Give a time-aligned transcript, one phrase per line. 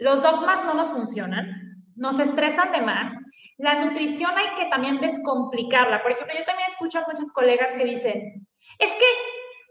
[0.00, 3.12] los dogmas no nos funcionan, nos estresan de más.
[3.58, 6.02] La nutrición hay que también descomplicarla.
[6.02, 9.06] Por ejemplo, yo también escucho a muchos colegas que dicen, es que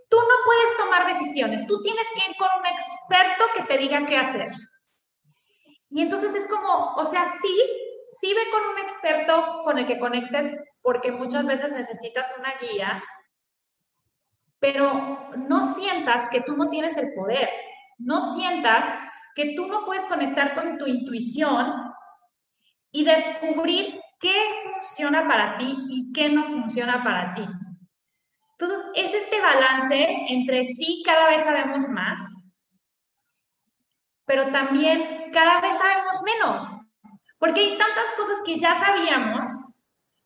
[0.07, 4.05] tú no puedes tomar decisiones, tú tienes que ir con un experto que te diga
[4.05, 4.49] qué hacer.
[5.89, 7.61] Y entonces es como, o sea, sí,
[8.21, 13.03] sí ve con un experto con el que conectes porque muchas veces necesitas una guía,
[14.59, 17.49] pero no sientas que tú no tienes el poder,
[17.97, 18.85] no sientas
[19.35, 21.73] que tú no puedes conectar con tu intuición
[22.91, 27.43] y descubrir qué funciona para ti y qué no funciona para ti.
[28.59, 32.21] Entonces, es este balance entre sí, cada vez sabemos más,
[34.25, 36.69] pero también cada vez sabemos menos,
[37.37, 39.49] porque hay tantas cosas que ya sabíamos,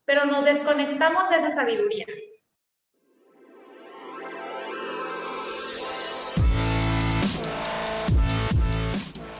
[0.05, 2.05] pero nos desconectamos de esa sabiduría.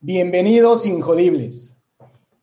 [0.00, 1.76] Bienvenidos Injodibles.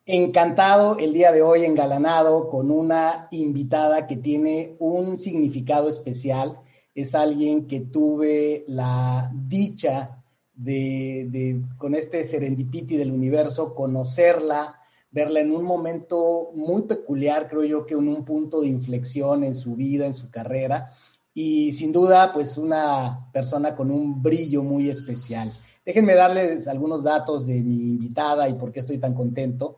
[0.06, 6.60] Encantado el día de hoy, engalanado con una invitada que tiene un significado especial.
[6.94, 10.22] Es alguien que tuve la dicha
[10.54, 14.78] de, con este serendipity del universo, conocerla,
[15.10, 19.56] verla en un momento muy peculiar, creo yo que en un punto de inflexión en
[19.56, 20.90] su vida, en su carrera,
[21.34, 25.54] y sin duda, pues una persona con un brillo muy especial.
[25.86, 29.78] Déjenme darles algunos datos de mi invitada y por qué estoy tan contento.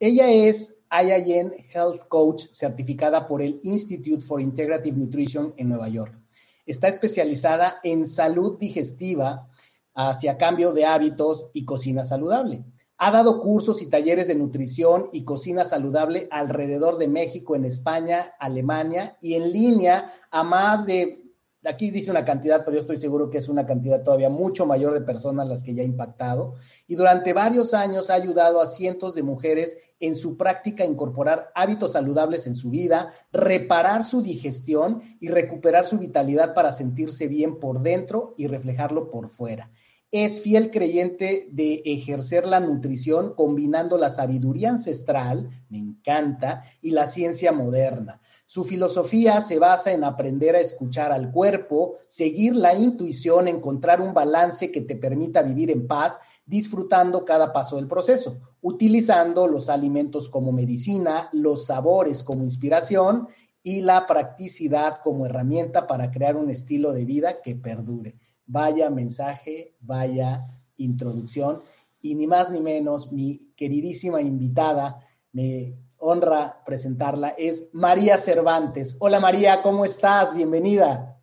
[0.00, 6.18] Ella es IIN Health Coach certificada por el Institute for Integrative Nutrition en Nueva York.
[6.66, 9.48] Está especializada en salud digestiva
[9.94, 12.64] hacia cambio de hábitos y cocina saludable.
[12.98, 18.34] Ha dado cursos y talleres de nutrición y cocina saludable alrededor de México, en España,
[18.40, 21.23] Alemania y en línea a más de
[21.64, 24.92] Aquí dice una cantidad, pero yo estoy seguro que es una cantidad todavía mucho mayor
[24.92, 26.54] de personas las que ya ha impactado.
[26.86, 31.50] Y durante varios años ha ayudado a cientos de mujeres en su práctica a incorporar
[31.54, 37.58] hábitos saludables en su vida, reparar su digestión y recuperar su vitalidad para sentirse bien
[37.58, 39.70] por dentro y reflejarlo por fuera
[40.14, 47.08] es fiel creyente de ejercer la nutrición combinando la sabiduría ancestral, me encanta, y la
[47.08, 48.20] ciencia moderna.
[48.46, 54.14] Su filosofía se basa en aprender a escuchar al cuerpo, seguir la intuición, encontrar un
[54.14, 60.28] balance que te permita vivir en paz, disfrutando cada paso del proceso, utilizando los alimentos
[60.28, 63.26] como medicina, los sabores como inspiración
[63.64, 68.16] y la practicidad como herramienta para crear un estilo de vida que perdure.
[68.46, 70.42] Vaya mensaje, vaya
[70.76, 71.60] introducción.
[72.00, 74.98] Y ni más ni menos, mi queridísima invitada,
[75.32, 78.96] me honra presentarla, es María Cervantes.
[79.00, 80.34] Hola María, ¿cómo estás?
[80.34, 81.14] Bienvenida.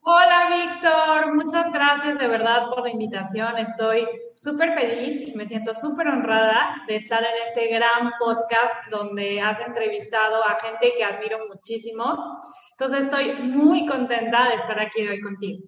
[0.00, 3.56] Hola Víctor, muchas gracias de verdad por la invitación.
[3.56, 9.40] Estoy súper feliz y me siento súper honrada de estar en este gran podcast donde
[9.40, 12.38] has entrevistado a gente que admiro muchísimo.
[12.72, 15.64] Entonces estoy muy contenta de estar aquí hoy contigo.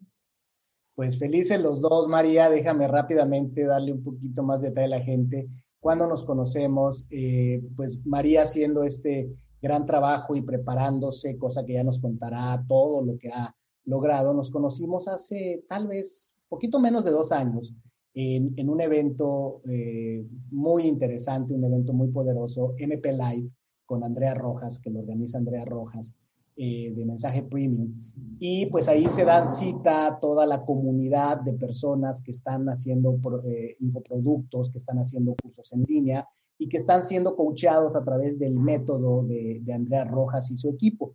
[0.97, 2.49] Pues felices los dos, María.
[2.49, 5.47] Déjame rápidamente darle un poquito más de detalle a la gente.
[5.79, 9.31] Cuando nos conocemos, eh, pues María haciendo este
[9.61, 14.33] gran trabajo y preparándose, cosa que ya nos contará todo lo que ha logrado.
[14.33, 17.75] Nos conocimos hace tal vez poquito menos de dos años
[18.15, 23.51] en, un evento eh, muy interesante, un evento muy poderoso, MP Live,
[23.85, 26.17] con Andrea Rojas, que lo organiza Andrea Rojas.
[26.59, 27.93] Eh, de mensaje premium.
[28.39, 33.77] Y pues ahí se dan cita toda la comunidad de personas que están haciendo eh,
[33.79, 38.59] infoproductos, que están haciendo cursos en línea y que están siendo coachados a través del
[38.59, 41.15] método de, de Andrea Rojas y su equipo.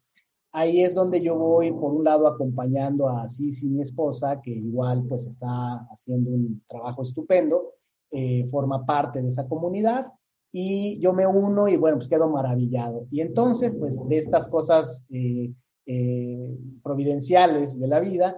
[0.51, 5.07] Ahí es donde yo voy, por un lado, acompañando a Cici, mi esposa, que igual
[5.07, 7.73] pues está haciendo un trabajo estupendo,
[8.11, 10.05] eh, forma parte de esa comunidad
[10.51, 13.07] y yo me uno y bueno, pues quedo maravillado.
[13.09, 15.53] Y entonces, pues de estas cosas eh,
[15.85, 18.37] eh, providenciales de la vida,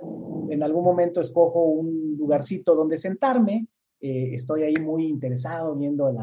[0.49, 3.67] en algún momento escojo un lugarcito donde sentarme,
[3.99, 6.13] eh, estoy ahí muy interesado viendo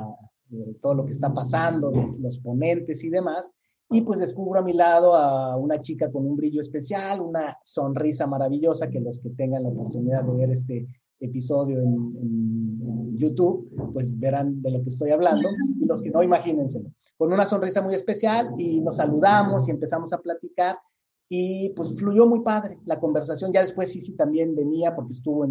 [0.80, 3.50] todo lo que está pasando, los, ponentes y demás,
[3.88, 8.26] y pues descubro a mi lado a una chica con un brillo especial, una sonrisa
[8.26, 10.86] maravillosa, que los que tengan la oportunidad de ver este
[11.20, 12.70] episodio en,
[13.16, 15.46] YouTube, pues verán de lo que estoy hablando.
[15.78, 16.82] Y los que no, imagínense,
[17.18, 20.78] con una sonrisa muy especial y nos saludamos y empezamos a platicar.
[21.28, 23.52] Y pues fluyó muy padre la conversación.
[23.52, 25.46] Ya después sí también venía porque estuvo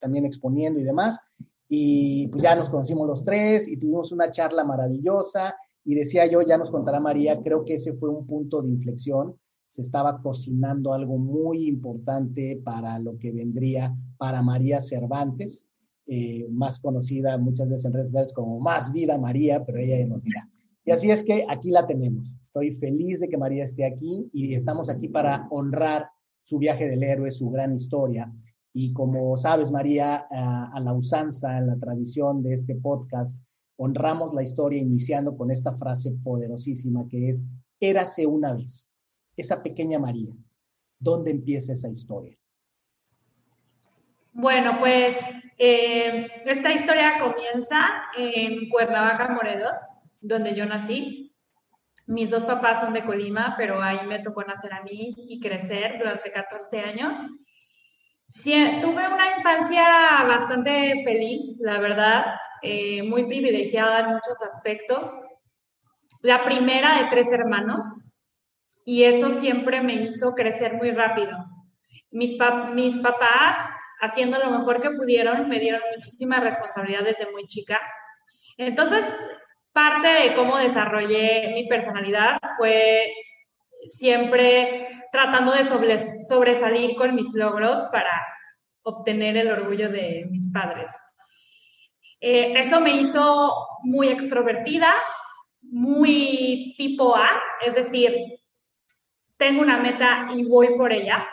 [0.00, 1.20] también exponiendo y demás.
[1.68, 5.54] Y pues ya nos conocimos los tres y tuvimos una charla maravillosa.
[5.84, 9.36] Y decía yo, ya nos contará María, creo que ese fue un punto de inflexión
[9.72, 15.66] se estaba cocinando algo muy importante para lo que vendría para María Cervantes,
[16.06, 20.24] eh, más conocida muchas veces en redes sociales como Más Vida María, pero ella nos
[20.24, 20.46] dirá.
[20.84, 22.28] Y así es que aquí la tenemos.
[22.42, 26.10] Estoy feliz de que María esté aquí y estamos aquí para honrar
[26.42, 28.30] su viaje del héroe, su gran historia.
[28.74, 33.42] Y como sabes, María, a, a la usanza, en la tradición de este podcast,
[33.76, 37.46] honramos la historia iniciando con esta frase poderosísima que es,
[37.80, 38.91] érase una vez
[39.36, 40.32] esa pequeña María?
[40.98, 42.36] ¿Dónde empieza esa historia?
[44.32, 45.16] Bueno, pues
[45.58, 49.76] eh, esta historia comienza en Cuernavaca, Morelos,
[50.20, 51.34] donde yo nací.
[52.06, 55.98] Mis dos papás son de Colima, pero ahí me tocó nacer a mí y crecer
[55.98, 57.18] durante 14 años.
[58.42, 59.84] tuve una infancia
[60.26, 62.24] bastante feliz, la verdad,
[62.62, 65.08] eh, muy privilegiada en muchos aspectos.
[66.22, 68.11] La primera de tres hermanos,
[68.84, 71.36] y eso siempre me hizo crecer muy rápido.
[72.10, 72.36] Mis,
[72.74, 73.56] mis papás,
[74.00, 77.80] haciendo lo mejor que pudieron, me dieron muchísima responsabilidad desde muy chica.
[78.56, 79.06] Entonces,
[79.72, 83.12] parte de cómo desarrollé mi personalidad fue
[83.86, 88.10] siempre tratando de sobresalir con mis logros para
[88.82, 90.90] obtener el orgullo de mis padres.
[92.20, 94.94] Eh, eso me hizo muy extrovertida,
[95.62, 97.28] muy tipo A,
[97.64, 98.14] es decir,
[99.42, 101.26] tengo una meta y voy por ella,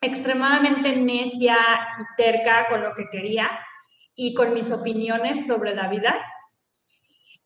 [0.00, 1.58] extremadamente necia
[2.00, 3.50] y terca con lo que quería
[4.14, 6.16] y con mis opiniones sobre la vida.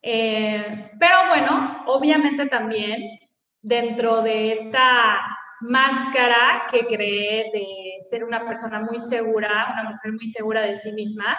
[0.00, 3.18] Eh, pero bueno, obviamente también
[3.60, 5.26] dentro de esta
[5.62, 10.92] máscara que creé de ser una persona muy segura, una mujer muy segura de sí
[10.92, 11.36] misma,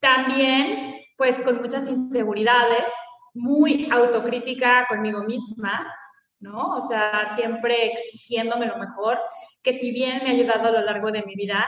[0.00, 2.86] también pues con muchas inseguridades,
[3.34, 5.94] muy autocrítica conmigo misma,
[6.40, 6.76] ¿no?
[6.76, 9.18] O sea, siempre exigiéndome lo mejor,
[9.62, 11.66] que si bien me ha ayudado a lo largo de mi vida,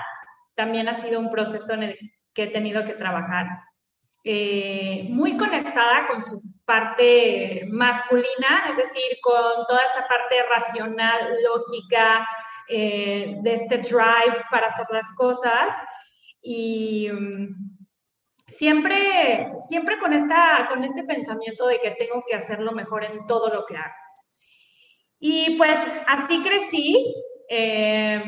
[0.54, 1.98] también ha sido un proceso en el
[2.34, 3.46] que he tenido que trabajar.
[4.22, 12.26] Eh, muy conectada con su parte masculina, es decir, con toda esta parte racional, lógica,
[12.68, 15.74] eh, de este drive para hacer las cosas.
[16.42, 17.76] Y mm,
[18.46, 23.52] siempre, siempre con, esta, con este pensamiento de que tengo que hacerlo mejor en todo
[23.52, 23.94] lo que hago.
[25.20, 25.78] Y pues
[26.08, 27.14] así crecí
[27.48, 28.22] eh,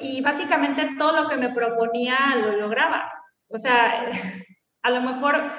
[0.00, 3.12] y básicamente todo lo que me proponía lo lograba.
[3.48, 4.10] O sea,
[4.82, 5.52] a lo mejor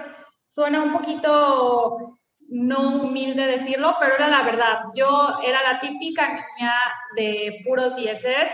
[0.45, 2.17] suena un poquito
[2.49, 4.79] no humilde decirlo, pero era la verdad.
[4.95, 6.73] Yo era la típica niña
[7.15, 8.49] de puros dieces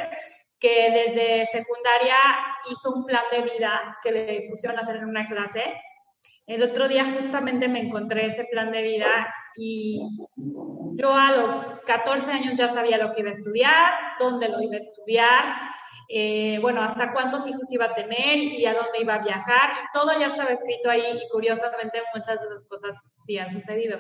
[0.59, 2.17] que desde secundaria
[2.71, 5.79] hizo un plan de vida que le pusieron a hacer en una clase.
[6.47, 10.01] El otro día justamente me encontré ese plan de vida y
[10.95, 11.51] yo a los
[11.85, 15.43] 14 años ya sabía lo que iba a estudiar, dónde lo iba a estudiar,
[16.09, 19.71] eh, bueno, hasta cuántos hijos iba a tener y a dónde iba a viajar.
[19.93, 22.95] Todo ya estaba escrito ahí y curiosamente muchas de esas cosas
[23.25, 23.99] sí han sucedido.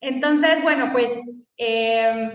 [0.00, 1.12] Entonces, bueno, pues
[1.56, 2.32] em,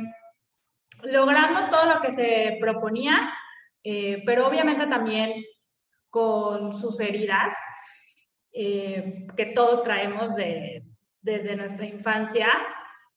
[1.04, 3.32] logrando todo lo que se proponía,
[3.84, 5.44] eh, pero obviamente también
[6.10, 7.56] con sus heridas
[8.52, 10.84] eh, que todos traemos de,
[11.22, 12.48] desde nuestra infancia,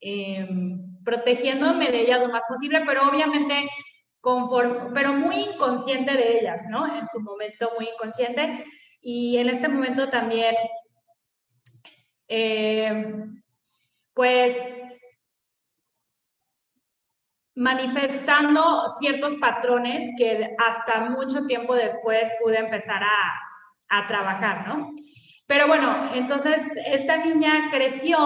[0.02, 3.68] em, protegiéndome de ellas lo más posible, pero obviamente
[4.20, 6.86] conforme, pero muy inconsciente de ellas, ¿no?
[6.94, 8.64] En su momento muy inconsciente
[9.00, 10.54] y en este momento también,
[12.28, 13.42] em,
[14.14, 14.56] pues
[17.54, 24.92] manifestando ciertos patrones que hasta mucho tiempo después pude empezar a, a trabajar, ¿no?
[25.46, 28.16] Pero bueno, entonces esta niña creció,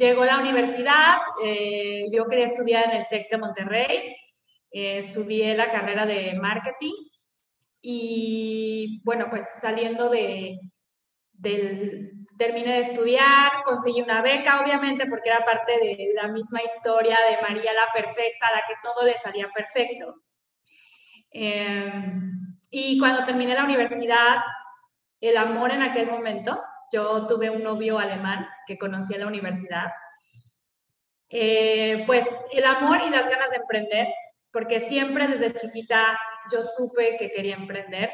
[0.00, 4.16] llegó a la universidad, eh, yo quería estudiar en el TEC de Monterrey,
[4.72, 6.94] eh, estudié la carrera de marketing
[7.82, 10.58] y bueno, pues saliendo de,
[11.32, 17.18] del, terminé de estudiar, conseguí una beca, obviamente, porque era parte de la misma historia
[17.28, 20.14] de María la Perfecta, a la que todo le salía perfecto.
[21.32, 21.92] Eh,
[22.70, 24.36] y cuando terminé la universidad,
[25.20, 26.60] el amor en aquel momento.
[26.92, 29.92] Yo tuve un novio alemán que conocí en la universidad.
[31.28, 34.08] Eh, pues el amor y las ganas de emprender,
[34.52, 36.18] porque siempre desde chiquita
[36.52, 38.10] yo supe que quería emprender,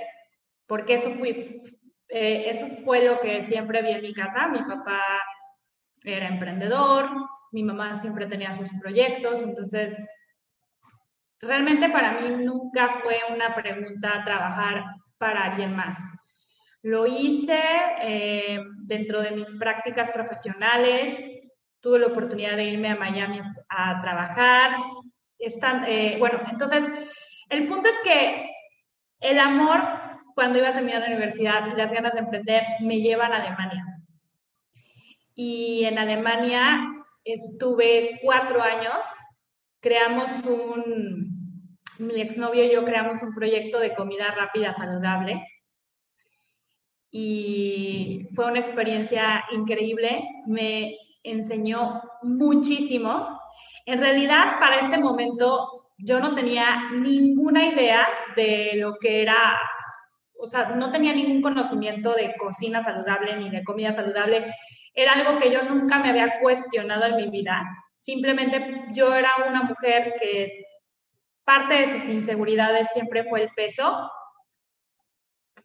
[0.66, 1.62] porque eso, fui,
[2.08, 4.48] eh, eso fue lo que siempre vi en mi casa.
[4.48, 5.02] Mi papá
[6.04, 7.08] era emprendedor,
[7.52, 9.98] mi mamá siempre tenía sus proyectos, entonces
[11.40, 14.84] realmente para mí nunca fue una pregunta trabajar
[15.18, 15.98] para alguien más.
[16.86, 17.60] Lo hice
[18.00, 21.18] eh, dentro de mis prácticas profesionales,
[21.80, 24.76] tuve la oportunidad de irme a Miami a trabajar.
[25.36, 26.84] Están, eh, bueno, entonces,
[27.50, 28.52] el punto es que
[29.18, 29.80] el amor,
[30.36, 33.84] cuando iba a la universidad y las ganas de emprender, me llevan a Alemania.
[35.34, 36.86] Y en Alemania
[37.24, 39.04] estuve cuatro años,
[39.80, 41.66] creamos un,
[41.98, 45.42] mi exnovio y yo creamos un proyecto de comida rápida saludable
[47.10, 53.40] y fue una experiencia increíble, me enseñó muchísimo.
[53.84, 59.58] En realidad, para este momento, yo no tenía ninguna idea de lo que era,
[60.38, 64.52] o sea, no tenía ningún conocimiento de cocina saludable ni de comida saludable.
[64.94, 67.62] Era algo que yo nunca me había cuestionado en mi vida.
[67.96, 70.64] Simplemente yo era una mujer que
[71.44, 74.10] parte de sus inseguridades siempre fue el peso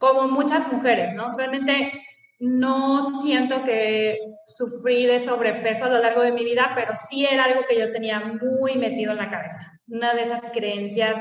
[0.01, 1.37] como muchas mujeres, ¿no?
[1.37, 1.91] Realmente
[2.39, 4.17] no siento que
[4.47, 7.91] sufrí de sobrepeso a lo largo de mi vida, pero sí era algo que yo
[7.91, 11.19] tenía muy metido en la cabeza, una de esas creencias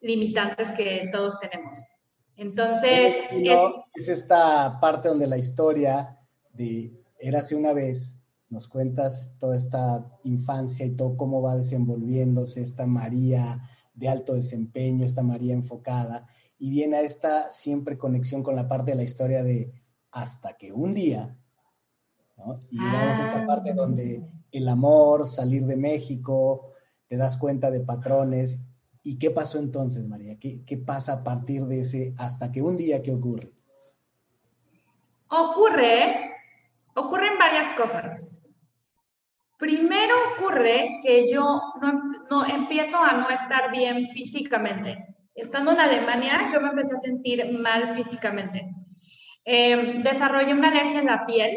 [0.00, 1.78] limitantes que todos tenemos.
[2.36, 3.14] Entonces...
[3.94, 6.18] Es, esta parte donde la historia
[6.50, 8.18] de Érase una vez,
[8.48, 13.60] nos cuentas toda esta infancia y todo cómo va desenvolviéndose esta María
[13.92, 16.26] de alto desempeño, esta María enfocada,
[16.62, 19.72] y viene a esta siempre conexión con la parte de la historia de
[20.12, 21.36] hasta que un día,
[22.36, 22.60] ¿no?
[22.70, 23.74] y llegamos a esta parte ah.
[23.74, 26.70] donde el amor, salir de México,
[27.08, 28.60] te das cuenta de patrones.
[29.02, 30.38] ¿Y qué pasó entonces, María?
[30.38, 33.50] ¿Qué, qué pasa a partir de ese hasta que un día qué ocurre?
[35.30, 36.30] Ocurre,
[36.94, 38.48] ocurren varias cosas.
[39.58, 46.48] Primero ocurre que yo no, no empiezo a no estar bien físicamente estando en Alemania,
[46.52, 48.66] yo me empecé a sentir mal físicamente.
[49.44, 51.56] Em, desarrollé una alergia en la piel,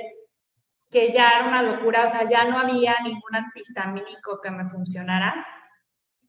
[0.89, 5.45] que ya era una locura, o sea, ya no había ningún antihistamínico que me funcionara.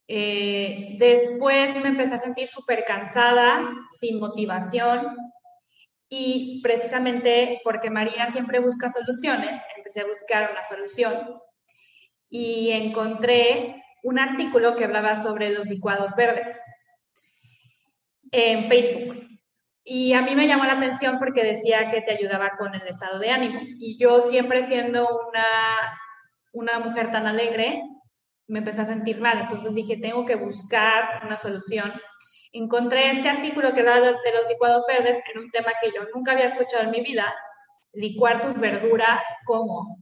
[0.09, 5.17] Eh, después me empecé a sentir súper cansada, sin motivación,
[6.09, 11.41] y precisamente porque María siempre busca soluciones, empecé a buscar una solución
[12.31, 16.61] y encontré un artículo que hablaba sobre los licuados verdes
[18.37, 19.27] en Facebook.
[19.85, 23.19] Y a mí me llamó la atención porque decía que te ayudaba con el estado
[23.19, 23.61] de ánimo.
[23.63, 25.47] Y yo siempre siendo una,
[26.53, 27.83] una mujer tan alegre,
[28.49, 29.39] me empecé a sentir mal.
[29.43, 31.93] Entonces dije, tengo que buscar una solución.
[32.53, 36.33] Encontré este artículo que habla de los licuados verdes en un tema que yo nunca
[36.33, 37.35] había escuchado en mi vida,
[37.93, 39.99] licuar tus verduras, ¿cómo?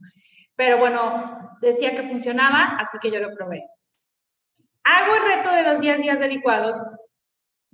[0.55, 3.63] Pero bueno, decía que funcionaba, así que yo lo probé.
[4.83, 6.77] Hago el reto de los 10 días de licuados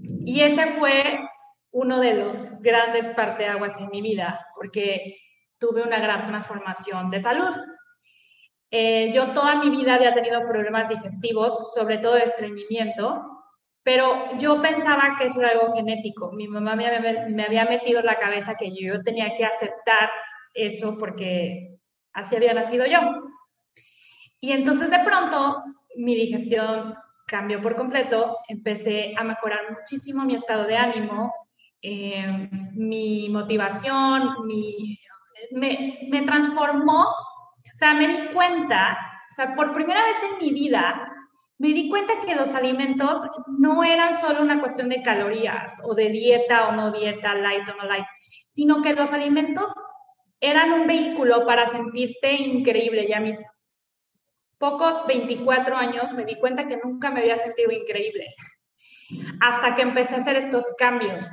[0.03, 1.19] y ese fue
[1.71, 5.17] uno de los grandes parteaguas en mi vida, porque
[5.57, 7.53] tuve una gran transformación de salud.
[8.71, 13.43] Eh, yo toda mi vida había tenido problemas digestivos, sobre todo de estreñimiento,
[13.83, 16.31] pero yo pensaba que eso era algo genético.
[16.31, 20.09] Mi mamá me me había metido en la cabeza que yo tenía que aceptar
[20.53, 21.77] eso porque
[22.13, 22.99] así había nacido yo.
[24.39, 25.63] Y entonces de pronto
[25.95, 26.95] mi digestión
[27.31, 31.33] cambió por completo, empecé a mejorar muchísimo mi estado de ánimo,
[31.81, 34.35] eh, mi motivación,
[35.51, 38.97] me, me, transformó, o sea, me di cuenta,
[39.31, 41.09] o sea, por primera vez en mi vida,
[41.57, 43.21] me di cuenta que los alimentos
[43.57, 47.75] no eran solo una cuestión de calorías o de dieta o no dieta, light o
[47.77, 48.05] no light,
[48.49, 49.73] sino que los alimentos
[50.41, 53.47] eran un vehículo para sentirte increíble ya mismo
[54.61, 58.27] pocos 24 años me di cuenta que nunca me había sentido increíble
[59.41, 61.27] hasta que empecé a hacer estos cambios.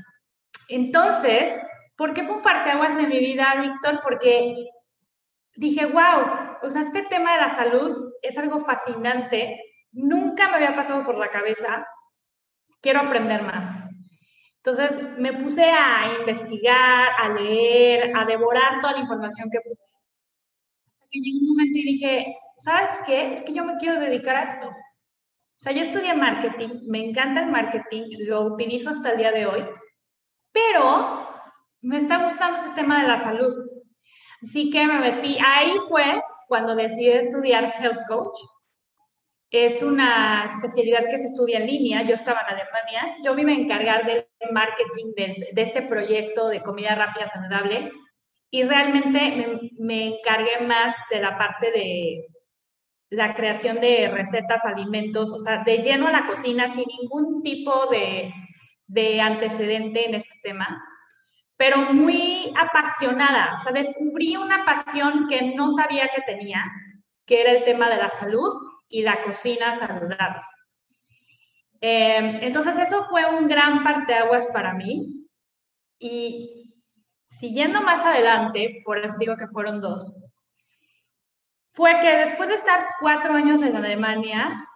[0.69, 1.61] Entonces,
[1.97, 4.01] ¿por qué fue un parteaguas en mi vida, Víctor?
[4.03, 4.67] Porque
[5.55, 9.61] dije, wow, o sea, este tema de la salud es algo fascinante,
[9.93, 11.87] nunca me había pasado por la cabeza,
[12.81, 13.71] quiero aprender más.
[14.57, 19.75] Entonces me puse a investigar, a leer, a devorar toda la información que pude.
[20.89, 23.35] Hasta que llegó un momento y dije, ¿sabes qué?
[23.35, 24.69] Es que yo me quiero dedicar a esto.
[24.69, 29.47] O sea, yo estudié marketing, me encanta el marketing, lo utilizo hasta el día de
[29.47, 29.65] hoy,
[30.53, 31.29] pero
[31.81, 33.55] me está gustando este tema de la salud.
[34.43, 38.39] Así que me metí, ahí fue cuando decidí estudiar Health Coach.
[39.51, 42.03] es una especialidad que se estudia en línea.
[42.03, 43.17] Yo estaba en Alemania.
[43.25, 47.91] Yo me iba a encargar del marketing de, de este proyecto de comida rápida saludable
[48.51, 52.27] y realmente me, me, encargué más de la parte de
[53.11, 57.87] la creación de recetas, alimentos, o sea, de lleno a la cocina sin ningún tipo
[57.87, 58.33] de,
[58.87, 60.83] de antecedente en este tema,
[61.57, 63.55] pero muy apasionada.
[63.55, 66.65] O sea, descubrí una pasión que no sabía que tenía,
[67.27, 68.53] que era el tema de la salud
[68.89, 70.41] y la cocina saludable.
[71.81, 75.27] Eh, entonces, eso fue un gran parteaguas para mí.
[75.99, 76.75] Y
[77.31, 80.17] siguiendo más adelante, por eso digo que fueron dos,
[81.79, 84.69] fue que después de estar cuatro años en Alemania,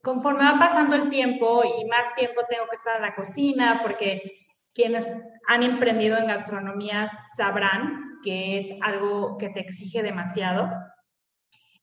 [0.00, 4.22] conforme va pasando el tiempo y más tiempo tengo que estar en la cocina, porque
[4.72, 5.04] quienes
[5.48, 10.70] han emprendido en gastronomía sabrán que es algo que te exige demasiado.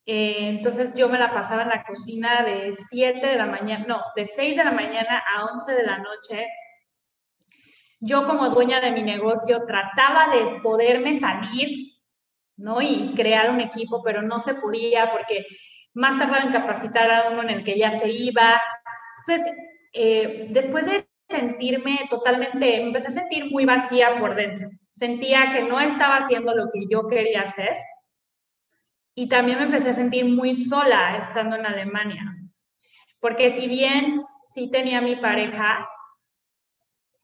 [0.05, 4.01] Eh, entonces yo me la pasaba en la cocina de 7 de la mañana, no,
[4.15, 6.47] de 6 de la mañana a 11 de la noche.
[7.99, 11.94] Yo como dueña de mi negocio trataba de poderme salir,
[12.57, 12.81] ¿no?
[12.81, 15.45] Y crear un equipo, pero no se podía porque
[15.93, 18.61] más tardaba en capacitar a uno en el que ya se iba.
[19.27, 19.53] Entonces,
[19.93, 24.69] eh, después de sentirme totalmente, me empecé a sentir muy vacía por dentro.
[24.93, 27.75] Sentía que no estaba haciendo lo que yo quería hacer
[29.15, 32.35] y también me empecé a sentir muy sola estando en Alemania,
[33.19, 35.87] porque si bien sí tenía mi pareja,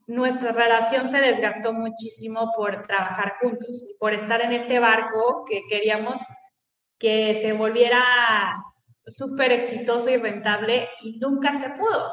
[0.08, 6.20] nuestra relación se desgastó muchísimo por trabajar juntos, por estar en este barco que queríamos
[6.98, 8.04] que se volviera
[9.08, 12.12] súper exitoso y rentable y nunca se pudo.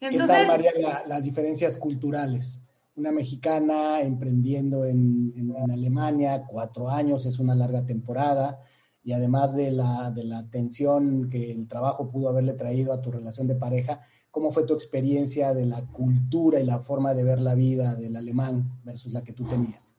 [0.00, 0.72] Entonces, ¿Qué tal, María,
[1.06, 2.62] las diferencias culturales?
[2.98, 8.60] una mexicana emprendiendo en, Alemania, cuatro años, es una larga temporada,
[9.02, 13.12] y además de la, de la tensión que el trabajo pudo haberle traído a tu
[13.12, 14.00] relación de pareja,
[14.38, 18.14] ¿cómo fue tu experiencia de la cultura y la forma de ver la vida del
[18.14, 19.96] alemán versus la que tú tenías?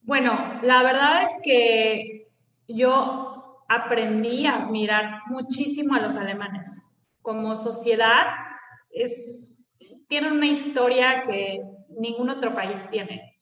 [0.00, 2.28] Bueno, la verdad es que
[2.68, 6.70] yo aprendí a admirar muchísimo a los alemanes.
[7.20, 8.24] Como sociedad,
[8.88, 9.58] es,
[10.08, 11.60] tienen una historia que
[11.98, 13.38] ningún otro país tiene.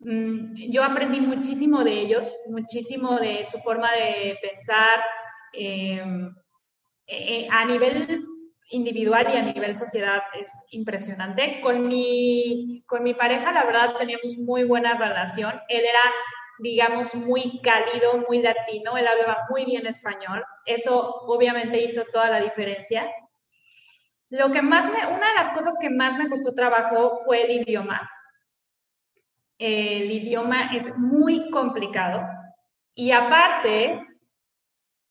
[0.00, 5.00] Mm, yo aprendí muchísimo de ellos, muchísimo de su forma de pensar
[5.54, 6.34] em,
[7.06, 8.26] eh, a nivel
[8.74, 11.60] individual y a nivel sociedad es impresionante.
[11.62, 15.60] Con mi, con mi pareja, la verdad, teníamos muy buena relación.
[15.68, 16.00] Él era,
[16.58, 20.44] digamos, muy cálido, muy latino, él hablaba muy bien español.
[20.66, 23.10] Eso obviamente hizo toda la diferencia.
[24.30, 28.10] Lo que más una de las cosas que más me costó trabajo fue el idioma.
[29.58, 32.22] El idioma es muy complicado
[32.94, 34.00] y aparte,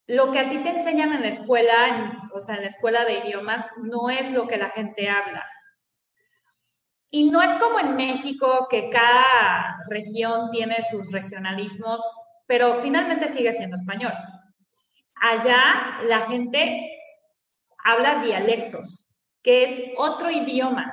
[0.06, 3.18] lo que a ti te enseñan en la escuela, o sea, en la escuela de
[3.18, 5.44] idiomas, no es lo que la gente habla.
[7.10, 12.02] Y no es como en México que cada región tiene sus regionalismos,
[12.46, 14.12] pero finalmente sigue siendo español.
[15.20, 16.90] Allá la gente
[17.84, 19.04] habla dialectos
[19.44, 20.90] que es otro idioma.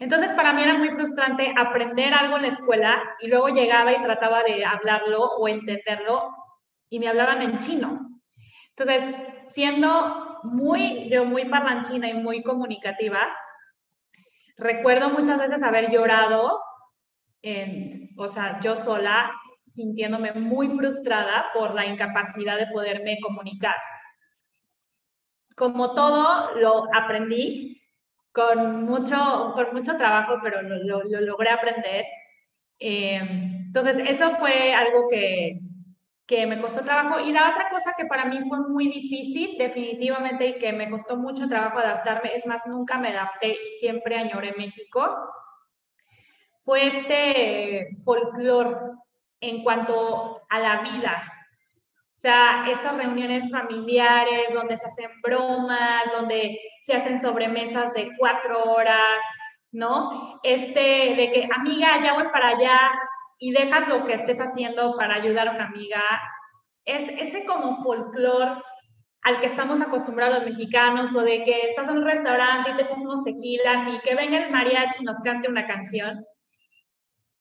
[0.00, 4.02] Entonces, para mí era muy frustrante aprender algo en la escuela y luego llegaba y
[4.02, 6.34] trataba de hablarlo o entenderlo
[6.88, 8.20] y me hablaban en chino.
[8.70, 9.04] Entonces,
[9.46, 13.26] siendo muy, yo muy parlanchina y muy comunicativa,
[14.56, 16.60] recuerdo muchas veces haber llorado,
[17.42, 19.32] en, o sea, yo sola,
[19.66, 23.76] sintiéndome muy frustrada por la incapacidad de poderme comunicar
[25.56, 27.82] como todo, lo aprendí
[28.30, 32.04] con mucho, con mucho trabajo, pero lo, logré aprender.
[32.78, 33.16] Eh,
[33.66, 35.58] entonces, eso fue algo que,
[36.26, 37.20] que me costó trabajo.
[37.20, 41.16] Y la otra cosa que para mí fue muy difícil, definitivamente, y que me costó
[41.16, 45.32] mucho trabajo adaptarme, es más, nunca me adapté y siempre añoré México,
[46.64, 48.76] fue este folclore
[49.40, 51.32] en cuanto a la vida,
[52.16, 58.64] o sea, estas reuniones familiares donde se hacen bromas, donde se hacen sobremesas de cuatro
[58.72, 59.22] horas,
[59.70, 60.40] ¿no?
[60.42, 60.80] Este,
[61.14, 62.90] de que, amiga, ya voy para allá
[63.38, 66.02] y dejas lo que estés haciendo para ayudar a una amiga.
[66.84, 68.62] Es ese como folclore
[69.22, 72.82] al que estamos acostumbrados los mexicanos, o de que estás en un restaurante y te
[72.82, 76.24] echas unos tequilas y que venga el mariachi y nos cante una canción.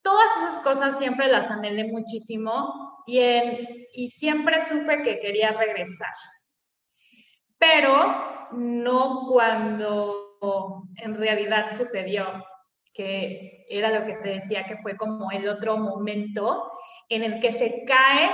[0.01, 3.19] Todas esas cosas siempre las anhelé muchísimo y,
[3.93, 6.13] y siempre supe que quería regresar.
[7.59, 10.25] Pero no cuando
[10.97, 12.43] en realidad sucedió,
[12.95, 16.71] que era lo que te decía, que fue como el otro momento
[17.09, 18.31] en el que se cae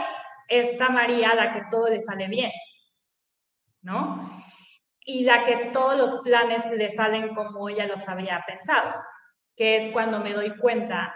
[0.48, 2.52] esta María la que todo le sale bien.
[3.82, 4.44] ¿no?
[5.06, 8.94] Y la que todos los planes le salen como ella los había pensado,
[9.56, 11.16] que es cuando me doy cuenta,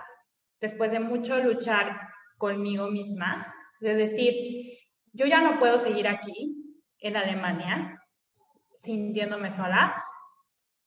[0.60, 2.00] después de mucho luchar
[2.38, 4.80] conmigo misma, de decir,
[5.14, 6.62] yo ya no puedo seguir aquí,
[7.00, 8.02] en Alemania,
[8.78, 10.04] sintiéndome sola,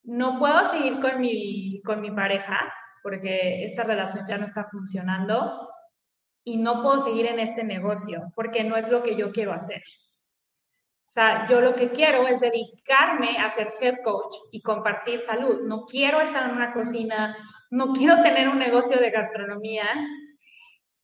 [0.09, 5.69] no puedo seguir con mi, con mi pareja, porque esta relación ya no está funcionando,
[6.49, 9.83] y no puedo seguir en este negocio porque no es lo que yo quiero hacer.
[11.07, 15.61] O sea, yo lo que quiero es dedicarme a ser head coach y compartir salud.
[15.67, 17.37] No quiero estar en una cocina,
[17.71, 19.85] no quiero tener un negocio de gastronomía,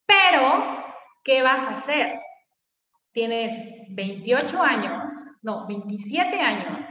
[0.06, 0.82] pero
[1.22, 2.20] ¿qué vas a hacer?
[3.12, 3.52] Tienes
[3.90, 5.12] 28 años,
[5.42, 6.86] no, 27 años.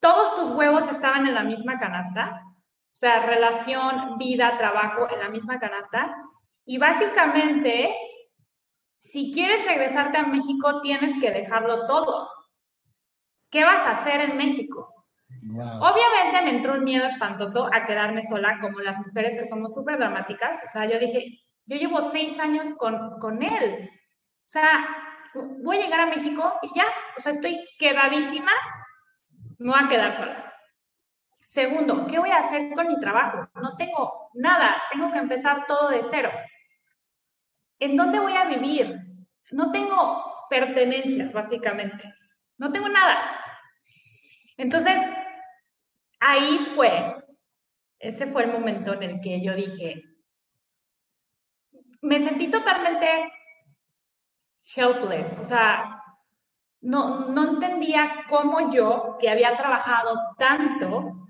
[0.00, 2.42] Todos tus huevos estaban en la misma canasta.
[2.92, 6.14] O sea, relación, vida, trabajo en la misma canasta.
[6.64, 7.94] Y básicamente,
[8.98, 12.28] si quieres regresarte a México, tienes que dejarlo todo.
[13.50, 14.88] ¿Qué vas a hacer en México?
[15.52, 19.98] Obviamente me entró un miedo espantoso a quedarme sola, como las mujeres que somos súper
[19.98, 20.58] dramáticas.
[20.64, 23.88] O sea, yo dije, yo llevo seis años con, con él.
[23.90, 24.86] O sea,
[25.62, 26.84] voy a llegar a México y ya,
[27.16, 28.52] o sea, estoy quedadísima,
[29.60, 30.52] me voy a quedar sola.
[31.48, 33.48] Segundo, ¿qué voy a hacer con mi trabajo?
[33.60, 36.30] No tengo nada, tengo que empezar todo de cero.
[37.78, 38.98] ¿En dónde voy a vivir?
[39.50, 42.14] No tengo pertenencias, básicamente.
[42.56, 43.38] No tengo nada.
[44.56, 44.96] Entonces,
[46.20, 47.16] ahí fue,
[47.98, 50.02] ese fue el momento en el que yo dije,
[52.00, 53.30] me sentí totalmente
[54.74, 55.99] helpless, o sea,
[56.82, 61.26] no, no entendía cómo yo, que había trabajado tanto,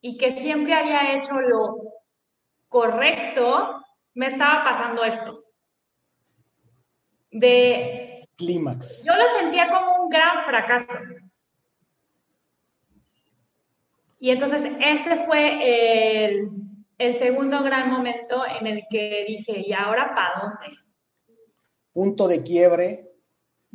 [0.00, 1.76] y que siempre había hecho lo
[2.68, 3.82] correcto,
[4.14, 5.44] me estaba pasando esto.
[7.30, 9.04] De clímax.
[9.04, 10.98] Yo lo sentía como un gran fracaso.
[14.20, 16.50] Y entonces ese fue el,
[16.98, 20.78] el segundo gran momento en el que dije, ¿y ahora para dónde?
[21.92, 23.10] Punto de quiebre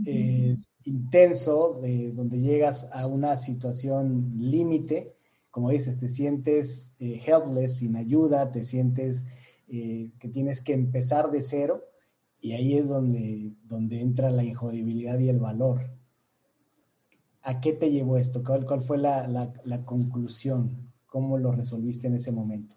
[0.05, 0.48] eh,
[0.89, 5.15] intenso, de donde llegas a una situación límite
[5.51, 9.27] como dices, te sientes eh, helpless, sin ayuda, te sientes
[9.67, 11.83] eh, que tienes que empezar de cero
[12.41, 15.89] y ahí es donde, donde entra la injodibilidad y el valor.
[17.41, 18.43] ¿A qué te llevó esto?
[18.43, 20.91] ¿Cuál, cuál fue la, la, conclusión?
[21.07, 22.75] ¿Cómo lo resolviste en ese momento?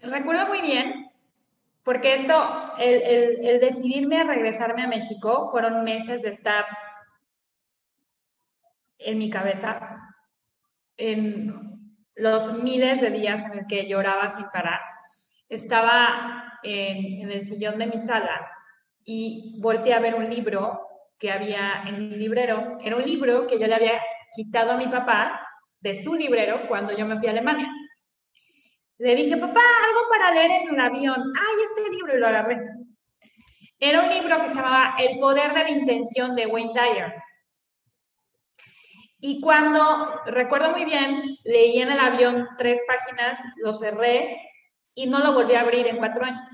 [0.00, 1.10] Recuerdo muy bien,
[1.84, 2.34] porque esto,
[2.78, 6.64] el, el decidirme a regresarme a México, fueron meses de estar
[9.04, 9.98] en mi cabeza
[10.96, 11.54] en
[12.14, 14.80] los miles de días en el que lloraba sin parar.
[15.48, 18.48] Estaba en, el sillón de mi sala
[19.04, 20.80] y volteé a ver un libro
[21.18, 22.78] que había en mi librero.
[22.82, 24.00] Era un libro que yo le había
[24.34, 25.40] quitado a mi papá
[25.80, 27.68] de su librero cuando yo me fui a Alemania.
[28.98, 31.32] Le dije, papá, algo para leer en un avión.
[31.36, 32.58] Ay, este libro, y lo agarré.
[33.80, 37.21] Era un libro que se llamaba El poder de la intención de Wayne Dyer.
[39.24, 44.36] Y cuando, recuerdo muy bien, leí en el avión tres páginas, lo cerré
[44.96, 46.48] y no lo volví a abrir en cuatro años.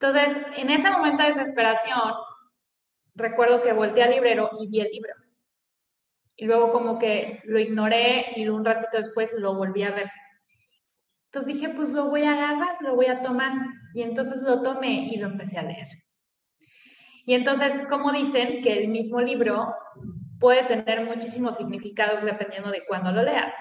[0.00, 2.14] Entonces, en ese momento de desesperación,
[3.14, 5.12] recuerdo que volteé al librero y vi el libro.
[6.34, 10.10] Y luego como que lo ignoré y un ratito después lo volví a ver.
[11.26, 13.52] Entonces dije, pues lo voy a agarrar, lo voy a tomar.
[13.92, 15.88] Y entonces lo tomé y lo empecé a leer.
[17.26, 19.74] Y entonces, como dicen, que el mismo libro
[20.44, 23.56] puede tener muchísimos significados dependiendo de cuándo lo leas.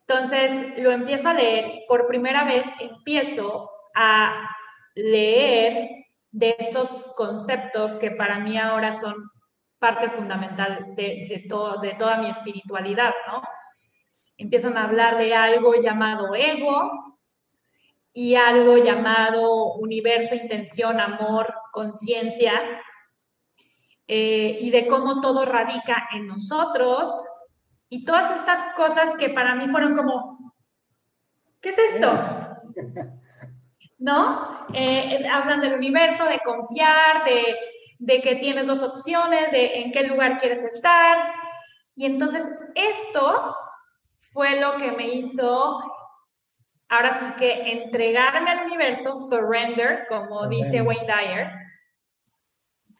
[0.00, 4.46] Entonces, lo empiezo a leer y por primera vez empiezo a
[4.94, 5.88] leer
[6.32, 9.30] de estos conceptos que para mí ahora son
[9.78, 13.42] parte fundamental de, todo, de toda mi espiritualidad, ¿no?
[14.36, 17.16] Empiezan a hablar de algo llamado ego
[18.12, 22.52] y algo llamado universo, intención, amor, conciencia,
[24.12, 27.08] eh, y de cómo todo radica en nosotros
[27.88, 30.52] y todas estas cosas que para mí fueron como,
[31.60, 32.10] ¿qué es esto?
[33.98, 34.66] ¿No?
[34.74, 37.56] Eh, hablan del universo, de confiar, de,
[38.00, 41.32] de que tienes dos opciones, de en qué lugar quieres estar.
[41.94, 42.44] Y entonces
[42.74, 43.54] esto
[44.32, 45.84] fue lo que me hizo
[46.88, 47.52] ahora sí que
[47.84, 51.59] entregarme al universo, surrender, como dice Wayne Dyer,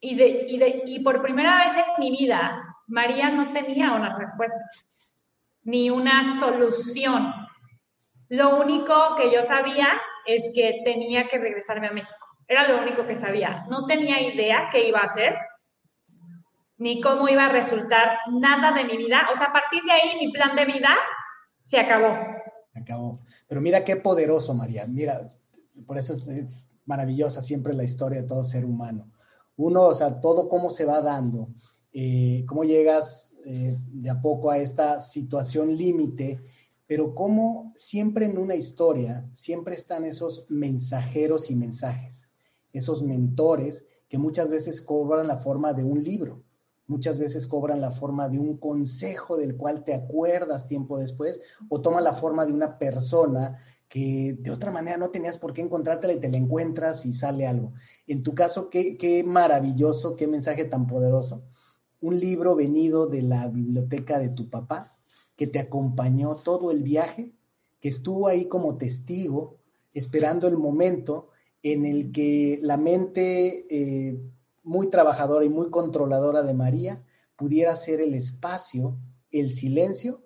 [0.01, 4.17] y, de, y, de, y por primera vez en mi vida, María no tenía una
[4.19, 4.59] respuesta,
[5.63, 7.33] ni una solución.
[8.29, 9.89] Lo único que yo sabía
[10.27, 12.27] es que tenía que regresarme a México.
[12.47, 13.65] Era lo único que sabía.
[13.69, 15.37] No tenía idea qué iba a hacer,
[16.79, 19.29] ni cómo iba a resultar nada de mi vida.
[19.33, 20.97] O sea, a partir de ahí mi plan de vida
[21.67, 22.17] se acabó.
[22.75, 23.21] Acabó.
[23.47, 24.87] Pero mira qué poderoso, María.
[24.89, 25.21] Mira,
[25.87, 29.13] por eso es, maravillosa siempre la historia de todo ser humano.
[29.61, 31.51] Uno, o sea, todo cómo se va dando,
[31.93, 36.41] eh, cómo llegas eh, de a poco a esta situación límite,
[36.87, 42.31] pero cómo siempre en una historia, siempre están esos mensajeros y mensajes,
[42.73, 46.43] esos mentores que muchas veces cobran la forma de un libro,
[46.87, 51.83] muchas veces cobran la forma de un consejo del cual te acuerdas tiempo después o
[51.83, 53.59] toman la forma de una persona
[53.91, 57.49] que de otra manera no tenías por qué encontrártela y te la encuentras y sale
[57.49, 57.73] algo.
[58.07, 61.43] En tu caso, qué, qué maravilloso, qué mensaje tan poderoso.
[62.01, 64.97] Un libro venido de la biblioteca de tu papá,
[65.35, 67.33] que te acompañó todo el viaje,
[67.81, 69.59] que estuvo ahí como testigo,
[69.93, 71.31] esperando el momento
[71.65, 74.23] en el que la mente eh,
[74.63, 78.97] muy trabajadora y muy controladora de María pudiera ser el espacio,
[79.33, 80.23] el silencio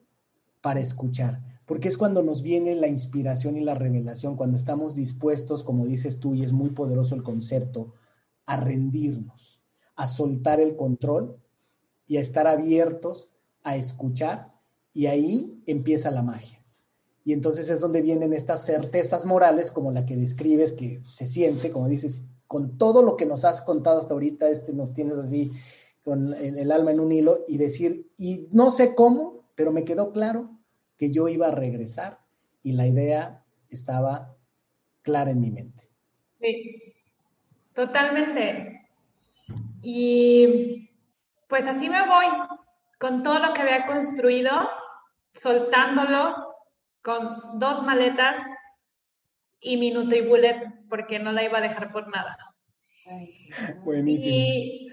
[0.61, 1.54] para escuchar.
[1.67, 6.21] Porque es cuando nos viene la inspiración y la revelación, cuando estamos dispuestos, como dices
[6.21, 7.95] tú, y es muy poderoso el concepto,
[8.47, 9.63] a rendirnos,
[9.97, 11.39] a soltar el control
[12.07, 13.31] y a estar abiertos
[13.63, 14.53] a escuchar,
[14.93, 16.63] y ahí empieza la magia.
[17.25, 21.71] Y entonces es donde vienen estas certezas morales como la que describes, que se siente,
[21.71, 25.51] como dices, con todo lo que nos has contado hasta ahorita, este, nos tienes así
[26.05, 30.13] con el, alma en un hilo y decir, y no sé cómo, pero me quedó
[30.13, 30.51] claro
[30.99, 32.19] que yo iba a regresar
[32.63, 34.37] y la idea estaba
[35.03, 35.91] clara en mi mente.
[36.41, 36.95] Sí,
[37.75, 38.89] totalmente.
[39.83, 40.91] Y
[41.49, 42.27] pues así me voy,
[42.99, 44.51] con todo lo que había construido,
[45.33, 46.55] soltándolo
[47.03, 48.39] con dos maletas
[49.61, 52.37] y mi Bullet porque no la iba a dejar por nada.
[53.85, 54.35] Buenísimo.
[54.35, 54.89] Y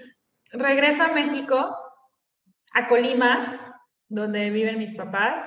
[0.52, 1.74] regreso a México,
[2.74, 5.40] a Colima, donde viven mis papás.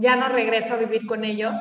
[0.00, 1.58] Ya no regreso a vivir con ellos.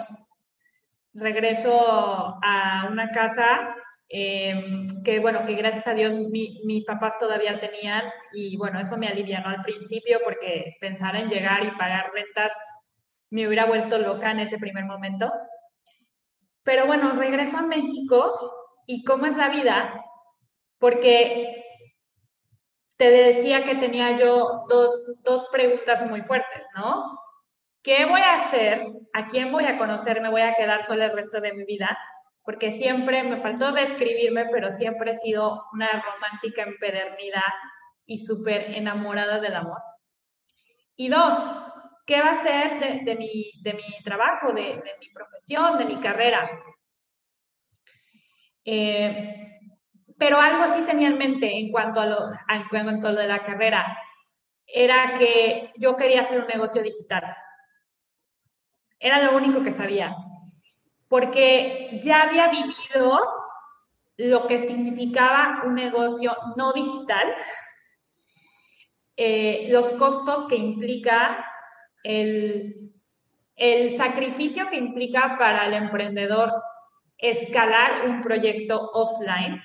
[1.16, 3.76] Regreso a una casa
[4.10, 6.14] em, que, bueno, que gracias a Dios
[6.64, 11.66] mis papás todavía tenían y, bueno, eso me alivianó al principio porque pensar en llegar
[11.66, 12.54] y pagar rentas
[13.32, 15.32] me hubiera vuelto loca en ese primer momento.
[16.62, 18.54] Pero bueno, regreso a México
[18.86, 20.00] y cómo es la vida,
[20.78, 21.64] porque
[22.98, 27.18] te decía que tenía yo dos, dos preguntas muy fuertes, ¿no?
[27.88, 28.86] ¿Qué voy a hacer?
[29.14, 30.20] ¿A quién voy a conocer?
[30.20, 31.98] ¿Me voy a quedar sola el resto de mi vida?
[32.44, 37.42] Porque siempre me faltó describirme, pero siempre he sido una romántica empedernida
[38.06, 39.78] y súper enamorada del amor.
[40.98, 41.34] Y dos,
[42.06, 46.50] ¿qué va a ser de, mi, de mi, trabajo, de, mi profesión, de mi carrera?
[48.66, 49.62] Eh,
[50.18, 52.20] pero algo sí tenía en mente en cuanto a, lo,
[52.50, 53.98] en cuanto a lo de la carrera,
[54.66, 57.34] era que yo quería hacer un negocio digital.
[59.00, 60.16] Era lo único que sabía,
[61.08, 63.20] porque ya había vivido
[64.18, 67.34] lo que significaba un negocio no digital,
[69.16, 71.46] eh, los costos que implica
[72.04, 72.92] el,
[73.56, 76.52] el sacrificio que implica para el emprendedor
[77.18, 79.62] escalar un proyecto offline.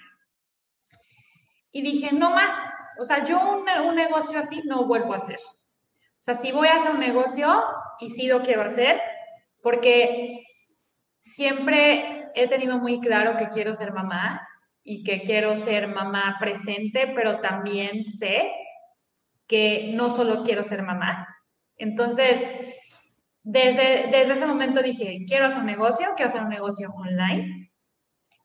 [1.70, 2.56] Y dije, no más,
[2.98, 5.36] o sea, yo un, un, negocio así no vuelvo a hacer.
[5.36, 7.64] O sea, si voy a hacer un negocio
[8.00, 9.00] y sí lo quiero hacer,
[9.62, 10.44] porque
[11.20, 14.46] siempre he tenido muy claro que quiero ser mamá
[14.82, 18.50] y que quiero ser mamá presente, pero también sé
[19.46, 21.28] que no solo quiero ser mamá.
[21.76, 22.40] Entonces,
[23.42, 27.70] desde, desde ese momento dije, quiero hacer un negocio, quiero hacer un negocio online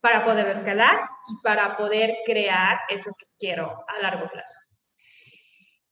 [0.01, 4.59] para poder escalar y para poder crear eso que quiero a largo plazo.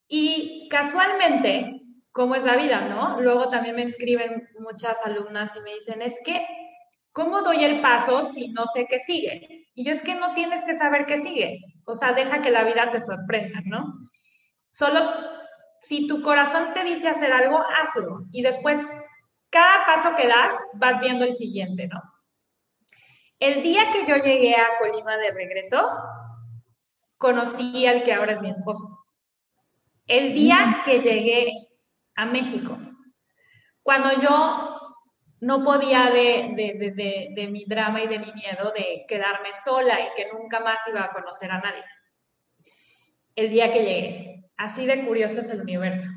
[0.07, 1.81] Y casualmente,
[2.15, 3.19] como es la vida, ¿no?
[3.19, 6.47] Luego también me escriben muchas alumnas y me dicen, es que,
[7.11, 9.67] ¿cómo doy el paso si no sé qué sigue?
[9.73, 11.59] Y yo es que no tienes que saber qué sigue.
[11.83, 13.93] O sea, deja que la vida te sorprenda, ¿no?
[14.71, 15.11] Solo
[15.81, 18.21] si tu corazón te dice hacer algo, hazlo.
[18.31, 18.79] Y después,
[19.49, 22.01] cada paso que das, vas viendo el siguiente, ¿no?
[23.39, 25.85] El día que yo llegué a Colima de regreso,
[27.17, 29.05] conocí al que ahora es mi esposo.
[30.07, 31.64] El día que llegué
[32.15, 32.77] a México,
[33.83, 34.75] cuando yo
[35.41, 40.31] no podía de, de, mi drama y de mi miedo de quedarme sola y que
[40.31, 41.83] nunca más iba a conocer a nadie.
[43.35, 44.45] El día que llegué.
[44.57, 46.09] Así de curioso es el universo.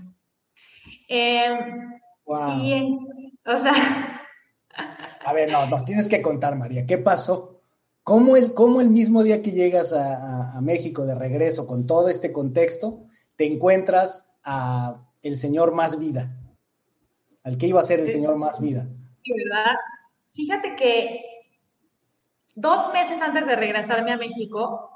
[2.25, 2.63] wow.
[2.63, 2.99] Em,
[3.45, 4.25] o sea...
[5.25, 7.61] A ver, no, nos tienes que contar, María, ¿qué pasó?
[8.05, 12.33] ¿Cómo el, cómo el mismo día que llegas a, México de regreso con todo este
[12.33, 13.05] contexto,
[13.37, 16.31] te encuentras a el señor más vida,
[17.45, 18.87] al que iba a ser el señor más vida.
[19.23, 19.75] Sí, ¿verdad?
[20.33, 21.25] Fíjate que
[22.55, 24.91] dos meses antes de regresarme a México,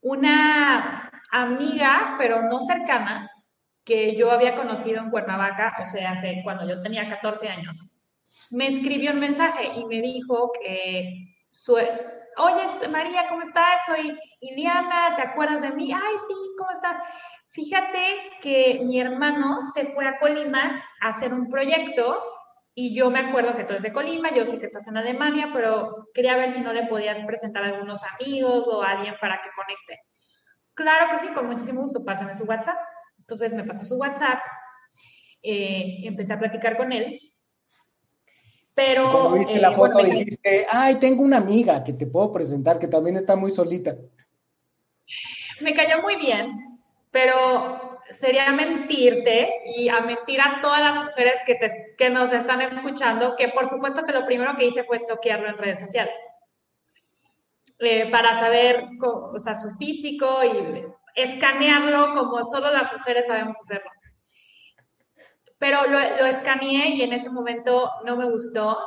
[0.00, 3.30] una amiga, pero no cercana,
[3.84, 7.98] que yo había conocido en Cuernavaca, o sea, hace cuando yo tenía 14 años,
[8.50, 13.82] me escribió un mensaje y me dijo que, su, oye, María, ¿cómo estás?
[13.86, 15.92] Soy Iliana, ¿te acuerdas de mí?
[15.92, 17.02] Ay, sí, ¿cómo estás?
[17.50, 22.22] Fíjate que mi hermano se fue a Colima a hacer un proyecto
[22.74, 25.50] y yo me acuerdo que tú eres de Colima, yo sé que estás en Alemania,
[25.52, 29.40] pero quería ver si no le podías presentar a algunos amigos o a alguien para
[29.42, 30.00] que conecte.
[30.74, 32.78] Claro que sí, con muchísimo gusto, pásame su WhatsApp.
[33.18, 34.38] Entonces me pasó su WhatsApp,
[35.42, 37.20] eh, empecé a platicar con él.
[38.74, 39.10] Pero.
[39.10, 42.86] Cuando viste eh, la foto dijiste, ay, tengo una amiga que te puedo presentar que
[42.86, 43.96] también está muy solita.
[45.60, 46.67] Me cayó muy bien,
[47.10, 52.60] pero sería mentirte y a mentir a todas las mujeres que, te, que nos están
[52.62, 56.14] escuchando, que por supuesto que lo primero que hice fue estoquearlo en redes sociales.
[57.80, 63.90] Eh, para saber o sea, su físico y escanearlo como solo las mujeres sabemos hacerlo.
[65.58, 68.78] Pero lo, lo escaneé y en ese momento no me gustó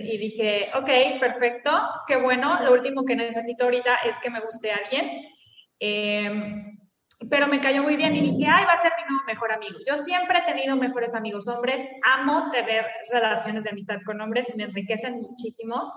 [0.00, 1.70] y dije, ok, perfecto,
[2.06, 5.24] qué bueno, lo último que necesito ahorita es que me guste alguien.
[5.78, 6.78] Em,
[7.30, 9.78] pero me cayó muy bien y dije, ay, va a ser mi nuevo mejor amigo.
[9.86, 14.64] Yo siempre he tenido mejores amigos hombres, amo tener relaciones de amistad con hombres, me
[14.64, 15.92] enriquecen muchísimo.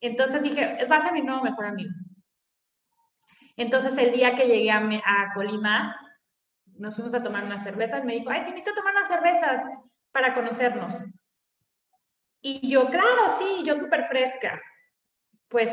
[0.00, 1.90] Entonces dije, va a ser mi nuevo mejor amigo.
[3.56, 5.96] Entonces el día que llegué a, a Colima,
[6.78, 9.62] nos fuimos a tomar unas cervezas, me dijo, ay, te invito a tomar unas cervezas
[10.12, 10.94] para conocernos.
[12.42, 14.60] Y yo, claro, sí, yo súper fresca.
[15.48, 15.72] Pues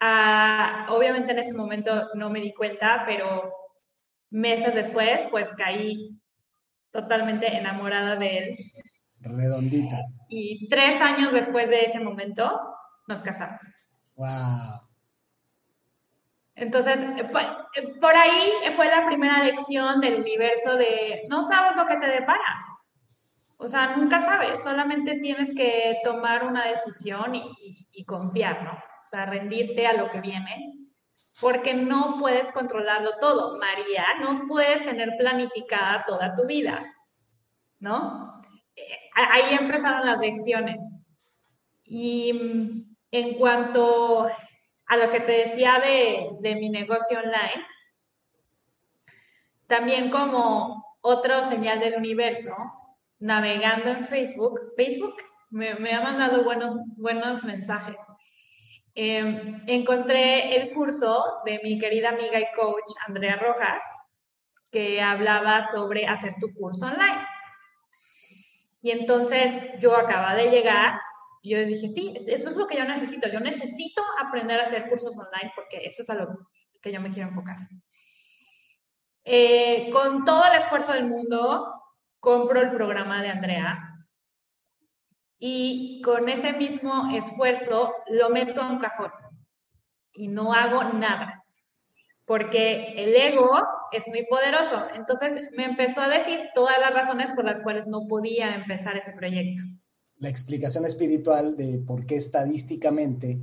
[0.00, 3.52] ah, obviamente en ese momento no me di cuenta, pero
[4.30, 6.18] meses después, pues caí
[6.90, 8.58] totalmente enamorada de él.
[9.20, 9.98] Redondita.
[10.28, 12.60] Y tres años después de ese momento,
[13.08, 13.60] nos casamos.
[14.16, 14.80] Wow.
[16.54, 17.00] Entonces,
[18.00, 22.64] por ahí fue la primera lección del universo de no sabes lo que te depara.
[23.58, 28.72] O sea, nunca sabes, solamente tienes que tomar una decisión y, y, confiar, ¿no?
[28.72, 30.74] O sea, rendirte a lo que viene,
[31.40, 33.58] porque no puedes controlarlo todo.
[33.58, 36.94] María, no puedes tener planificada toda tu vida,
[37.78, 38.42] ¿no?
[38.74, 38.82] Eh,
[39.14, 40.82] ahí empezaron las lecciones.
[41.84, 44.28] Y mm, en cuanto
[44.86, 47.66] a lo que te decía de, mi negocio online,
[49.66, 52.52] también como otro señal del universo,
[53.18, 55.16] navegando en Facebook, Facebook
[55.50, 57.96] me, ha mandado buenos, buenos mensajes.
[58.98, 63.84] Em, encontré el curso de mi querida amiga y coach Andrea Rojas,
[64.72, 67.26] que hablaba sobre hacer tu curso online.
[68.80, 70.98] Y entonces yo acaba de llegar
[71.42, 73.28] y yo dije, sí, eso es lo que yo necesito.
[73.28, 76.48] Yo necesito aprender a hacer cursos online porque eso es a lo
[76.80, 77.58] que yo me quiero enfocar.
[79.24, 81.70] Eh, con todo el esfuerzo del mundo,
[82.18, 83.95] compro el programa de Andrea
[85.38, 89.10] y con ese mismo esfuerzo lo meto a un cajón
[90.14, 91.42] y no hago nada
[92.24, 93.50] porque el ego
[93.92, 94.88] es muy poderoso.
[94.94, 99.12] Entonces me empezó a decir todas las razones por las cuales no podía empezar ese
[99.12, 99.62] proyecto
[100.18, 103.40] la explicación espiritual de por qué estadísticamente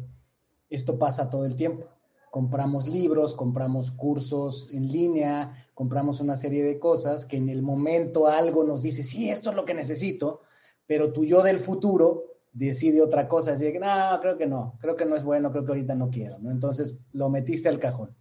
[0.70, 1.88] esto pasa todo el tiempo.
[2.32, 8.28] Compramos libros, compramos cursos en línea, compramos una serie de cosas que en el momento
[8.28, 10.42] algo nos dice, sí, esto es lo que necesito,
[10.88, 14.96] pero tu yo del futuro decide otra cosa, decide que no, creo que no, creo
[14.96, 16.52] que no es bueno, creo que ahorita no quiero, ¿no?
[16.52, 18.16] Entonces lo metiste al cajón.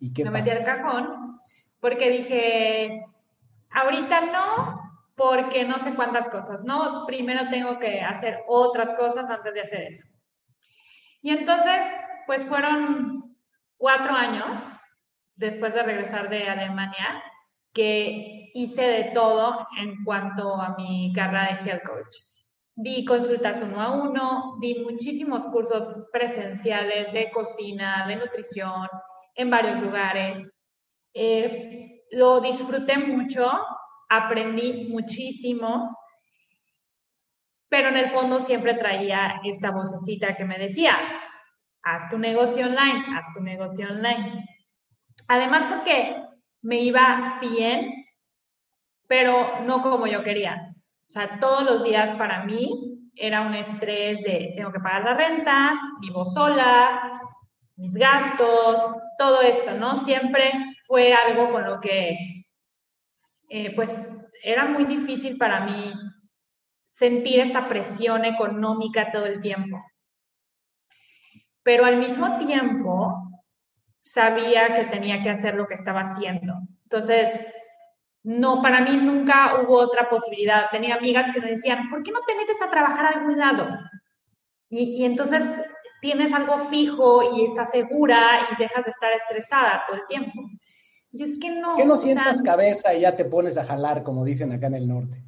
[0.00, 1.38] ¿Y qué Lo metí al cajón
[1.80, 3.04] porque dije,
[3.70, 4.80] ahorita no,
[5.14, 7.04] porque no sé cuántas cosas, ¿no?
[7.06, 10.08] Primero tengo que hacer otras cosas antes de hacer eso.
[11.22, 11.86] Y entonces,
[12.26, 13.36] pues fueron
[13.76, 14.56] cuatro años
[15.36, 17.22] después de regresar de Alemania
[17.72, 22.16] que hice de todo en cuanto a mi carrera de health coach.
[22.74, 28.88] Di consultas uno a uno, di muchísimos cursos presenciales de cocina, de nutrición,
[29.34, 30.48] en varios lugares.
[31.12, 33.50] Eh, lo disfruté mucho
[34.08, 35.96] aprendí muchísimo,
[37.68, 40.96] pero en el fondo siempre traía esta vocecita que me decía,
[41.82, 44.46] haz tu negocio online, haz tu negocio online.
[45.28, 46.16] Además porque
[46.62, 48.06] me iba bien,
[49.08, 50.72] pero no como yo quería.
[51.08, 55.14] O sea, todos los días para mí era un estrés de tengo que pagar la
[55.14, 57.20] renta, vivo sola,
[57.76, 58.80] mis gastos,
[59.18, 59.96] todo esto, ¿no?
[59.96, 60.52] Siempre
[60.86, 62.44] fue algo con lo que
[63.48, 65.92] eh, pues era muy difícil para mí
[66.92, 69.82] sentir esta presión económica todo el tiempo.
[71.62, 73.28] Pero al mismo tiempo
[74.02, 76.54] sabía que tenía que hacer lo que estaba haciendo.
[76.84, 77.28] Entonces,
[78.22, 80.70] no, para mí nunca hubo otra posibilidad.
[80.70, 83.68] Tenía amigas que me decían, ¿por qué no te metes a trabajar a algún lado?
[84.68, 85.42] Y, y entonces
[86.00, 90.42] tienes algo fijo y estás segura y dejas de estar estresada todo el tiempo.
[91.12, 91.76] Y es que no.
[91.76, 94.88] Que no sientas cabeza y ya te pones a jalar, como dicen acá en el
[94.88, 95.22] norte.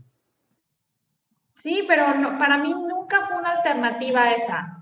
[1.62, 4.80] Sí, pero no, para mí nunca fue una alternativa esa.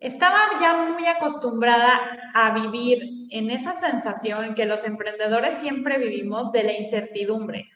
[0.00, 2.00] Estaba ya muy acostumbrada
[2.34, 7.70] a vivir en esa sensación que los emprendedores siempre vivimos de la incertidumbre.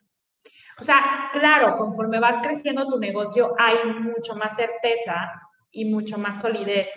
[0.81, 5.31] O sea, claro, conforme vas creciendo tu negocio hay mucho más certeza
[5.71, 6.91] y mucho más solidez,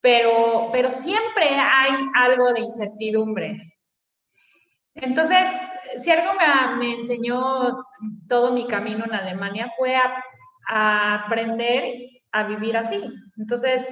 [0.00, 3.70] pero, pero siempre hay algo de incertidumbre.
[4.94, 5.48] Entonces,
[5.98, 6.32] si algo
[6.78, 7.84] me, enseñó
[8.28, 11.94] todo mi camino en Alemania fue a, aprender
[12.32, 13.02] a vivir así.
[13.40, 13.82] Entonces,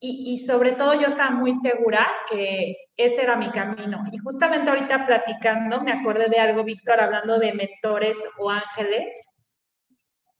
[0.00, 4.04] y, sobre todo yo estaba muy segura que ese era mi camino.
[4.12, 9.32] Y justamente ahorita platicando, me acordé de algo, Víctor, hablando de mentores o ángeles,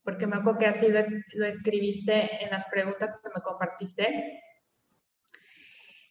[0.05, 1.01] porque me acuerdo que así lo,
[1.35, 4.43] lo escribiste en las preguntas que me compartiste.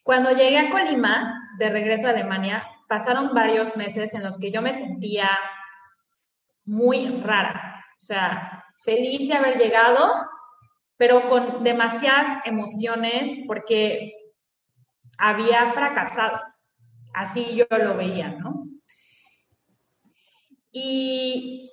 [0.04, 4.62] Cuando llegué a Colima, de regreso a Alemania, pasaron varios meses en los que yo
[4.62, 5.30] me sentía
[6.66, 10.14] muy rara, o sea, feliz de haber llegado,
[10.98, 14.14] pero con demasiadas emociones porque
[15.18, 16.40] había fracasado.
[17.14, 18.66] Así yo lo veía, ¿no?
[20.72, 21.72] Y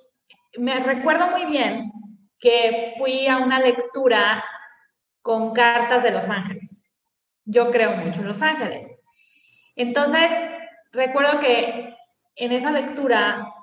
[0.57, 1.91] me recuerdo muy bien
[2.39, 4.43] que fui a una lectura
[5.21, 6.91] con cartas de los ángeles.
[7.45, 8.87] Yo creo mucho en los ángeles.
[9.75, 10.31] Entonces,
[10.91, 11.95] recuerdo que
[12.35, 13.53] en esa lectura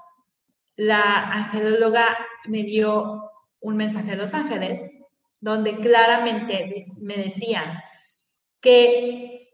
[0.77, 4.83] la angelóloga me dio un mensaje de los ángeles
[5.43, 7.78] donde claramente me decían
[8.61, 9.51] que,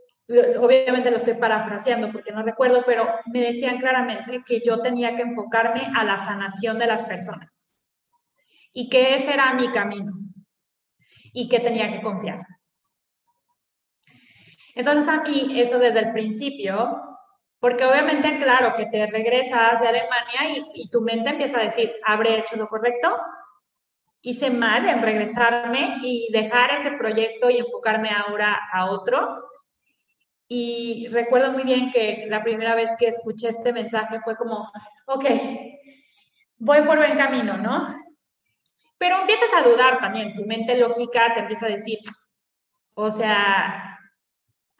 [0.60, 5.22] obviamente lo estoy parafraseando porque no recuerdo, pero me decían claramente que yo tenía que
[5.22, 7.72] enfocarme a la sanación de las personas
[8.74, 10.12] y que ese era mi camino
[11.32, 12.38] y que tenía que confiar.
[14.74, 17.02] Entonces a mí eso desde el principio
[17.60, 22.38] porque obviamente, claro, que te regresas de Alemania y, tu mente empieza a decir, ¿habré
[22.38, 23.18] hecho lo correcto?
[24.28, 29.42] Hice mal en regresarme y dejar ese proyecto y enfocarme ahora a otro.
[30.46, 34.70] Y recuerdo muy bien que la primera vez que escuché este mensaje fue como,
[35.06, 35.24] ok,
[36.58, 37.88] voy por buen camino, ¿no?
[38.98, 41.98] Pero empiezas a dudar también, tu mente lógica te empieza a decir,
[42.92, 43.98] o sea,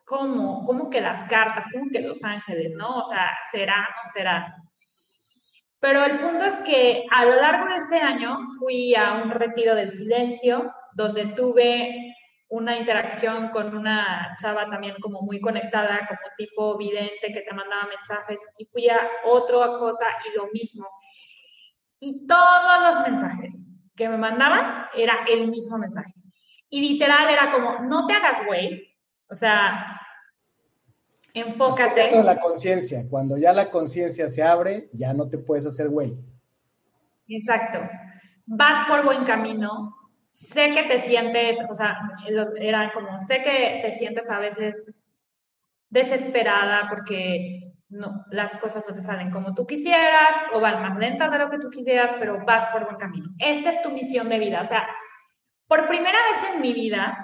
[0.04, 0.66] ¿cómo?
[0.66, 1.64] ¿Cómo que las cartas?
[1.72, 2.72] ¿Cómo que los ángeles?
[2.76, 2.98] ¿No?
[2.98, 3.78] O sea, ¿será?
[3.78, 4.54] ¿No será?
[5.80, 9.74] Pero el punto es que a lo largo de ese año fui a un retiro
[9.74, 12.14] del silencio, donde tuve
[12.48, 17.86] una interacción con una chava también como muy conectada, como tipo vidente que te mandaba
[17.86, 20.88] mensajes, y fui a otra cosa y lo mismo.
[22.00, 26.12] Y todos los mensajes que me mandaban era el mismo mensaje.
[26.70, 28.96] Y literal era como, no te hagas güey,
[29.30, 29.98] o sea,
[31.40, 32.18] Enfócate.
[32.18, 33.06] Es la conciencia.
[33.08, 36.16] Cuando ya la conciencia se abre, ya no te puedes hacer güey.
[37.28, 37.80] Exacto.
[38.46, 39.94] Vas por buen camino.
[40.32, 41.98] Sé que te sientes, o sea,
[42.60, 44.92] era como, sé que te sientes a veces
[45.90, 51.32] desesperada porque no, las cosas no te salen como tú quisieras o van más lentas
[51.32, 53.30] de lo que tú quisieras, pero vas por buen camino.
[53.38, 54.60] Esta es tu misión de vida.
[54.60, 54.86] O sea,
[55.66, 57.18] por primera vez en mi vida,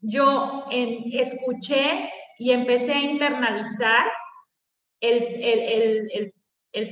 [0.00, 4.06] yo escuché y empecé a internalizar
[5.00, 6.32] el,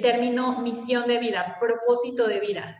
[0.01, 2.79] término misión de vida, propósito de vida.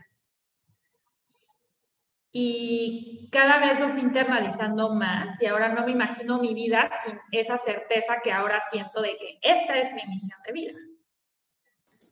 [2.31, 7.19] Y cada vez lo fui internalizando más y ahora no me imagino mi vida sin
[7.31, 10.73] esa certeza que ahora siento de que esta es mi misión de vida.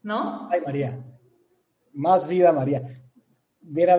[0.03, 0.47] ¿No?
[0.51, 1.03] Ay, María.
[1.93, 2.83] Más vida, María.
[3.61, 3.97] Mira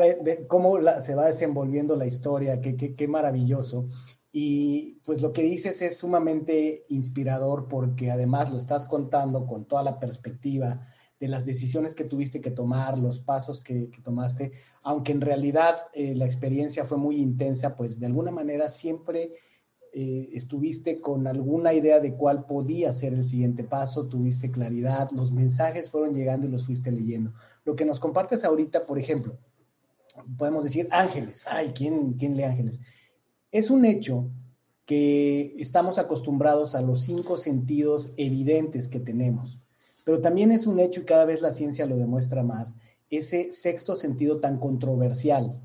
[0.49, 3.89] cómo se va desenvolviendo la historia, qué, qué, qué maravilloso.
[4.33, 9.83] Y pues lo que dices es sumamente inspirador porque además lo estás contando con toda
[9.83, 10.81] la perspectiva
[11.21, 14.53] de las decisiones que tuviste que tomar, los pasos que, tomaste,
[14.83, 19.35] aunque en realidad eh, la experiencia fue muy intensa, pues de alguna manera siempre
[19.93, 25.31] eh, estuviste con alguna idea de cuál podía ser el siguiente paso, tuviste claridad, los
[25.31, 27.35] mensajes fueron llegando y los fuiste leyendo.
[27.65, 29.39] Lo que nos compartes ahorita, por ejemplo,
[30.39, 32.81] podemos decir ángeles, ay, ¿quién, quién lee ángeles?
[33.53, 34.31] Es un hecho
[34.87, 39.59] que estamos acostumbrados a los cinco sentidos evidentes que tenemos.
[40.05, 42.75] pero también es un hecho y cada vez la ciencia lo demuestra más,
[43.09, 45.61] ese sexto sentido tan controversial,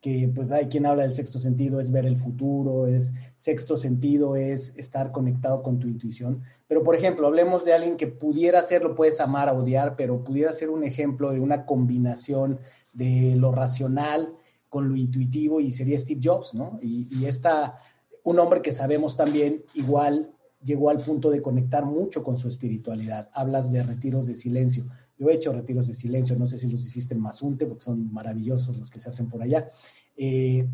[0.00, 4.36] que pues hay quien habla del sexto sentido, es ver el futuro, es sexto sentido,
[4.36, 6.42] es estar conectado con tu intuición.
[6.66, 10.52] Pero por ejemplo, hablemos de alguien que pudiera ser, lo puedes amar, odiar, pero pudiera
[10.54, 12.58] ser un ejemplo de una combinación
[12.94, 14.34] de lo racional
[14.74, 16.80] con lo intuitivo y sería Steve Jobs, ¿no?
[16.82, 17.78] Y, y esta,
[18.24, 23.30] un hombre que sabemos también igual llegó al punto de conectar mucho con su espiritualidad.
[23.34, 24.86] Hablas de retiros de silencio.
[25.16, 28.12] Yo he hecho retiros de silencio, no sé si los hiciste en Mazunte, porque son
[28.12, 29.68] maravillosos los que se hacen por allá.
[30.16, 30.68] Eh,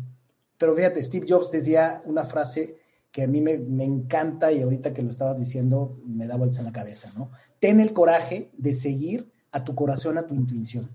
[0.57, 2.77] pero fíjate, Steve Jobs decía una frase
[3.11, 6.57] que a mí me, me, encanta y ahorita que lo estabas diciendo me da vueltas
[6.57, 7.29] en la cabeza, ¿no?
[7.59, 10.89] Ten el coraje de seguir a tu corazón, a tu intuición,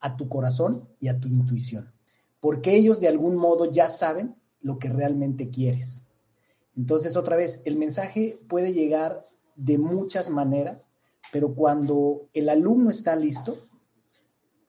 [0.00, 1.92] a tu corazón y a tu intuición,
[2.40, 6.06] porque ellos de algún modo ya saben lo que realmente quieres.
[6.76, 9.24] Entonces, otra vez, el mensaje puede llegar
[9.56, 10.90] de muchas maneras
[11.32, 13.56] pero cuando el alumno está listo,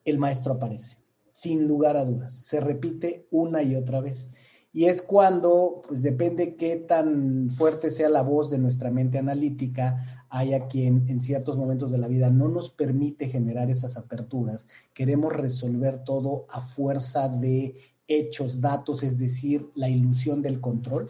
[0.05, 0.97] el maestro aparece,
[1.33, 2.33] sin lugar a dudas.
[2.33, 4.29] Se repite una y otra vez.
[4.73, 10.25] Y es cuando, pues depende qué tan fuerte sea la voz de nuestra mente analítica,
[10.29, 14.69] haya quien en ciertos momentos de la vida no nos permite generar esas aperturas.
[14.93, 17.75] Queremos resolver todo a fuerza de
[18.07, 21.09] hechos, datos, es decir, la ilusión del control,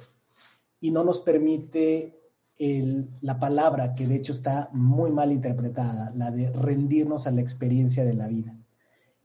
[0.80, 2.20] y no nos permite
[3.22, 8.06] la palabra que de hecho está muy mal interpretada, la de rendirnos a la experiencia
[8.06, 8.56] de la vida.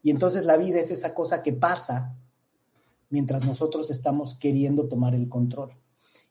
[0.02, 2.16] Y entonces la vida es esa cosa que pasa
[3.10, 5.72] mientras nosotros estamos queriendo tomar el control.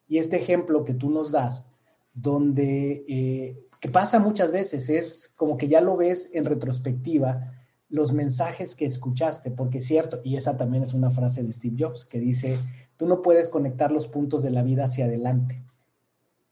[0.08, 1.66] Y este ejemplo que tú nos das,
[2.14, 7.52] donde, eh, que pasa muchas veces, es como que ya lo ves en retrospectiva,
[7.88, 11.76] los mensajes que escuchaste, porque es cierto, y esa también es una frase de Steve
[11.78, 12.58] Jobs, que dice,
[12.96, 15.62] tú no puedes conectar los puntos de la vida hacia adelante,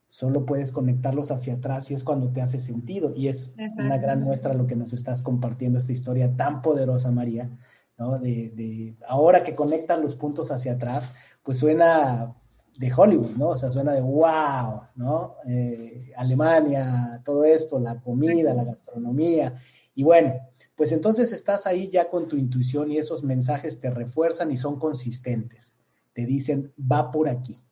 [0.07, 3.13] solo puedes conectarlos hacia atrás y es cuando te hace sentido.
[3.15, 7.49] Y es una gran muestra lo que nos estás compartiendo, esta historia tan poderosa, María,
[7.97, 12.35] De, ahora que conectan los puntos hacia atrás, pues suena
[12.77, 13.49] de Hollywood, ¿no?
[13.49, 15.35] O sea, suena de wow, ¿no?
[15.47, 19.55] Eh, Alemania, todo esto, la comida, la gastronomía.
[19.93, 20.33] Y bueno,
[20.75, 24.77] pues entonces estás ahí ya con tu intuición y esos mensajes te refuerzan y son
[24.77, 25.77] consistentes.
[26.13, 27.65] Te dicen, va por aquí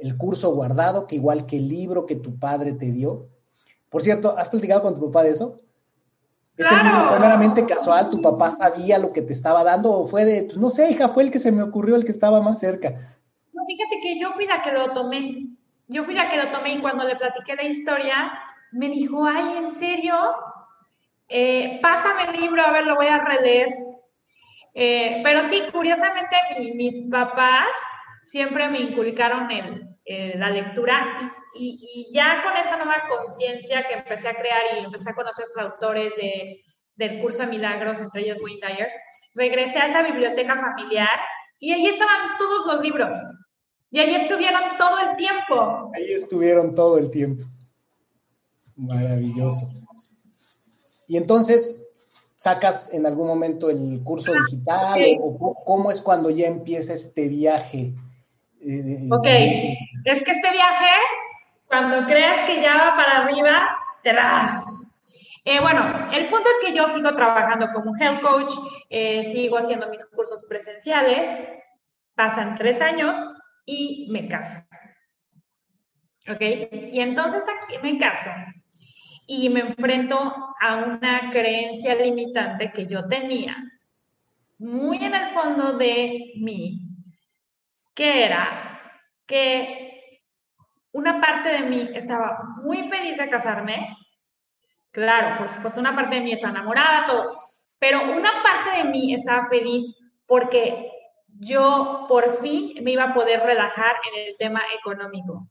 [0.00, 3.28] el curso guardado, que igual que el libro que tu padre te dio.
[3.88, 5.56] Por cierto, ¿has platicado con tu papá de eso?
[6.60, 8.10] ¿Ese libro fue meramente casual?
[8.10, 11.08] ¿Tu papá sabía lo que te estaba dando o fue de, pues no sé, hija,
[11.08, 12.90] fue el que se me ocurrió, el que estaba más cerca?
[13.52, 15.46] No, fíjate que yo fui la que lo tomé.
[15.88, 18.30] Yo fui la que lo tomé y cuando le platiqué la historia,
[18.72, 20.14] me dijo, ay, ¿en serio?
[21.28, 23.74] Eh, pásame el libro, a ver, lo voy a releer.
[24.74, 26.36] Eh, pero sí, curiosamente,
[26.74, 27.68] mis papás
[28.30, 34.28] siempre me inculcaron el, eh, la lectura y, ya con esta nueva conciencia que empecé
[34.28, 36.62] a crear y empecé a conocer a los autores de,
[36.96, 38.88] del curso de milagros, entre ellos Wayne Dyer,
[39.34, 41.18] regresé a esa biblioteca familiar
[41.58, 43.16] y ahí estaban todos los libros.
[43.90, 45.90] Y ahí estuvieron todo el tiempo.
[45.94, 47.42] Ahí estuvieron todo el tiempo.
[48.76, 49.66] Maravilloso.
[51.08, 51.86] Y entonces,
[52.36, 57.92] ¿sacas en algún momento el curso digital o, cómo es cuando ya empieza este viaje?
[59.10, 60.90] Ok, es que este viaje,
[61.70, 64.64] cuando creas que ya va para arriba, te das.
[65.44, 68.52] Eh, bueno, el punto es que yo sigo trabajando como health coach,
[68.90, 71.30] eh, sigo haciendo mis cursos presenciales,
[72.16, 73.16] pasan tres años
[73.64, 74.58] y me caso.
[76.28, 76.40] ¿Ok?
[76.92, 78.30] Y entonces aquí me caso
[79.28, 80.18] y me enfrento
[80.60, 83.56] a una creencia limitante que yo tenía
[84.58, 86.80] muy en el fondo de mí,
[87.94, 88.82] que era
[89.24, 89.89] que
[90.92, 93.96] una parte de mí estaba muy feliz de casarme.
[94.90, 97.38] Claro, por supuesto, una parte de mí está enamorada, todo.
[97.78, 99.84] Pero una parte de mí estaba feliz
[100.26, 100.90] porque
[101.38, 105.46] yo por fin me iba a poder relajar en el tema económico.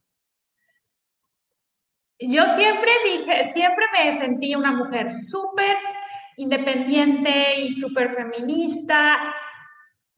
[2.20, 5.78] Yo siempre dije, siempre me sentí una mujer súper
[6.36, 9.34] independiente y súper feminista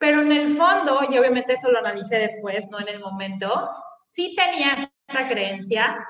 [0.01, 3.69] pero en el fondo, y obviamente eso lo analicé después, no en el momento,
[4.03, 6.07] sí tenía esta creencia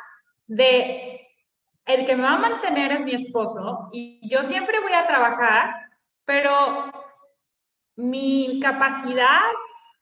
[0.48, 1.28] de
[1.86, 5.74] el que me va a mantener es mi esposo y yo siempre voy a trabajar,
[6.26, 6.92] pero
[7.96, 9.50] mi capacidad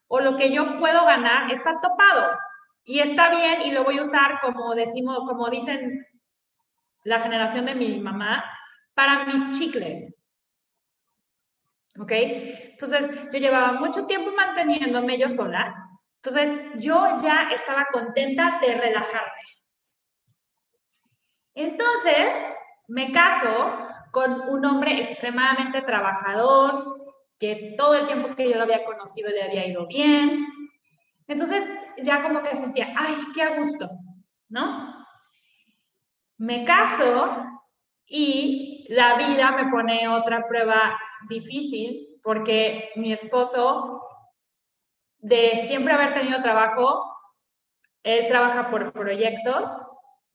[0.07, 2.37] o lo que yo puedo ganar está topado
[2.83, 6.05] y está bien y lo voy a usar como decimos, como dicen
[7.03, 8.43] la generación de mi mamá,
[8.93, 10.13] para mis chicles.
[11.97, 12.11] ¿Ok?
[12.11, 15.88] Entonces, yo llevaba mucho tiempo manteniéndome yo sola.
[16.21, 19.41] Entonces, yo ya estaba contenta de relajarme.
[21.55, 22.33] Entonces,
[22.87, 26.99] me caso con un hombre extremadamente trabajador,
[27.39, 30.45] que todo el tiempo que yo lo había conocido le había ido bien.
[31.27, 31.63] Entonces
[32.03, 33.89] ya como que sentía, ay, qué a gusto,
[34.49, 34.93] ¿no?
[36.37, 37.45] Me caso
[38.05, 40.99] y la vida me pone otra prueba
[41.29, 44.01] difícil porque mi esposo,
[45.19, 47.15] de siempre haber tenido trabajo,
[48.03, 49.69] él trabaja por proyectos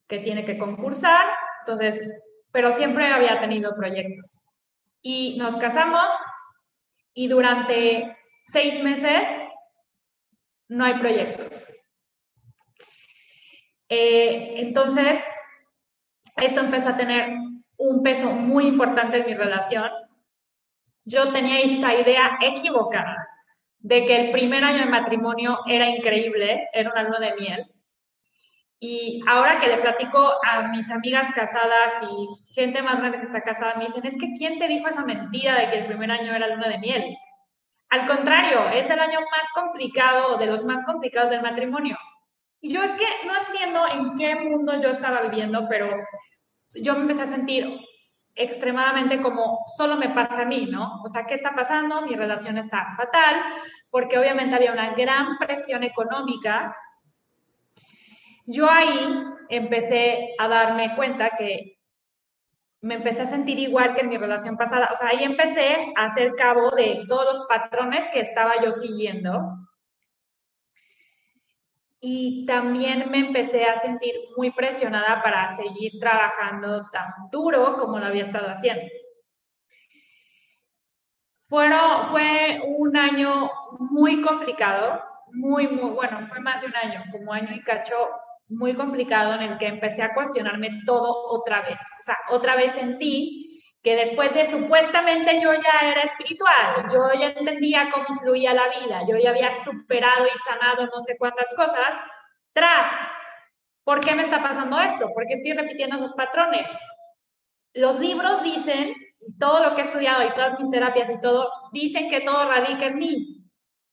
[0.07, 1.27] que tiene que concursar,
[1.61, 2.01] entonces,
[2.53, 4.43] pero siempre había tenido proyectos.
[5.03, 6.13] Y nos casamos
[7.15, 9.29] y durante seis meses
[10.69, 11.67] no hay proyectos.
[13.89, 15.25] Eh, entonces,
[16.37, 17.31] esto empezó a tener
[17.77, 19.91] un peso muy importante en mi relación.
[21.05, 23.24] Yo tenía esta idea equivocada
[23.85, 27.67] de que el primer año de matrimonio era increíble, era un año de miel.
[28.81, 33.43] Y ahora que le platico a mis amigas casadas y gente más grande que está
[33.43, 36.35] casada, me dicen, es que ¿quién te dijo esa mentira de que el primer año
[36.35, 37.17] era luna de miel?
[37.91, 41.99] Al contrario, es el año más complicado, de los más complicados del matrimonio.
[42.63, 45.95] Y yo es que no entiendo en qué mundo yo estaba viviendo, pero
[46.71, 47.69] yo me empecé a sentir
[48.35, 51.03] extremadamente como solo me pasa a mí, ¿no?
[51.03, 52.03] O sea, ¿qué está pasando?
[52.03, 53.43] Mi relación está fatal,
[53.91, 56.77] porque obviamente había una gran presión económica.
[58.47, 61.79] Yo ahí empecé a darme cuenta que
[62.81, 64.91] me empecé a sentir igual que en mi relación pasada.
[64.93, 69.64] O sea, ahí empecé a hacer cabo de todos los patrones que estaba yo siguiendo
[72.07, 78.05] y también me empecé a sentir muy presionada para seguir trabajando tan duro como lo
[78.05, 78.85] había estado haciendo.
[81.49, 85.03] Fueron, fue un año muy complicado,
[85.33, 87.97] muy, muy, bueno, fue más de un año, como año y cacho,
[88.49, 91.81] muy complicado en el que empecé a cuestionarme todo otra vez.
[92.01, 93.54] O sea, otra vez sentí
[93.85, 99.03] que después de supuestamente yo ya era espiritual, yo ya entendía cómo fluía la vida,
[99.07, 101.95] yo ya había superado y sanado no sé cuántas cosas,
[102.55, 102.91] tras,
[103.85, 105.11] ¿por qué me está pasando esto?
[105.13, 106.67] ¿Por qué estoy repitiendo esos patrones?
[107.75, 111.51] Los libros dicen, y todo lo que he estudiado y todas mis terapias y todo,
[111.73, 113.45] dicen que todo radica en mí,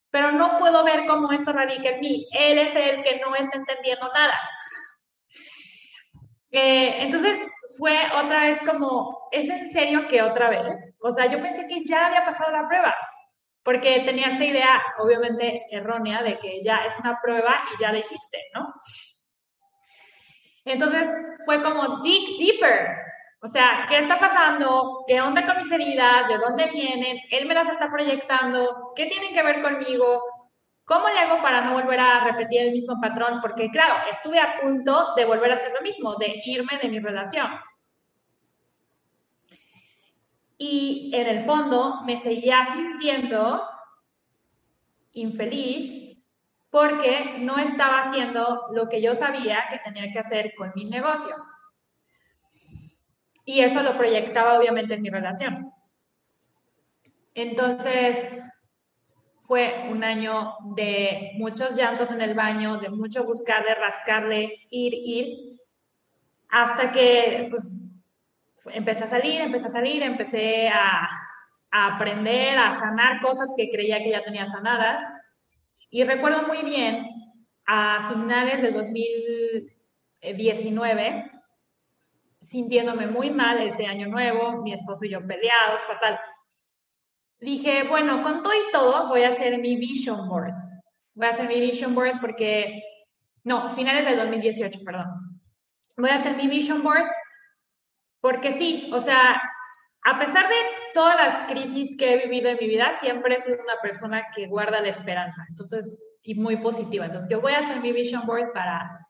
[0.09, 2.27] pero no puedo ver cómo esto radica en mí.
[2.31, 4.39] Él es el que no está entendiendo nada.
[6.51, 7.39] Eh, entonces,
[7.78, 10.95] fue otra vez como, ¿es en serio que otra vez?
[11.01, 12.95] O sea, yo pensé que ya había pasado la prueba,
[13.63, 17.99] porque tenía esta idea, obviamente errónea, de que ya es una prueba y ya la
[17.99, 18.74] hiciste, ¿no?
[20.65, 21.09] Entonces
[21.45, 22.97] fue como dig deeper.
[23.43, 25.03] O sea, ¿qué está pasando?
[25.07, 26.28] ¿Qué onda con mis heridas?
[26.28, 27.17] ¿De dónde vienen?
[27.32, 28.93] Él me las está proyectando.
[28.95, 30.22] ¿Qué tienen que ver conmigo?
[30.91, 33.39] ¿Cómo le hago para no volver a repetir el mismo patrón?
[33.39, 36.99] Porque claro, estuve a punto de volver a hacer lo mismo, de irme de mi
[36.99, 37.49] relación.
[40.57, 43.65] Y en el fondo me seguía sintiendo
[45.13, 46.17] infeliz
[46.69, 51.37] porque no estaba haciendo lo que yo sabía que tenía que hacer con mi negocio.
[53.45, 55.71] Y eso lo proyectaba obviamente en mi relación.
[57.33, 58.43] Entonces,
[59.51, 65.59] fue un año de muchos llantos en el baño, de mucho buscarle, rascarle, ir, ir,
[66.47, 67.75] hasta que pues,
[68.67, 71.05] empecé a salir, empecé a salir, empecé a,
[71.69, 75.03] a aprender, a sanar cosas que creía que ya tenía sanadas.
[75.89, 77.09] Y recuerdo muy bien,
[77.65, 81.29] a finales del 2019,
[82.39, 86.17] sintiéndome muy mal ese año nuevo, mi esposo y yo peleados, fatal
[87.41, 90.53] dije, bueno, con todo y todo voy a hacer mi vision board.
[91.15, 92.83] Voy a hacer mi vision board porque,
[93.43, 95.41] no, finales del 2018, perdón.
[95.97, 97.05] Voy a hacer mi vision board
[98.21, 99.41] porque sí, o sea,
[100.03, 100.55] a pesar de
[100.93, 104.47] todas las crisis que he vivido en mi vida, siempre he sido una persona que
[104.47, 107.05] guarda la esperanza, entonces, y muy positiva.
[107.05, 109.07] Entonces, yo voy a hacer mi vision board para,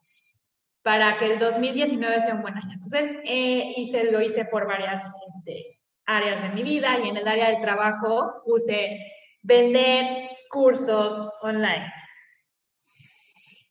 [0.82, 2.74] para que el 2019 sea un buen año.
[2.74, 5.04] Entonces, eh, hice, lo hice por varias
[5.36, 9.00] este, áreas de mi vida y en el área del trabajo puse
[9.44, 11.92] vender cursos online.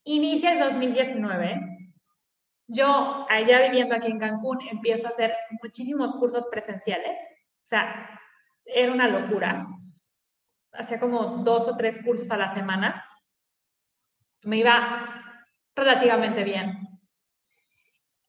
[0.05, 1.61] Inicia el 2019.
[2.67, 7.19] Yo, allá viviendo aquí en Cancún, empiezo a hacer muchísimos cursos presenciales.
[7.63, 8.21] O sea,
[8.65, 9.67] era una locura.
[10.73, 13.05] Hacía como dos o tres cursos a la semana.
[14.45, 15.25] Me iba
[15.75, 16.90] relativamente bien.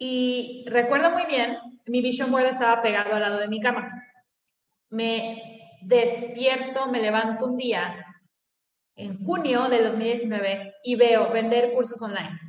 [0.04, 4.02] Y recuerdo muy bien, mi vision board estaba pegado al lado de mi cama
[4.92, 8.06] me despierto, me levanto un día
[8.96, 12.40] en junio de 2019 y veo vender cursos online.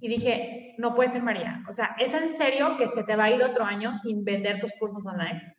[0.00, 1.60] y dije, no puede ser María.
[1.68, 4.60] O sea, ¿es en serio que se te va a ir otro año sin vender
[4.60, 5.56] tus cursos online?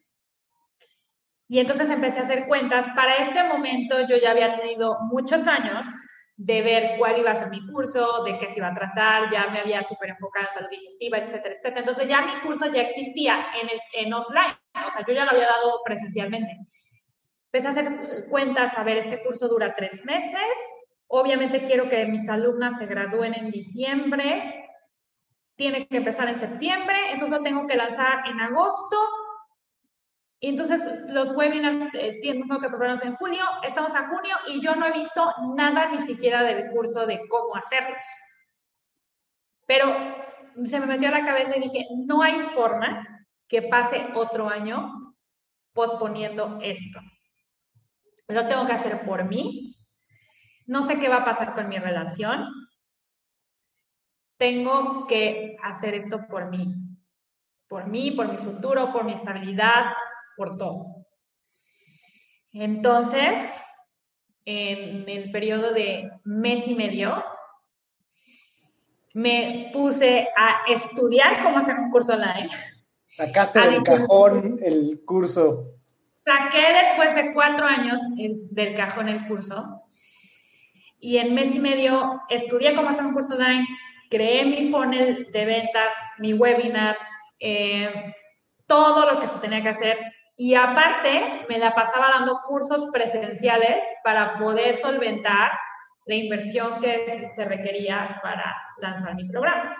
[1.49, 2.87] Y entonces empecé a hacer cuentas.
[2.95, 5.87] Para este momento yo ya había tenido muchos años
[6.41, 9.47] de ver cuál iba a ser mi curso, de qué se iba a tratar, ya
[9.47, 11.79] me había súper enfocado en salud digestiva, etcétera, etcétera.
[11.79, 14.55] Entonces ya mi curso ya existía en, el, en offline,
[14.87, 16.57] o sea, yo ya lo había dado presencialmente.
[17.51, 20.53] Empecé a hacer cuentas, a ver, este curso dura tres meses,
[21.07, 24.65] obviamente quiero que mis alumnas se gradúen en diciembre,
[25.57, 28.97] tiene que empezar en septiembre, entonces lo tengo que lanzar en agosto,
[30.41, 34.73] y entonces los webinars eh, tengo que prepararlos en junio, estamos a junio y yo
[34.75, 38.05] no he visto nada ni siquiera del curso de cómo hacerlos.
[39.67, 39.93] Pero
[40.65, 43.05] se me metió a la cabeza y dije, no hay forma
[43.49, 45.13] que pase otro año
[45.73, 46.99] posponiendo esto.
[48.29, 49.75] Lo tengo que hacer por mí.
[50.67, 52.47] No sé qué va a pasar con mi relación.
[54.37, 56.73] Tengo que hacer esto por mí.
[57.67, 59.93] Por mí, por mi futuro, por mi estabilidad,
[60.39, 61.05] por todo.
[62.53, 63.37] Entonces,
[64.45, 67.23] en el periodo de mes y medio,
[69.13, 72.49] me puse a estudiar cómo hacer un curso online.
[73.09, 75.65] Sacaste del cajón el curso.
[76.13, 79.83] Saqué después de cuatro años del cajón el curso.
[81.01, 83.67] Y en mes y medio estudié cómo hacer un curso online,
[84.09, 86.97] creé mi funnel de ventas, mi webinar,
[87.39, 88.13] eh,
[88.67, 89.97] todo lo que se tenía que hacer
[90.39, 95.51] y aparte, me la pasaba dando cursos presenciales para poder solventar
[96.05, 99.75] la inversión que se requería para lanzar mi programa.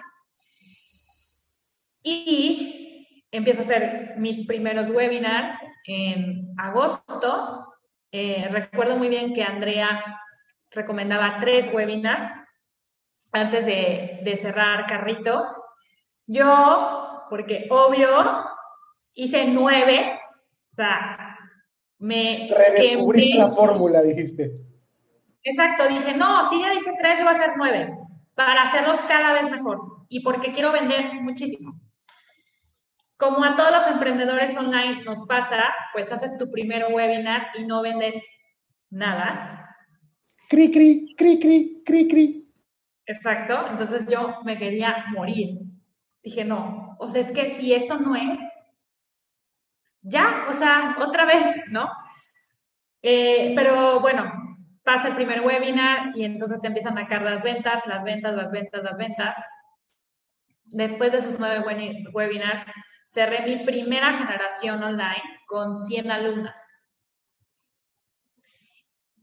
[2.04, 7.74] Y empiezo a hacer mis primeros webinars en agosto.
[8.12, 10.22] Eh, recuerdo muy bien que Andrea
[10.72, 12.30] recomendaba tres webinars
[13.32, 15.42] antes de, de cerrar carrito.
[16.28, 18.44] Yo, porque obvio,
[19.14, 20.19] hice nueve
[20.84, 21.38] sea,
[22.00, 22.50] me...
[22.50, 24.52] Redescubriste la fórmula, dijiste.
[25.44, 27.98] Exacto, dije, no, si ya dice tres, va a ser nueve,
[28.36, 31.80] para hacerlos cada vez mejor y porque quiero vender muchísimo.
[33.18, 37.82] Como a todos los emprendedores online nos pasa, pues haces tu primer webinar y no
[37.82, 38.16] vendes
[38.90, 39.76] nada.
[40.48, 42.54] Cri, cri, cri, cri, cri, cri.
[43.06, 45.60] Exacto, entonces yo me quería morir.
[46.24, 48.40] Dije, no, o sea, es que si esto no es,
[50.02, 51.90] ya, o sea, otra vez, ¿no?
[53.02, 54.32] Eh, pero bueno,
[54.84, 58.52] pasa el primer webinar y entonces te empiezan a caer las ventas, las ventas, las
[58.52, 59.36] ventas, las ventas.
[60.66, 61.64] Después de esos nueve
[62.14, 62.64] webinars,
[63.06, 66.70] cerré mi primera generación online con 100 alumnas.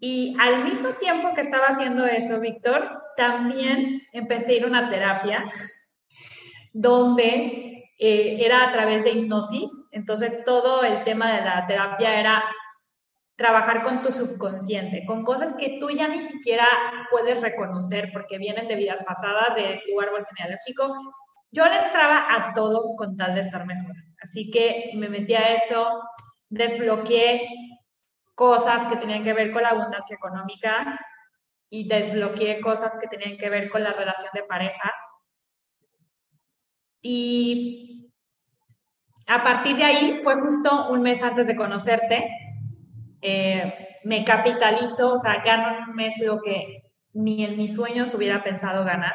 [0.00, 4.90] Y al mismo tiempo que estaba haciendo eso, Víctor, también empecé a ir a una
[4.90, 5.44] terapia
[6.72, 12.44] donde eh, era a través de hipnosis, entonces todo el tema de la terapia era
[13.34, 16.66] trabajar con tu subconsciente, con cosas que tú ya ni siquiera
[17.10, 20.94] puedes reconocer porque vienen de vidas pasadas, de tu árbol genealógico.
[21.50, 23.94] Yo le entraba a todo con tal de estar mejor.
[24.22, 26.02] Así que me metí a eso,
[26.50, 27.48] desbloqueé
[28.34, 31.00] cosas que tenían que ver con la abundancia económica
[31.70, 34.92] y desbloqueé cosas que tenían que ver con la relación de pareja
[37.00, 38.05] y
[39.26, 42.28] a partir de ahí, fue justo un mes antes de conocerte,
[43.20, 48.44] eh, me capitalizo, o sea, gano un mes lo que ni en mis sueños hubiera
[48.44, 49.14] pensado ganar.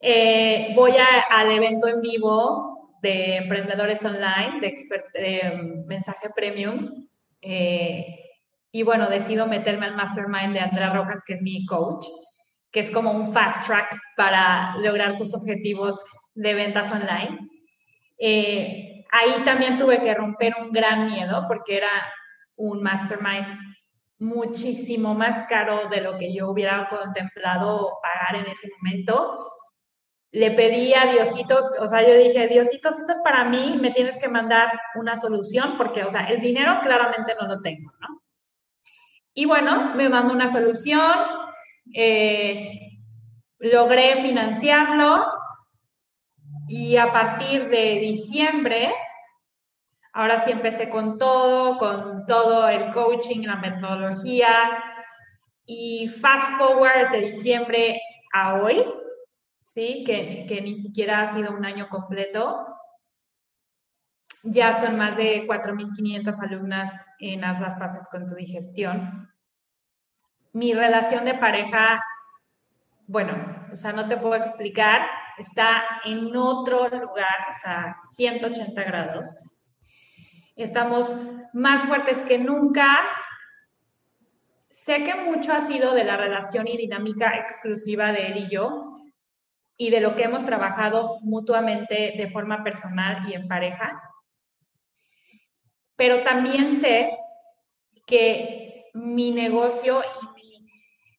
[0.00, 0.92] Eh, voy
[1.30, 7.08] al evento en vivo de emprendedores online, de, mensaje premium.
[7.40, 8.04] Eh,
[8.72, 12.06] y bueno, decido meterme al mastermind de Andrea Rojas, que es mi coach
[12.72, 16.02] que es como un fast track para lograr tus objetivos
[16.34, 17.38] de ventas online.
[18.24, 21.90] Eh, ahí también tuve que romper un gran miedo porque era
[22.54, 23.58] un mastermind
[24.20, 29.50] muchísimo más caro de lo que yo hubiera contemplado pagar en ese momento.
[30.30, 33.90] Le pedí a Diosito, o sea, yo dije, Diosito, si esto es para mí, me
[33.90, 38.22] tienes que mandar una solución porque, o sea, el dinero claramente no lo tengo, ¿no?
[39.34, 41.12] Y bueno, me mandó una solución,
[41.92, 43.00] eh,
[43.58, 45.41] logré financiarlo
[46.72, 48.94] y a partir de diciembre,
[50.14, 54.82] ahora sí empecé con todo, con todo el coaching, la metodología
[55.66, 58.00] y fast forward de diciembre
[58.32, 58.82] a hoy,
[59.60, 60.02] ¿sí?
[60.06, 62.66] Que, que ni siquiera ha sido un año completo.
[64.42, 69.28] Ya son más de 4.500 alumnas en Haz las Paces con tu digestión
[70.52, 72.04] mi relación de pareja,
[73.06, 73.34] bueno,
[73.72, 75.02] o sea, no te puedo explicar,
[75.38, 79.38] está en otro lugar, o sea, 180 grados.
[80.56, 81.14] Estamos
[81.52, 83.00] más fuertes que nunca.
[84.70, 88.98] Sé que mucho ha sido de la relación y dinámica exclusiva de él y yo
[89.76, 94.02] y de lo que hemos trabajado mutuamente de forma personal y en pareja.
[95.96, 97.16] Pero también sé
[98.06, 100.70] que mi negocio y mi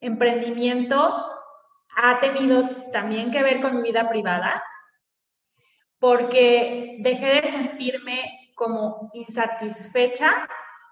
[0.02, 1.33] emprendimiento
[1.96, 4.64] ha tenido también que ver con mi vida privada,
[6.00, 10.48] porque dejé de sentirme como insatisfecha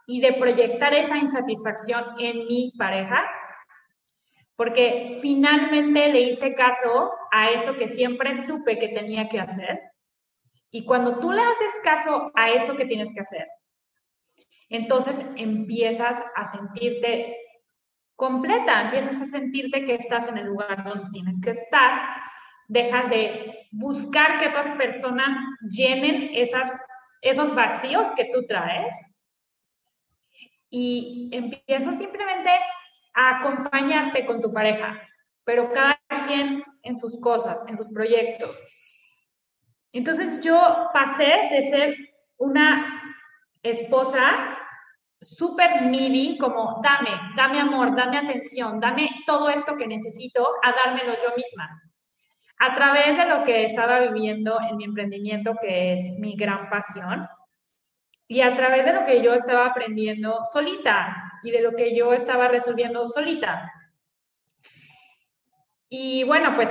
[0.07, 3.29] y de proyectar esa insatisfacción en mi pareja,
[4.55, 9.79] porque finalmente le hice caso a eso que siempre supe que tenía que hacer.
[10.69, 13.45] Y cuando tú le haces caso a eso que tienes que hacer,
[14.69, 17.37] entonces empiezas a sentirte
[18.15, 22.01] completa, empiezas a sentirte que estás en el lugar donde tienes que estar,
[22.67, 25.35] dejas de buscar que otras personas
[25.69, 26.71] llenen esas,
[27.21, 28.95] esos vacíos que tú traes.
[30.69, 32.49] Y empiezas simplemente
[33.13, 35.01] a acompañarte con tu pareja,
[35.43, 38.61] pero cada quien en sus cosas, en sus proyectos.
[39.91, 41.97] Entonces yo pasé de ser
[42.37, 43.01] una
[43.63, 44.57] esposa
[45.21, 51.13] súper midi, como dame, dame amor, dame atención, dame todo esto que necesito, a dármelo
[51.21, 51.81] yo misma.
[52.57, 57.27] A través de lo que estaba viviendo en mi emprendimiento, que es mi gran pasión,
[58.27, 62.13] y a través de lo que yo estaba aprendiendo solita y de lo que yo
[62.13, 63.71] estaba resolviendo solita.
[65.89, 66.69] Y bueno, pues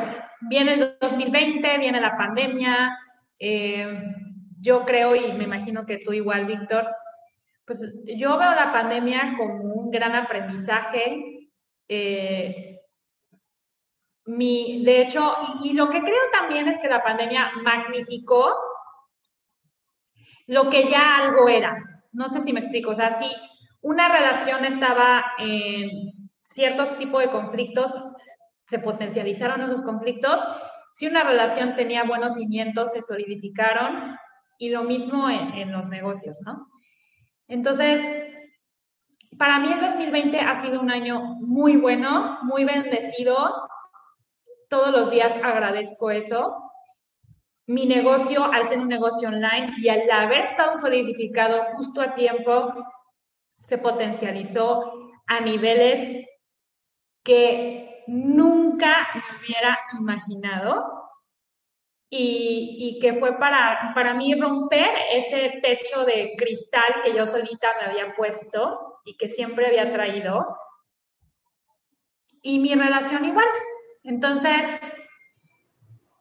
[0.48, 2.98] viene el 2020, viene la pandemia.
[3.38, 4.02] Eh,
[4.58, 6.88] yo creo, y me imagino que tú igual, Víctor,
[7.70, 11.52] pues yo veo la pandemia como un gran aprendizaje.
[11.86, 12.80] Eh,
[14.24, 18.56] mi, de hecho, y, lo que creo también es que la pandemia magnificó
[20.48, 21.76] lo que ya algo era.
[22.10, 22.90] No sé si me explico.
[22.90, 23.30] O sea, si
[23.82, 27.94] una relación estaba en ciertos tipos de conflictos,
[28.66, 30.40] se potencializaron esos conflictos.
[30.94, 34.16] Si una relación tenía buenos cimientos, se solidificaron.
[34.58, 36.66] Y lo mismo en, en los negocios, ¿no?
[37.50, 38.00] Entonces,
[39.36, 43.68] para mí el 2020 ha sido un año muy bueno, muy bendecido.
[44.68, 46.56] Todos los días agradezco eso.
[47.66, 52.72] Mi negocio, al ser un negocio online y al haber estado solidificado justo a tiempo,
[53.52, 56.26] se potencializó a niveles
[57.24, 60.99] que nunca me hubiera imaginado
[62.12, 67.86] y, que fue para, para mí romper ese techo de cristal que yo solita me
[67.86, 70.44] había puesto y que siempre había traído.
[72.42, 73.46] Y mi relación igual.
[74.02, 74.66] Entonces,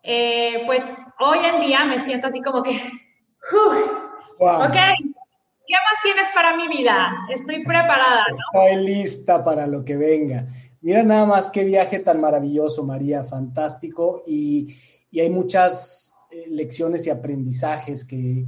[0.04, 0.84] eh, pues
[1.20, 2.72] hoy en día me siento así como que,
[3.52, 7.16] ok, ¿qué más tienes para mi vida?
[7.34, 8.26] Estoy preparada.
[8.30, 10.46] Estoy lista para lo que venga.
[10.82, 14.24] Mira nada más qué viaje tan maravilloso, María, fantástico.
[14.28, 14.76] Y,
[15.12, 18.46] y hay muchas eh, lecciones y aprendizajes que,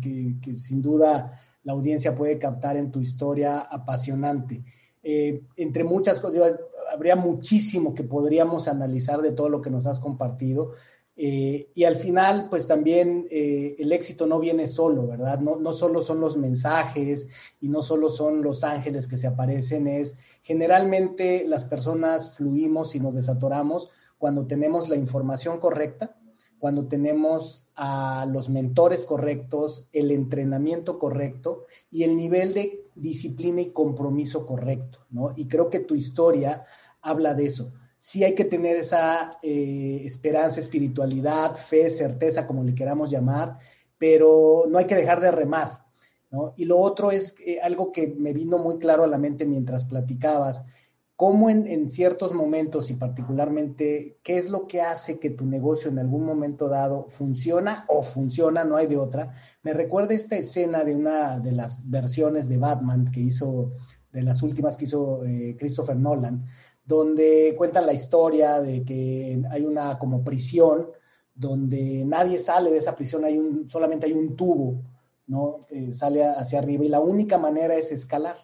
[0.57, 4.63] sin duda la audiencia puede captar en tu historia apasionante.
[5.03, 6.55] Eh, entre muchas cosas,
[6.91, 10.71] habría muchísimo que podríamos analizar de todo lo que nos has compartido.
[11.15, 15.39] Eh, y al final, pues también el éxito no viene solo, ¿verdad?
[15.39, 19.87] No, no solo son los mensajes y no solo son los ángeles que se aparecen,
[19.87, 26.15] es generalmente las personas fluimos y nos desatoramos cuando tenemos la información correcta,
[26.61, 33.71] cuando tenemos a los mentores correctos, el entrenamiento correcto y el nivel de disciplina y
[33.71, 35.33] compromiso correcto, ¿no?
[35.35, 36.63] Y creo que tu historia
[37.01, 37.73] habla de eso.
[37.97, 43.57] Sí hay que tener esa eh, esperanza, espiritualidad, fe, certeza, como le queramos llamar,
[43.97, 45.87] pero no hay que dejar de remar,
[46.29, 46.53] ¿no?
[46.57, 49.85] Y lo otro es eh, algo que me vino muy claro a la mente mientras
[49.85, 50.67] platicabas,
[51.21, 55.99] cómo en, ciertos momentos y particularmente, qué es lo que hace que tu negocio en
[55.99, 59.35] algún momento dado funciona o funciona, no hay de otra.
[59.61, 63.73] Me recuerda esta escena de una de las versiones de Batman que hizo,
[64.11, 66.43] de las últimas que hizo eh, Christopher Nolan,
[66.83, 70.87] donde cuentan la historia de que hay una como prisión
[71.35, 74.81] donde nadie sale de esa prisión, hay un, solamente hay un tubo,
[75.27, 75.67] ¿no?
[75.69, 78.37] Que sale hacia arriba y la única manera es escalar.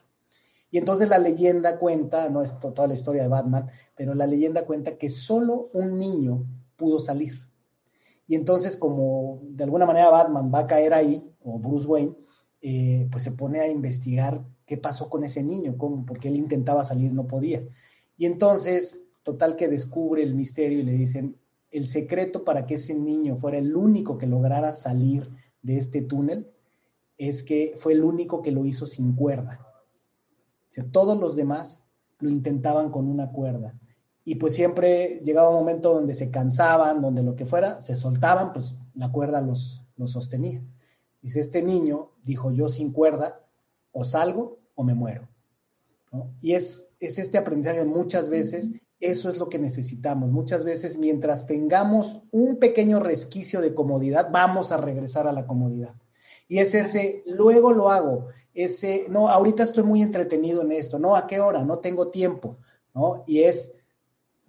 [0.70, 4.66] Y entonces la leyenda cuenta, no es toda la historia de Batman, pero la leyenda
[4.66, 6.46] cuenta que solo un niño
[6.76, 7.48] pudo salir.
[8.28, 12.16] Y entonces como de alguna manera Batman va a caer ahí, o Bruce Wayne,
[12.62, 16.84] eh, pues se pone a investigar qué pasó con ese niño, cómo, porque él intentaba
[16.84, 17.64] salir, no podía.
[18.18, 21.38] Y entonces, total que descubre el misterio y le dicen,
[21.72, 25.30] el secreto para que ese niño fuera el único que lograra salir
[25.62, 26.52] de este túnel
[27.18, 29.67] es que fue el único que lo hizo sin cuerda.
[30.70, 31.84] O sea, todos los demás
[32.20, 33.80] lo intentaban con una cuerda.
[34.24, 38.52] Y pues siempre llegaba un momento donde se cansaban, donde lo que fuera, se soltaban,
[38.52, 40.62] pues la cuerda los, los sostenía.
[41.22, 43.42] Dice, este niño dijo, yo sin cuerda,
[43.92, 45.28] o salgo o me muero.
[46.40, 50.30] Y es, es este aprendizaje muchas veces, eso es lo que necesitamos.
[50.30, 55.96] Muchas veces, mientras tengamos un pequeño resquicio de comodidad, vamos a regresar a la comodidad.
[56.48, 58.28] Y es ese, luego lo hago,
[58.58, 61.64] ese, no, ahorita estoy muy entretenido en esto, no, ¿a qué hora?
[61.64, 62.58] No tengo tiempo,
[62.96, 63.24] ¿no?
[63.28, 63.76] Y es,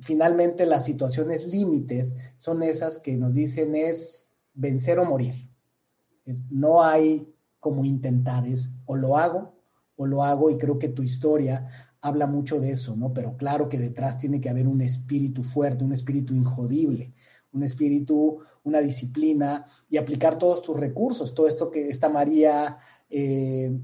[0.01, 5.51] finalmente, las situaciones límites son esas que nos dicen es vencer o morir.
[6.51, 9.53] no hay como intentar, es o lo hago
[9.97, 11.69] o lo hago y creo que tu historia
[12.01, 13.13] habla mucho de eso, ¿no?
[13.13, 17.13] Pero claro que detrás tiene que haber un espíritu fuerte, un espíritu injodible,
[17.53, 22.79] un espíritu, una disciplina y aplicar todos tus recursos, todo esto que esta María
[23.11, 23.79] eh,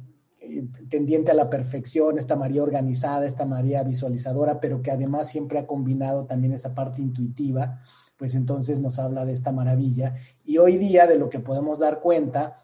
[0.88, 5.66] tendiente a la perfección, esta María organizada, esta María visualizadora, pero que además siempre ha
[5.66, 7.80] combinado también esa parte intuitiva,
[8.16, 10.14] pues entonces nos habla de esta maravilla.
[10.44, 12.62] Y hoy día de lo que podemos dar cuenta,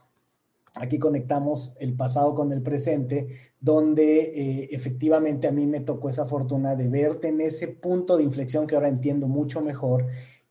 [0.77, 3.29] aquí conectamos el pasado con el presente,
[3.61, 8.23] donde eh, efectivamente a mí me tocó esa fortuna de verte en ese punto de
[8.23, 10.07] inflexión que ahora entiendo mucho mejor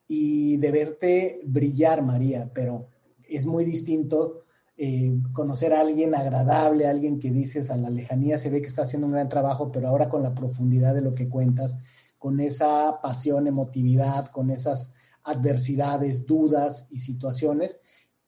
[0.07, 2.87] y de verte brillar, María, pero
[3.23, 4.45] es muy distinto
[4.81, 8.83] eh, conocer a alguien agradable, alguien que dices a la lejanía se ve que está
[8.83, 11.79] haciendo un gran trabajo, pero ahora con la profundidad de lo que cuentas,
[12.17, 17.81] con esa pasión, emotividad, con esas adversidades, dudas y situaciones,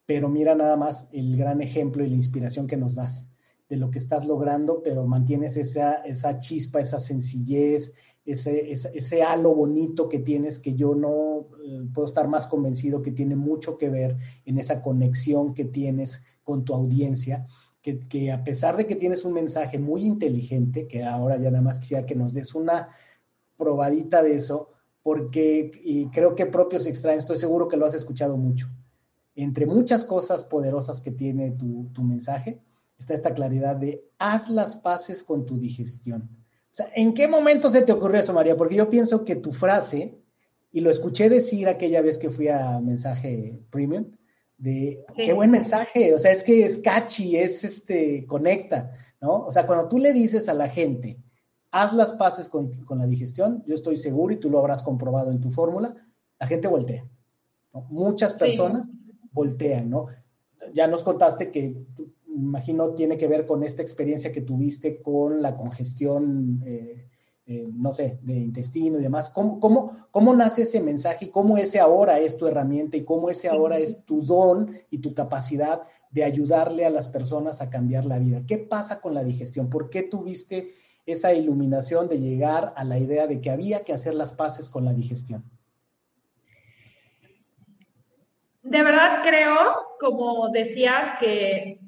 [0.06, 3.30] pero mira nada más el gran ejemplo y la inspiración que nos das
[3.70, 7.94] de lo que estás logrando, pero mantienes esa, esa chispa, esa sencillez,
[8.26, 13.12] ese, ese, halo bonito que tienes que yo no eh, puedo estar más convencido que
[13.12, 17.48] tiene mucho que ver en esa conexión que tienes con tu audiencia,
[17.82, 21.64] que, que, a pesar de que tienes un mensaje muy inteligente, que ahora ya nada
[21.64, 22.90] más quisiera que nos des una
[23.56, 24.70] probadita de eso,
[25.02, 28.68] porque y creo que propios extraños, estoy seguro que lo has escuchado mucho.
[29.34, 32.62] Entre muchas cosas poderosas que tiene tu, tu mensaje,
[32.98, 36.24] está esta claridad de haz las paces con tu digestión.
[36.24, 38.58] O sea, ¿en qué momento se te ocurrió eso, María?
[38.58, 40.22] Porque yo pienso que tu frase,
[40.70, 44.12] y lo escuché decir aquella vez que fui a mensaje premium,
[44.62, 49.46] de qué buen mensaje, o sea, es que es catchy, es este, conecta, ¿no?
[49.46, 51.18] O sea, cuando tú le dices a la gente,
[51.72, 55.32] haz las paces con, con la digestión, yo estoy seguro y tú lo habrás comprobado
[55.32, 55.96] en tu fórmula,
[56.40, 57.04] la gente voltea.
[57.74, 57.88] ¿no?
[57.90, 58.88] Muchas personas
[59.32, 60.06] voltean, ¿no?
[60.74, 61.76] Ya nos contaste que
[62.28, 67.10] imagino tiene que ver con esta experiencia que tuviste con la congestión, eh,
[67.52, 69.30] eh, no sé, de intestino y demás.
[69.30, 73.30] ¿Cómo, ¿Cómo, cómo, nace ese mensaje y cómo ese ahora es tu herramienta y cómo
[73.30, 75.82] ese ahora es tu don y tu capacidad
[76.12, 78.44] de ayudarle a las personas a cambiar la vida?
[78.48, 79.70] ¿Qué pasa con la digestión?
[79.70, 80.74] ¿Por qué tuviste
[81.06, 84.86] esa iluminación de llegar a la idea de que había que hacer las paces con
[84.86, 85.44] la digestión?
[88.64, 89.58] De verdad creo,
[90.00, 91.82] como decías, que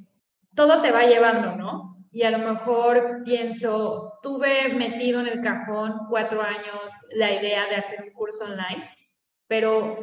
[0.55, 1.92] todo te va llevando, ¿no?
[2.15, 7.77] Y a lo mejor pienso, tuve metido en el cajón cuatro años la idea de
[7.77, 8.87] hacer un curso online,
[9.47, 9.97] pero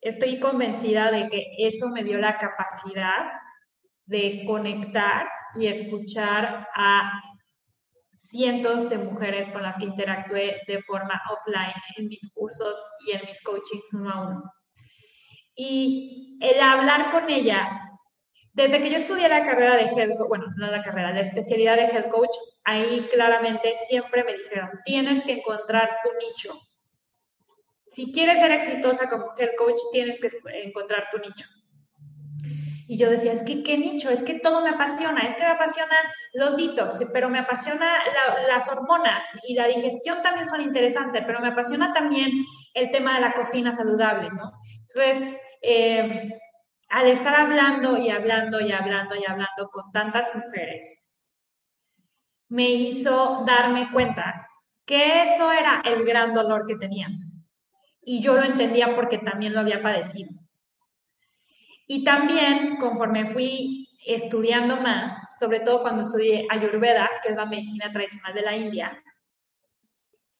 [0.00, 3.32] estoy convencida de que eso me dio la capacidad
[4.06, 5.26] de conectar
[5.56, 7.20] y escuchar a
[8.28, 13.22] cientos de mujeres con las que interactué de forma offline en mis cursos y en
[13.26, 14.52] mis coachings uno a uno.
[15.56, 17.74] Y el hablar con ellas
[18.54, 21.76] desde que yo estudié la carrera de Head Coach, bueno, no la carrera, la especialidad
[21.76, 26.54] de Head Coach, ahí claramente siempre me dijeron, tienes que encontrar tu nicho.
[27.92, 30.28] Si quieres ser exitosa como Head Coach, tienes que
[30.64, 31.46] encontrar tu nicho.
[32.88, 35.48] Y yo decía, es que qué nicho, es que todo me apasiona, es que me
[35.48, 35.96] apasiona
[36.34, 38.02] los hitos, pero me apasiona
[38.48, 42.30] las hormonas y la digestión también son interesantes, pero me apasiona también
[42.74, 44.52] el tema de la cocina saludable, ¿no?
[44.88, 46.38] Entonces, eh,
[46.92, 51.00] al estar hablando y hablando y hablando y hablando con tantas mujeres,
[52.50, 54.46] me hizo darme cuenta
[54.84, 57.18] que eso era el gran dolor que tenían.
[58.02, 60.32] Y yo lo entendía porque también lo había padecido.
[61.86, 67.90] Y también, conforme fui estudiando más, sobre todo cuando estudié Ayurveda, que es la medicina
[67.90, 69.02] tradicional de la India,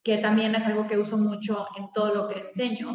[0.03, 2.95] que también es algo que uso mucho en todo lo que enseño,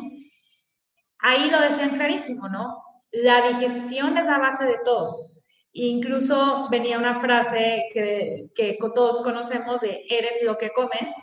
[1.18, 2.84] ahí lo decían clarísimo, ¿no?
[3.12, 5.30] La digestión es la base de todo.
[5.74, 11.14] Incluso venía una frase que, que todos conocemos de eres lo que comes,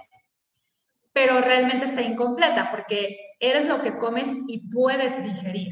[1.12, 5.70] pero realmente está incompleta porque eres lo que comes y puedes digerir.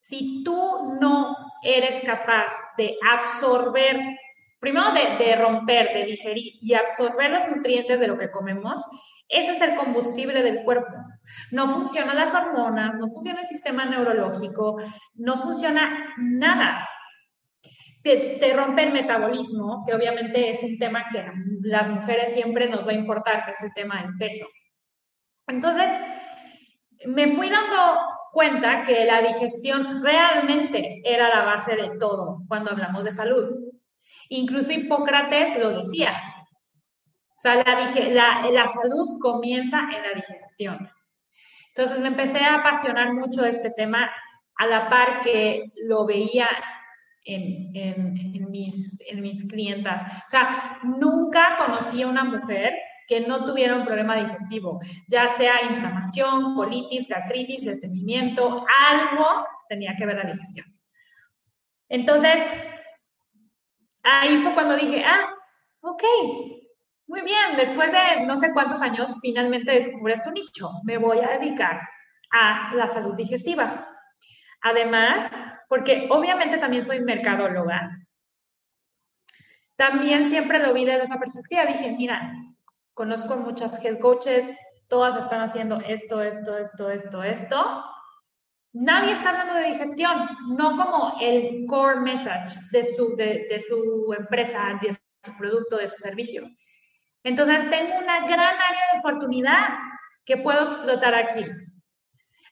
[0.00, 3.98] Si tú no eres capaz de absorber,
[4.60, 8.84] primero de, de, romper, de digerir y absorber los nutrientes de lo que comemos,
[9.28, 10.92] ese es el combustible del cuerpo.
[11.50, 14.76] No funcionan las hormonas, no funciona el sistema neurológico,
[15.14, 16.88] no funciona nada.
[18.02, 22.68] Te, te, rompe el metabolismo, que obviamente es un tema que a las mujeres siempre
[22.68, 24.44] nos va a importar, que es el tema del peso.
[25.46, 25.92] Entonces,
[27.06, 27.76] me fui dando
[28.32, 33.50] cuenta que la digestión realmente era la base de todo cuando hablamos de salud.
[34.28, 36.14] Incluso Hipócrates lo decía.
[37.36, 40.88] O sea, la, la, salud comienza en la digestión.
[41.74, 44.10] Entonces me empecé a apasionar mucho este tema
[44.56, 46.48] a la par que lo veía
[47.24, 50.02] en, en, mis, en mis clientas.
[50.26, 52.74] O sea, nunca conocí a una mujer
[53.08, 60.06] que no tuviera un problema digestivo, ya sea inflamación, colitis, gastritis, estreñimiento, algo tenía que
[60.06, 60.66] ver la digestión.
[61.88, 62.42] Entonces,
[64.04, 65.34] ahí fue cuando dije, ah,
[65.80, 66.02] ok,
[67.12, 71.38] muy bien, después de no sé cuántos años, finalmente descubres tu nicho, me voy a
[71.38, 71.78] dedicar
[72.32, 73.86] a la salud digestiva.
[74.62, 75.30] Además,
[75.68, 77.98] porque obviamente también soy mercadóloga,
[79.76, 81.66] también siempre lo vi desde esa perspectiva.
[81.66, 82.32] Dije, mira,
[82.94, 84.56] conozco muchas head coaches,
[84.88, 87.84] todas están haciendo esto, esto, esto, esto, esto.
[88.72, 94.78] Nadie está hablando de digestión, no como el core message de su, de su empresa,
[94.80, 96.48] de su producto, de su servicio.
[97.24, 99.68] Entonces, tengo una gran área de oportunidad
[100.24, 101.44] que puedo explotar aquí.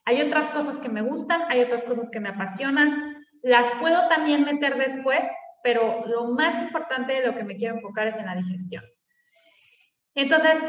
[0.05, 4.43] Hay otras cosas que me gustan, hay otras cosas que me apasionan, las puedo también
[4.43, 5.23] meter después,
[5.63, 8.83] pero lo más importante de lo que me quiero enfocar es en la digestión.
[10.15, 10.59] Entonces,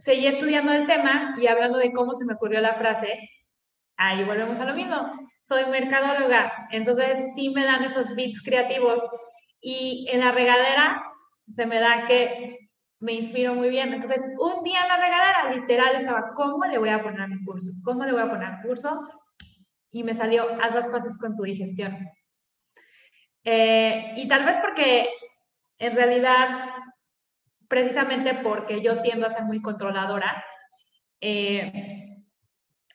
[0.00, 3.18] seguí estudiando el tema y hablando de cómo se me ocurrió la frase,
[3.96, 5.10] ahí volvemos a lo mismo.
[5.40, 9.00] Soy mercadóloga, entonces sí me dan esos bits creativos
[9.60, 11.02] y en la regadera
[11.48, 12.67] se me da que
[13.00, 13.92] me inspiro muy bien.
[13.92, 17.72] Entonces, un día en la regadera, literal, estaba, ¿cómo le voy a poner mi curso?
[17.84, 19.08] ¿Cómo le voy a poner curso?
[19.90, 21.96] Y me salió, haz las paces con tu digestión.
[23.44, 25.08] Eh, y tal vez porque
[25.78, 26.68] en realidad
[27.68, 30.44] precisamente porque yo tiendo a ser muy controladora,
[31.20, 32.24] eh,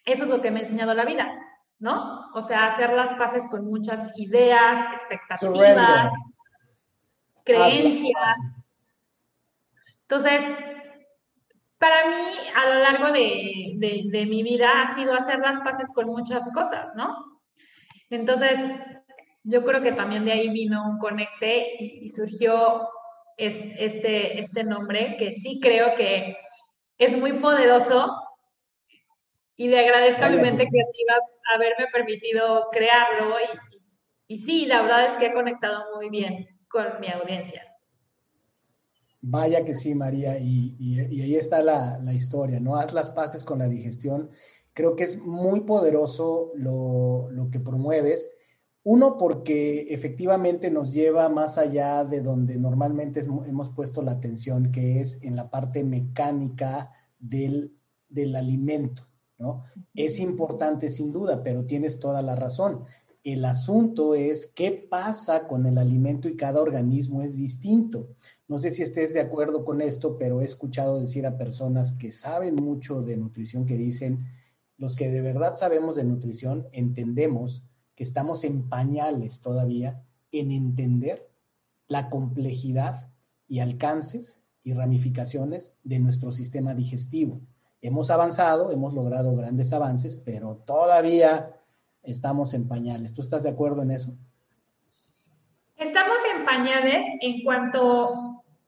[0.05, 1.31] eso es lo que me ha enseñado la vida,
[1.79, 2.29] ¿no?
[2.33, 6.11] O sea, hacer las paces con muchas ideas, expectativas,
[7.45, 8.37] creencias.
[10.13, 10.43] Entonces,
[11.79, 13.73] para mí, a lo largo de,
[14.11, 17.41] de, mi vida, ha sido hacer las paces con muchas cosas, ¿no?
[18.11, 18.59] Entonces,
[19.43, 22.87] yo creo que también de ahí vino un conecte y surgió
[23.37, 26.37] este, este nombre, que sí creo que
[26.99, 28.15] es muy poderoso
[29.55, 31.15] y le agradezco a mi mente creativa
[31.55, 36.99] haberme permitido crearlo y, y, sí, la verdad es que he conectado muy bien con
[36.99, 37.72] mi audiencia.
[39.25, 42.75] Vaya que sí, María, y, y, ahí está la, la, historia, ¿no?
[42.75, 44.29] Haz las paces con la digestión.
[44.73, 48.31] Creo que es muy poderoso lo, lo que promueves
[48.85, 54.99] uno, porque efectivamente nos lleva más allá de donde normalmente hemos puesto la atención, que
[54.99, 57.77] es en la parte mecánica del,
[58.09, 59.07] del alimento,
[59.37, 59.63] ¿no?
[59.93, 62.83] Es importante sin duda, pero tienes toda la razón.
[63.23, 68.09] El asunto es qué pasa con el alimento y cada organismo es distinto.
[68.53, 72.11] No sé si estés de acuerdo con esto, pero he escuchado decir a personas que
[72.11, 74.27] saben mucho de nutrición que dicen,
[74.77, 77.63] los que de verdad sabemos de nutrición, entendemos
[77.95, 81.31] que estamos en pañales todavía en entender
[81.87, 83.09] la complejidad
[83.47, 87.41] y alcances y ramificaciones de nuestro sistema digestivo.
[87.81, 91.59] Hemos avanzado, hemos logrado grandes avances, pero todavía
[92.03, 93.15] estamos en pañales.
[93.15, 94.15] ¿Tú estás de acuerdo en eso?
[95.75, 98.22] Estamos en pañales en cuanto,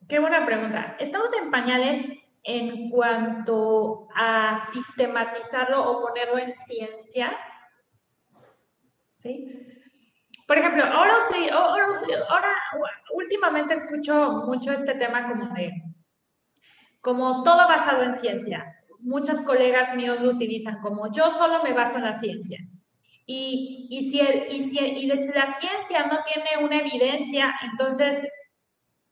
[0.07, 2.05] qué buena pregunta, estamos en pañales
[2.43, 7.35] en cuanto a sistematizarlo o ponerlo en ciencia
[10.47, 11.27] por ejemplo, ahora,
[12.29, 12.55] ahora,
[13.13, 15.71] últimamente escucho mucho este tema como de,
[17.01, 18.65] como todo basado en ciencia.
[18.99, 22.59] Muchos colegas míos lo utilizan como yo solo me baso en la ciencia.
[23.25, 28.27] Y, y, si, y, si, y si la ciencia no tiene una evidencia, entonces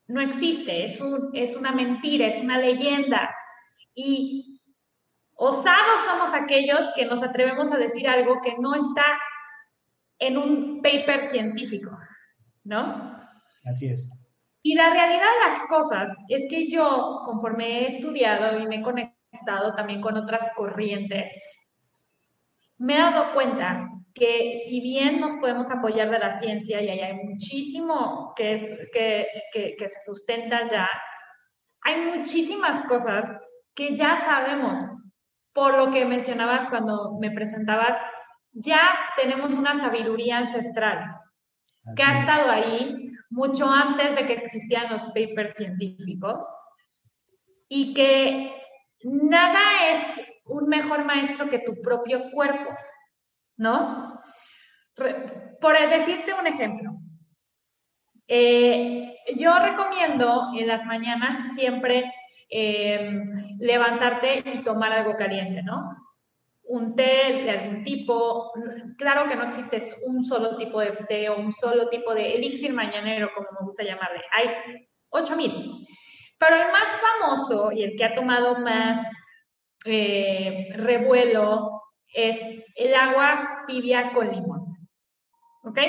[0.07, 3.34] no existe, es, un, es una mentira, es una leyenda.
[3.93, 4.61] Y
[5.35, 9.05] osados somos aquellos que nos atrevemos a decir algo que no está
[10.19, 11.97] en un paper científico,
[12.63, 13.19] ¿no?
[13.65, 14.11] Así es.
[14.61, 18.81] Y la realidad de las cosas es que yo, conforme he estudiado y me he
[18.81, 21.35] conectado conectado también con otras corrientes,
[22.77, 27.14] me he dado cuenta que si bien nos podemos apoyar de la ciencia y hay
[27.14, 30.88] muchísimo que, es, que, que, que se sustenta ya,
[31.81, 33.27] hay muchísimas cosas
[33.76, 34.80] que ya sabemos.
[35.53, 37.98] Por lo que mencionabas cuando me presentabas,
[38.53, 38.81] ya
[39.15, 41.15] tenemos una sabiduría ancestral
[41.95, 46.41] que ha estado ahí mucho antes de que existieran los papers científicos
[47.68, 48.56] y que
[49.03, 50.02] nada es
[50.45, 52.69] un mejor maestro que tu propio cuerpo,
[53.57, 54.21] ¿no?
[54.95, 56.91] Por decirte un ejemplo,
[58.27, 62.11] eh, yo recomiendo en las mañanas siempre
[62.49, 65.95] em, levantarte y tomar algo caliente, ¿no?
[66.63, 68.51] Un té de algún tipo.
[68.97, 72.73] Claro que no existe un solo tipo de té o un solo tipo de elixir
[72.73, 74.21] mañanero, como me gusta llamarle.
[74.31, 74.49] Hay
[75.09, 75.88] 8000.
[76.39, 78.99] Pero el más famoso y el que ha tomado más
[79.85, 81.82] eh, revuelo
[82.14, 82.40] es
[82.76, 84.77] el agua tibia con limón.
[85.64, 85.80] ¿Ok?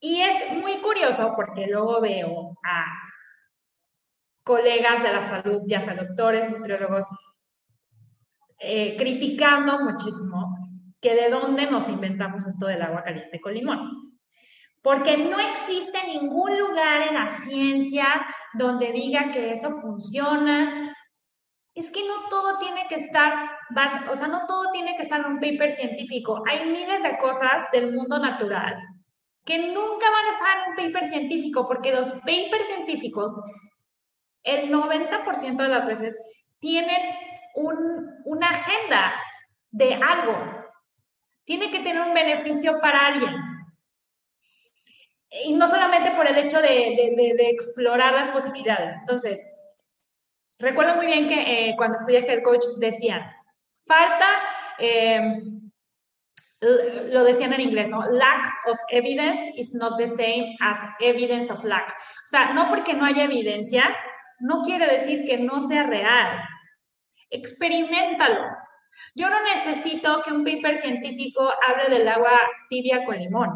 [0.00, 2.84] Y es muy curioso porque luego veo a
[4.44, 7.06] colegas de la salud, ya sea doctores, nutriólogos,
[8.58, 10.56] eh, criticando muchísimo
[11.00, 14.12] que de dónde nos inventamos esto del agua caliente con limón.
[14.82, 20.94] Porque no existe ningún lugar en la ciencia donde diga que eso funciona.
[21.74, 23.50] Es que no todo tiene que estar,
[24.10, 26.42] o sea, no todo tiene que estar en un paper científico.
[26.48, 28.76] Hay miles de cosas del mundo natural
[29.44, 33.34] que nunca van a estar en un paper científico, porque los papers científicos,
[34.44, 36.20] el 90% de las veces,
[36.60, 37.00] tienen
[38.24, 39.14] una agenda
[39.70, 40.36] de algo.
[41.44, 43.34] Tiene que tener un beneficio para alguien.
[45.44, 48.94] Y no solamente por el hecho de, explorar las posibilidades.
[49.00, 49.40] Entonces,
[50.58, 53.22] recuerdo muy bien que eh, cuando estudié Head Coach decían,
[53.86, 54.26] falta
[54.78, 55.42] eh,
[56.62, 58.02] lo decían en inglés, ¿no?
[58.10, 61.88] Lack of evidence is not the same as evidence of lack.
[61.88, 63.84] O sea, no porque no haya evidencia,
[64.38, 66.40] no quiere decir que no sea real.
[67.30, 68.44] Experimentalo.
[69.14, 72.38] Yo no necesito que un paper científico hable del agua
[72.68, 73.50] tibia con limón.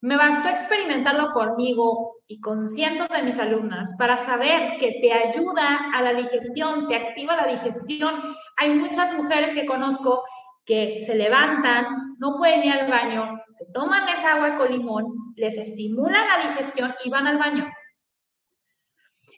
[0.00, 5.90] Me bastó experimentarlo conmigo y con cientos de mis alumnas para saber que te ayuda
[5.94, 8.34] a la digestión, te activa la digestión.
[8.58, 10.24] Hay muchas mujeres que conozco
[10.66, 15.06] que se levantan, no pueden ir al baño, se toman esa agua con limón,
[15.36, 17.66] les estimula la digestión y van al baño.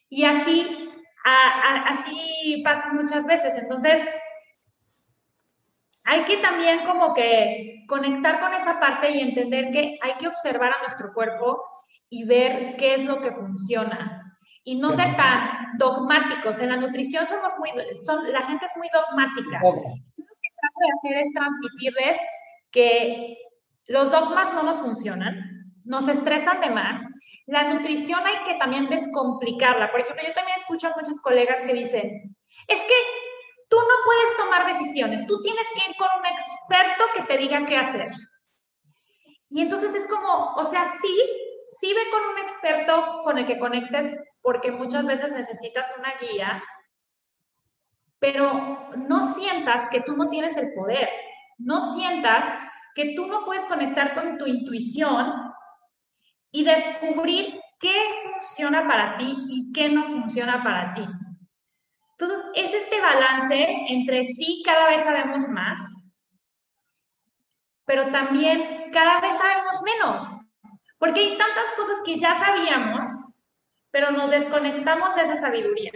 [0.09, 0.91] Y así,
[1.25, 3.55] así pasa muchas veces.
[3.57, 4.03] Entonces,
[6.05, 10.73] hay que también como que conectar con esa parte y entender que hay que observar
[10.73, 11.63] a nuestro cuerpo
[12.09, 14.20] y ver qué es lo que funciona.
[14.63, 16.59] Y no ser tan dogmáticos.
[16.61, 17.71] En la nutrición somos muy,
[18.05, 19.61] son, la gente es muy dogmática
[20.61, 22.19] trato de hacer es transmitirles
[22.71, 23.37] que
[23.87, 27.03] los dogmas no nos funcionan, nos estresan de más.
[27.47, 29.91] La nutrición hay que también descomplicarla.
[29.91, 32.37] Por ejemplo, yo también escucho a muchos colegas que dicen,
[32.69, 32.95] es que
[33.69, 37.67] tú no puedes tomar decisiones, tú tienes que ir con un experto que te diga
[37.67, 38.09] qué hacer.
[39.49, 41.21] Y entonces es como, o sea, sí,
[41.81, 46.63] sí ve con un experto con el que conectes porque muchas veces necesitas una guía,
[48.19, 51.09] pero no sientas que tú no tienes el poder,
[51.59, 52.47] no sientas
[52.95, 55.33] que tú no puedes conectar con tu intuición
[56.51, 57.95] y descubrir qué
[58.25, 61.05] funciona para ti y qué no funciona para ti.
[62.19, 65.81] Entonces, es este balance entre sí, cada vez sabemos más,
[67.87, 70.31] pero también cada vez sabemos menos,
[70.99, 73.11] porque hay tantas cosas que ya sabíamos,
[73.91, 75.93] pero nos desconectamos de esa sabiduría.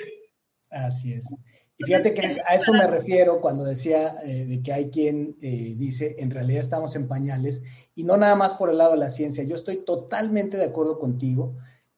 [0.70, 1.32] Así es.
[1.76, 5.74] Y fíjate que a eso me refiero cuando decía eh, de que hay quien eh,
[5.76, 7.62] dice, en realidad estamos en pañales,
[7.94, 9.44] y no nada más por el lado de la ciencia.
[9.44, 11.56] Yo estoy totalmente de acuerdo contigo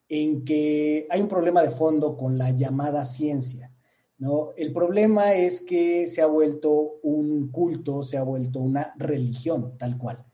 [0.08, 3.72] en que hay un problema de fondo con la llamada ciencia.
[4.18, 4.52] ¿no?
[4.56, 9.98] El problema es que se ha vuelto un culto, se ha vuelto una religión, tal
[9.98, 10.25] cual.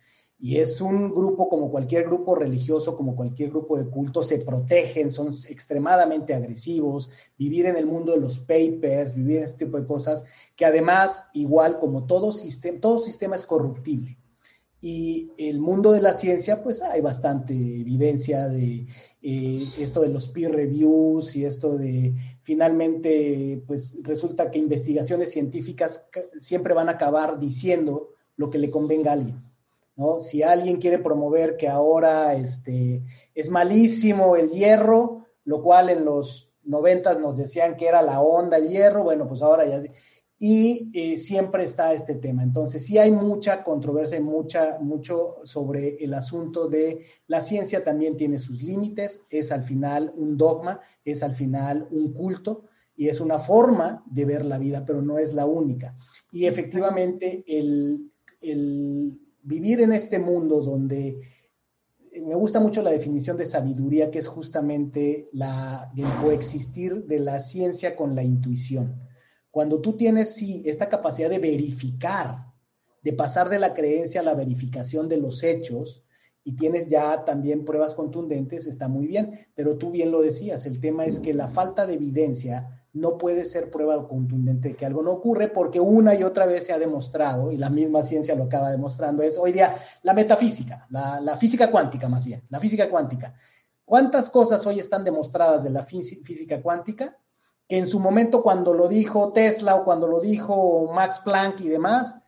[0.44, 5.12] Y es un grupo como cualquier grupo religioso, como cualquier grupo de culto, se protegen,
[5.12, 9.86] son extremadamente agresivos, vivir en el mundo de los papers, vivir en este tipo de
[9.86, 10.24] cosas,
[10.56, 14.18] que además, igual como todo sistema, todo sistema es corruptible.
[14.80, 18.88] Y el mundo de la ciencia, pues hay bastante evidencia de
[19.22, 26.08] eh, esto de los peer reviews y esto de finalmente, pues resulta que investigaciones científicas
[26.40, 29.51] siempre van a acabar diciendo lo que le convenga a alguien.
[29.96, 30.20] ¿No?
[30.20, 33.02] Si alguien quiere promover que ahora este,
[33.34, 38.56] es malísimo el hierro, lo cual en los noventas nos decían que era la onda,
[38.56, 39.80] el hierro, bueno, pues ahora ya
[40.44, 42.42] y eh, siempre está este tema.
[42.42, 48.40] Entonces, sí hay mucha controversia, mucha, mucho sobre el asunto de la ciencia también tiene
[48.40, 52.64] sus límites, es al final un dogma, es al final un culto
[52.96, 55.96] y es una forma de ver la vida, pero no es la única.
[56.32, 58.10] Y efectivamente, el,
[58.40, 61.20] el vivir en este mundo donde
[62.20, 67.40] me gusta mucho la definición de sabiduría, que es justamente la, el coexistir de la
[67.40, 69.00] ciencia con la intuición.
[69.50, 72.52] Cuando tú tienes, sí, esta capacidad de verificar,
[73.02, 76.04] de pasar de la creencia a la verificación de los hechos,
[76.44, 80.80] y tienes ya también pruebas contundentes, está muy bien, pero tú bien lo decías, el
[80.80, 85.02] tema es que la falta de evidencia no puede ser prueba contundente de que algo
[85.02, 88.44] no ocurre porque una y otra vez se ha demostrado, y la misma ciencia lo
[88.44, 92.90] acaba demostrando, es hoy día la metafísica, la, la física cuántica más bien, la física
[92.90, 93.34] cuántica.
[93.84, 97.18] ¿Cuántas cosas hoy están demostradas de la física cuántica?
[97.68, 101.68] que en su momento cuando lo dijo Tesla o cuando lo dijo Max Planck y
[101.68, 102.21] demás,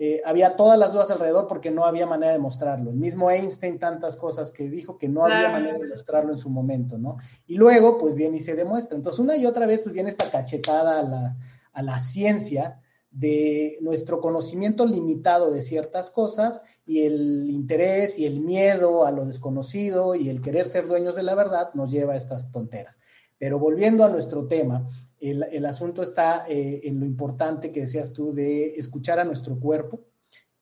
[0.00, 2.90] eh, había todas las dudas alrededor porque no había manera de mostrarlo.
[2.90, 6.50] El mismo Einstein, tantas cosas que dijo que no había manera de mostrarlo en su
[6.50, 7.16] momento, ¿no?
[7.48, 8.96] Y luego, pues viene y se demuestra.
[8.96, 11.36] Entonces, una y otra vez, pues viene esta cachetada a la,
[11.72, 12.80] a la ciencia
[13.10, 19.24] de nuestro conocimiento limitado de ciertas cosas y el interés y el miedo a lo
[19.24, 23.00] desconocido y el querer ser dueños de la verdad nos lleva a estas tonteras.
[23.38, 24.88] Pero volviendo a nuestro tema,
[25.20, 30.00] el, asunto está eh, en lo importante que decías tú de escuchar a nuestro cuerpo.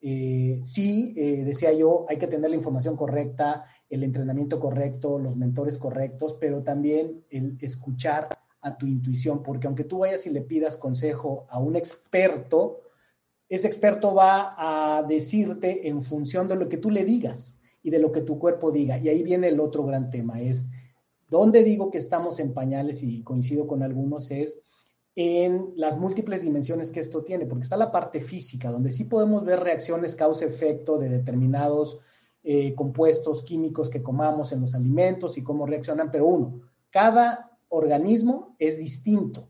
[0.01, 5.37] Eh, sí, eh, decía yo, hay que tener la información correcta, el entrenamiento correcto, los
[5.37, 8.29] mentores correctos, pero también el escuchar
[8.61, 12.83] a tu intuición, porque aunque tú vayas y le pidas consejo a un experto,
[13.49, 18.01] ese experto va a decirte en función de lo que tú le digas y de
[18.01, 18.99] lo que tu cuerpo diga.
[18.99, 20.67] Y ahí viene el otro gran tema, es
[21.29, 24.61] donde digo que estamos en pañales y coincido con algunos es
[25.17, 29.45] en las múltiples dimensiones que esto tiene, porque está la parte física, donde sí podemos
[29.45, 32.01] ver reacciones causa-efecto de determinados
[32.45, 38.55] eh, compuestos químicos que comamos en los alimentos y cómo reaccionan, pero uno, cada organismo
[38.59, 39.49] es distinto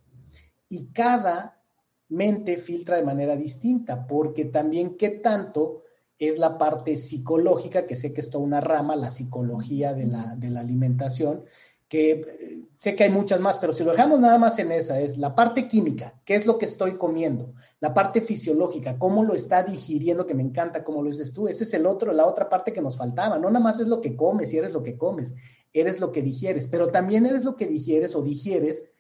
[0.68, 1.60] y cada
[2.08, 5.82] mente filtra de manera distinta, porque también qué tanto
[6.18, 10.34] es la parte psicológica, que sé que es toda una rama, la psicología de la,
[10.36, 11.44] de la alimentación,
[11.88, 14.98] que eh, sé que hay muchas más, pero si lo dejamos nada más en esa,
[15.00, 19.34] es la parte química, qué es lo que estoy comiendo, la parte fisiológica, cómo lo
[19.34, 22.48] está digiriendo, que me encanta cómo lo dices tú, ese es el otro, la otra
[22.48, 24.96] parte que nos faltaba, no nada más es lo que comes y eres lo que
[24.96, 25.34] comes,
[25.72, 28.90] eres lo que digieres, pero también eres lo que digieres o digieres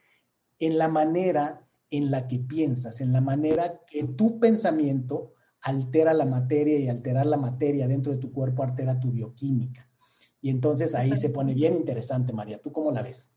[0.58, 5.32] en la manera en la que piensas, en la manera que tu pensamiento
[5.66, 9.88] altera la materia y alterar la materia dentro de tu cuerpo altera tu bioquímica.
[10.40, 12.60] Y entonces ahí se pone bien interesante, María.
[12.62, 13.34] ¿Tú cómo la ves?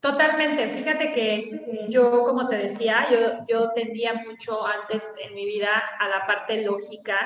[0.00, 0.76] Totalmente.
[0.76, 6.08] Fíjate que yo, como te decía, yo, yo tendía mucho antes en mi vida a
[6.08, 7.16] la parte lógica,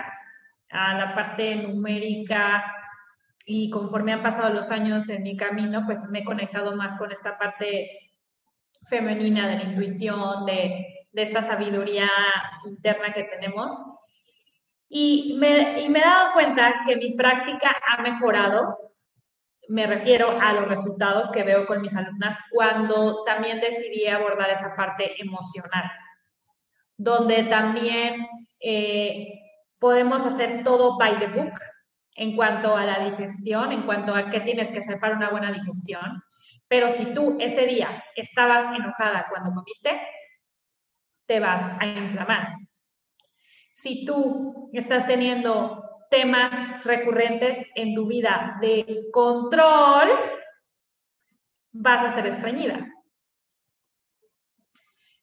[0.71, 2.65] a la parte numérica,
[3.45, 7.11] y conforme han pasado los años en mi camino, pues me he conectado más con
[7.11, 8.13] esta parte
[8.87, 12.09] femenina de la intuición, de, de esta sabiduría
[12.65, 13.75] interna que tenemos.
[14.91, 18.91] Y me, y me he dado cuenta que mi práctica ha mejorado
[19.71, 24.75] me refiero a los resultados que veo con mis alumnas cuando también decidí abordar esa
[24.75, 25.89] parte emocional,
[26.97, 28.27] donde también
[28.59, 29.33] eh,
[29.79, 31.55] podemos hacer todo by the book
[32.17, 35.53] en cuanto a la digestión, en cuanto a qué tienes que hacer para una buena
[35.53, 36.21] digestión.
[36.67, 40.01] Pero si tú ese día estabas enojada cuando comiste,
[41.27, 42.55] te vas a inflamar.
[43.83, 50.11] Si tú estás teniendo temas recurrentes en tu vida de control,
[51.73, 52.93] vas a ser estreñida.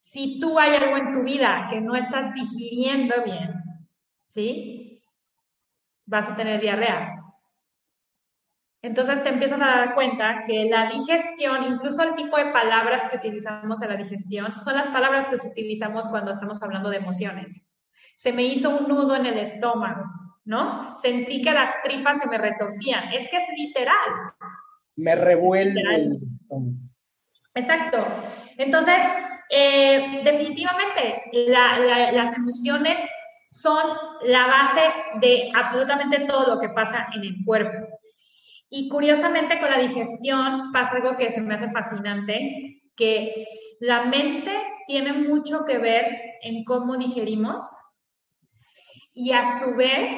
[0.05, 3.53] Si tú hay algo en tu vida que no estás digiriendo bien,
[4.29, 5.03] ¿sí?
[6.07, 7.21] Vas a tener diarrea.
[8.81, 13.17] Entonces te empiezas a dar cuenta que la digestión, incluso el tipo de palabras que
[13.17, 17.66] utilizamos en la digestión, son las palabras que utilizamos cuando estamos hablando de emociones.
[18.17, 20.03] Se me hizo un nudo en el estómago
[20.47, 20.97] ¿no?
[21.01, 23.13] Sentí que las tripas se me retorcían.
[23.13, 24.33] Es que es literal.
[24.95, 26.19] Me revuelve.
[27.53, 28.07] Exacto.
[28.57, 28.95] Entonces,
[29.49, 31.21] eh, definitivamente,
[32.13, 32.97] las emociones
[33.49, 33.83] son
[34.23, 34.81] la base
[35.19, 37.85] de absolutamente todo lo que pasa en el cuerpo.
[38.69, 43.45] Y curiosamente con la digestión pasa algo que se me hace fascinante, que
[43.81, 44.51] la mente
[44.87, 46.05] tiene mucho que ver
[46.41, 47.61] en cómo digerimos
[49.17, 50.11] y a su vez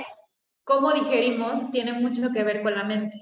[0.65, 3.17] cómo digerimos tiene mucho que ver con la mente.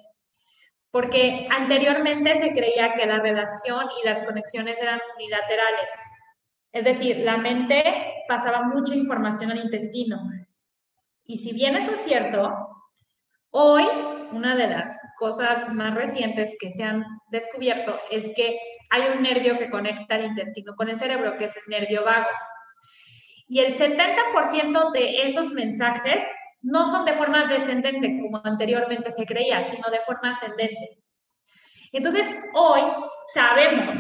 [0.90, 5.92] porque anteriormente se creía que la relación y las conexiones eran unilaterales.
[6.72, 7.84] Es decir, la mente
[8.28, 10.18] pasaba mucha información al intestino.
[11.26, 12.42] Y si bien eso es cierto,
[13.52, 13.84] hoy
[14.32, 18.58] una de las cosas más recientes que se han descubierto es que
[18.90, 22.30] hay un nervio que conecta el intestino con el cerebro, que es el nervio vago.
[23.48, 26.24] Y el 70% de esos mensajes
[26.62, 31.04] no son de forma descendente, como anteriormente se creía, sino de forma ascendente.
[31.94, 32.82] Entonces, hoy
[33.34, 33.98] sabemos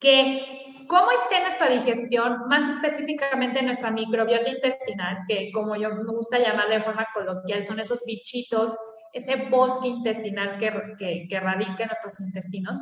[0.00, 6.38] que cómo esté nuestra digestión, más específicamente nuestra microbiota intestinal, que como yo me gusta
[6.38, 8.76] llamarle de forma coloquial, son esos bichitos,
[9.12, 12.80] ese bosque intestinal que, que, que radica en nuestros intestinos,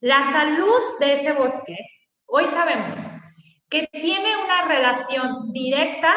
[0.00, 1.76] la salud de ese bosque,
[2.26, 3.02] hoy sabemos
[3.72, 6.12] que tiene una relación directa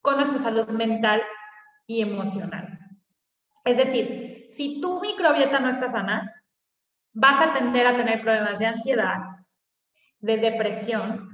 [0.00, 1.22] con nuestra salud mental
[1.86, 2.78] y emocional.
[3.62, 6.32] Es decir, si tu microbiota no está sana,
[7.12, 9.18] vas a tender a tener problemas de ansiedad,
[10.20, 11.28] de depresión,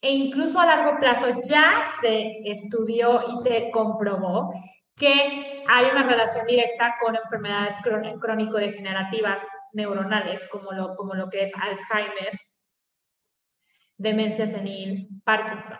[0.00, 4.54] e incluso a largo plazo ya se estudió y se comprobó
[4.94, 11.52] que hay una relación directa con enfermedades crónico-degenerativas neuronales, como lo, como lo que es
[11.56, 12.38] Alzheimer,
[14.00, 15.78] demencia senil, Parkinson.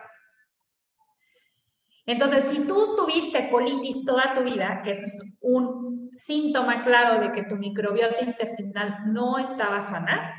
[2.05, 7.43] Entonces, si tú tuviste colitis toda tu vida, que es un síntoma claro de que
[7.43, 10.35] tu microbiota intestinal no estaba sana,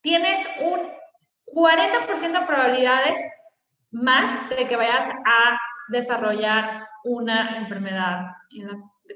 [0.00, 0.80] tienes un
[1.54, 3.20] 40% de probabilidades
[3.92, 5.58] más de que vayas a
[5.88, 8.26] desarrollar una enfermedad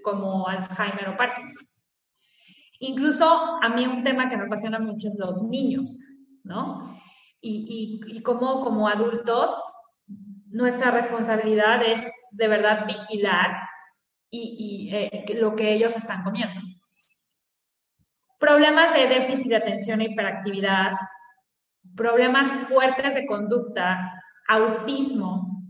[0.02, 1.66] como Alzheimer o Parkinson.
[2.81, 5.98] Incluso a mí un tema que me apasiona mucho es los niños,
[6.43, 6.94] ¿no?
[7.47, 9.55] Y, como adultos
[10.49, 13.69] nuestra responsabilidad es de verdad vigilar
[14.31, 16.61] y, eh, lo que ellos están comiendo.
[18.39, 20.93] Problemas de déficit de atención e hiperactividad,
[21.97, 25.62] problemas fuertes de conducta, autismo.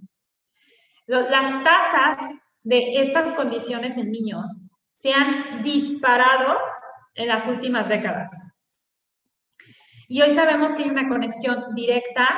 [1.06, 6.58] Las tasas de estas condiciones en niños se han disparado
[7.14, 8.43] en las últimas décadas.
[10.08, 12.28] Y hoy sabemos que hay una conexión directa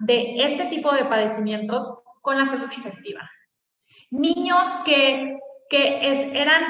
[0.00, 3.28] de este tipo de padecimientos con la salud digestiva.
[4.10, 5.38] Niños que,
[5.68, 6.62] que eran,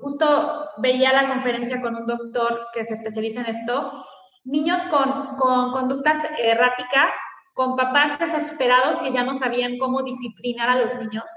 [0.00, 4.04] justo veía la conferencia con un doctor que se especializa en esto,
[4.44, 7.14] niños con, con conductas erráticas,
[7.54, 11.30] con papás desesperados que ya no sabían cómo disciplinar a los niños,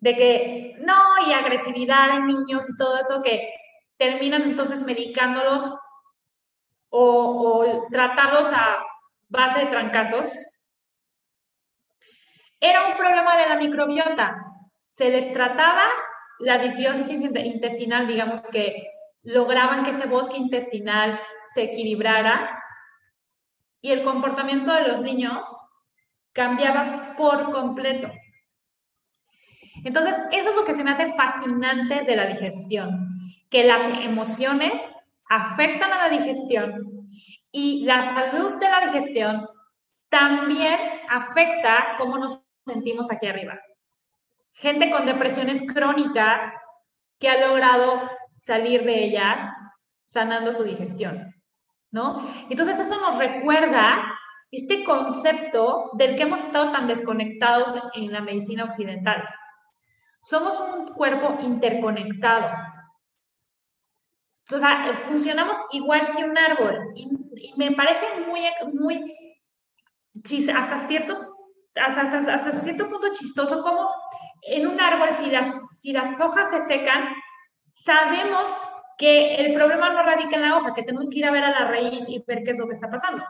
[0.00, 3.48] de que no, y agresividad en niños y todo eso que
[3.98, 5.64] terminan entonces medicándolos
[6.92, 8.84] o, o tratarlos a
[9.28, 10.30] base de trancazos.
[12.60, 14.36] Era un problema de la microbiota.
[14.88, 15.84] Se les trataba
[16.38, 18.88] la disbiosis intestinal, digamos que
[19.22, 21.18] lograban que ese bosque intestinal
[21.50, 22.62] se equilibrara
[23.80, 25.46] y el comportamiento de los niños
[26.32, 28.10] cambiaba por completo.
[29.84, 33.08] Entonces, eso es lo que se me hace fascinante de la digestión
[33.50, 34.80] que las emociones
[35.32, 37.06] afectan a la digestión
[37.50, 39.48] y la salud de la digestión
[40.10, 40.78] también
[41.08, 43.58] afecta cómo nos sentimos aquí arriba.
[44.52, 46.52] Gente con depresiones crónicas
[47.18, 49.50] que ha logrado salir de ellas
[50.06, 51.34] sanando su digestión,
[51.90, 52.22] ¿no?
[52.50, 54.04] Entonces eso nos recuerda
[54.50, 59.24] este concepto del que hemos estado tan desconectados en la medicina occidental.
[60.22, 62.50] Somos un cuerpo interconectado,
[64.52, 66.92] o sea, funcionamos igual que un árbol.
[66.94, 67.08] Y,
[67.56, 68.42] me parece muy,
[68.74, 68.98] muy
[70.54, 71.16] hasta cierto,
[71.74, 73.90] hasta, hasta, cierto punto chistoso como
[74.42, 77.14] en un árbol, si las, si las hojas se secan,
[77.74, 78.44] sabemos
[78.98, 81.50] que el problema no radica en la hoja, que tenemos que ir a ver a
[81.50, 83.24] la raíz y ver qué es lo que está pasando.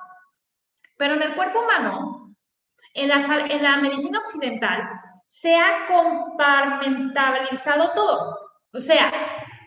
[0.98, 2.34] Pero en el cuerpo humano,
[2.94, 4.88] en la, en la medicina occidental,
[5.26, 8.36] se ha compartimentalizado todo.
[8.72, 9.12] O sea,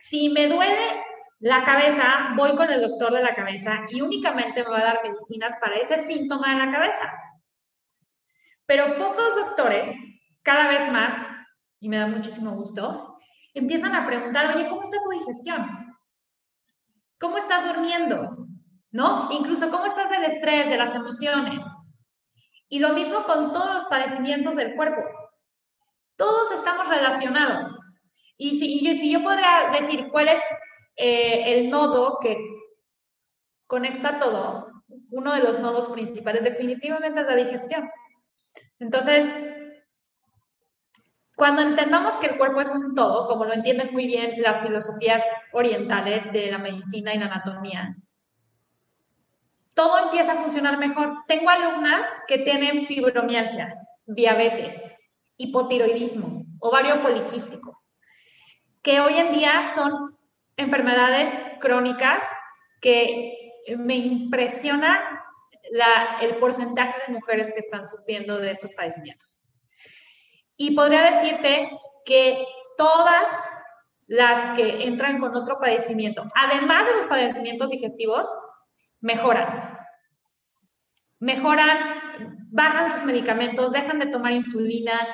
[0.03, 1.04] si me duele
[1.39, 4.99] la cabeza, voy con el doctor de la cabeza y únicamente me va a dar
[5.03, 7.13] medicinas para ese síntoma de la cabeza.
[8.65, 9.87] Pero pocos doctores,
[10.41, 11.15] cada vez más,
[11.79, 13.17] y me da muchísimo gusto,
[13.53, 15.95] empiezan a preguntar, oye, ¿cómo está tu digestión?
[17.19, 18.47] ¿Cómo estás durmiendo?
[18.91, 19.29] ¿No?
[19.31, 21.59] Incluso, ¿cómo estás del estrés, de las emociones?
[22.69, 25.01] Y lo mismo con todos los padecimientos del cuerpo.
[26.17, 27.65] Todos estamos relacionados.
[28.37, 30.41] Y si, yo podría decir cuál es
[30.95, 32.37] eh, el nodo que
[33.67, 34.67] conecta todo,
[35.11, 37.89] uno de los nodos principales definitivamente es la digestión.
[38.79, 39.33] Entonces,
[41.35, 45.23] cuando entendamos que el cuerpo es un todo, como lo entienden muy bien las filosofías
[45.51, 47.95] orientales de la medicina y la anatomía,
[49.73, 51.23] todo empieza a funcionar mejor.
[51.27, 54.97] Tengo alumnas que tienen fibromialgia, diabetes,
[55.35, 57.83] hipotiroidismo, ovario poliquístico,
[58.81, 60.14] que hoy en día son
[60.57, 61.29] enfermedades
[61.59, 62.25] crónicas
[62.81, 65.23] que me impresiona
[66.21, 69.41] el porcentaje de mujeres que están sufriendo de estos padecimientos.
[70.57, 71.69] Y podría decirte
[72.05, 72.45] que
[72.77, 73.29] todas
[74.07, 78.31] las que entran con otro padecimiento, además de los padecimientos digestivos,
[79.01, 79.77] mejoran.
[81.19, 85.07] Mejoran, bajan sus medicamentos, dejan de tomar insulina,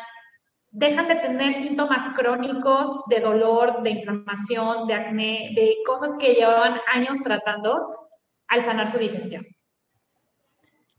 [0.71, 6.79] dejan de tener síntomas crónicos de dolor, de inflamación, de acné, de cosas que llevaban
[6.91, 8.09] años tratando
[8.47, 9.45] al sanar su digestión.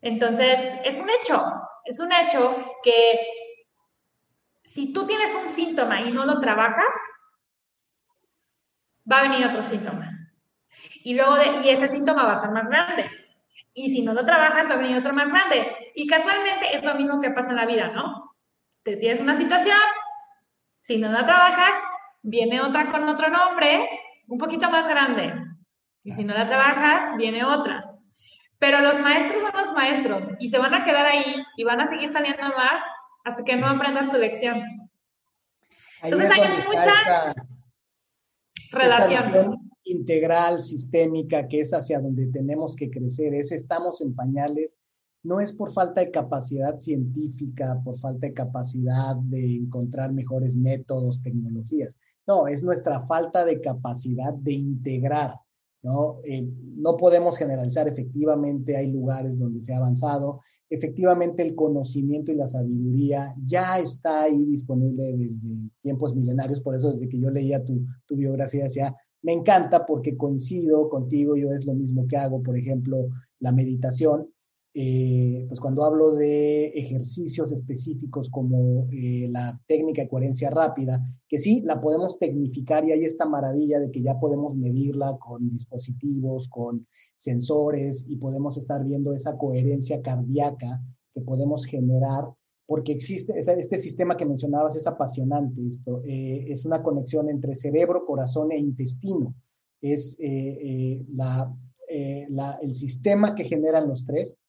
[0.02, 1.42] Entonces, es un hecho,
[1.84, 3.18] es un hecho que
[4.64, 6.94] si tú tienes un síntoma y no lo trabajas,
[9.10, 10.10] va a venir otro síntoma.
[11.04, 11.34] Y luego
[11.64, 13.10] y ese síntoma va a ser más grande.
[13.74, 15.92] Y si no lo trabajas, va a venir otro más grande.
[15.94, 18.31] Y casualmente es lo mismo que pasa en la vida, ¿no?
[18.82, 19.78] Te tienes una situación,
[20.82, 21.80] si no la trabajas,
[22.22, 23.88] viene otra con otro nombre,
[24.26, 25.32] un poquito más grande.
[26.04, 27.92] Y si no la trabajas, viene otra.
[28.59, 31.86] Pero los maestros son los maestros y se van a quedar ahí y van a
[31.86, 32.80] seguir saliendo más
[33.24, 34.62] hasta que no aprendas tu lección.
[36.02, 37.34] Entonces hay mucha
[38.72, 39.59] relación.
[39.84, 44.78] integral, sistémica, que es hacia donde tenemos que crecer, es estamos en pañales,
[45.22, 51.22] no es por falta de capacidad científica, por falta de capacidad de encontrar mejores métodos,
[51.22, 51.96] tecnologías.
[52.26, 55.36] No, es nuestra falta de capacidad de integrar.
[55.82, 56.20] ¿no?
[56.24, 60.40] Eh, no podemos generalizar, efectivamente hay lugares donde se ha avanzado,
[60.70, 65.48] efectivamente el conocimiento y la sabiduría ya está ahí disponible desde
[65.82, 70.16] tiempos milenarios, por eso desde que yo leía tu, tu biografía decía, me encanta porque
[70.16, 73.08] coincido contigo, yo es lo mismo que hago, por ejemplo,
[73.40, 74.28] la meditación,
[74.74, 81.38] eh, pues cuando hablo de ejercicios específicos como eh, la técnica de coherencia rápida, que
[81.38, 86.48] sí, la podemos tecnificar y hay esta maravilla de que ya podemos medirla con dispositivos,
[86.48, 86.86] con
[87.18, 90.82] sensores y podemos estar viendo esa coherencia cardíaca
[91.12, 92.24] que podemos generar,
[92.66, 98.06] porque existe este sistema que mencionabas, es apasionante esto, eh, es una conexión entre cerebro,
[98.06, 99.34] corazón e intestino,
[99.82, 101.04] es el
[102.70, 104.40] sistema que generan los tres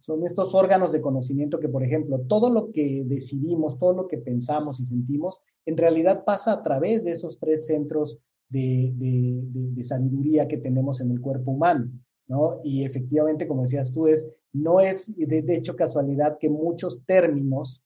[0.00, 4.18] son estos órganos de conocimiento que, por ejemplo, todo lo que decidimos, todo lo que
[4.18, 8.18] pensamos y sentimos, en realidad pasa a través de esos tres centros
[8.48, 11.90] de, sabiduría que tenemos en el cuerpo humano,
[12.26, 12.60] ¿no?
[12.64, 17.82] Y efectivamente, como decías tú, es, no es de, hecho casualidad que muchos términos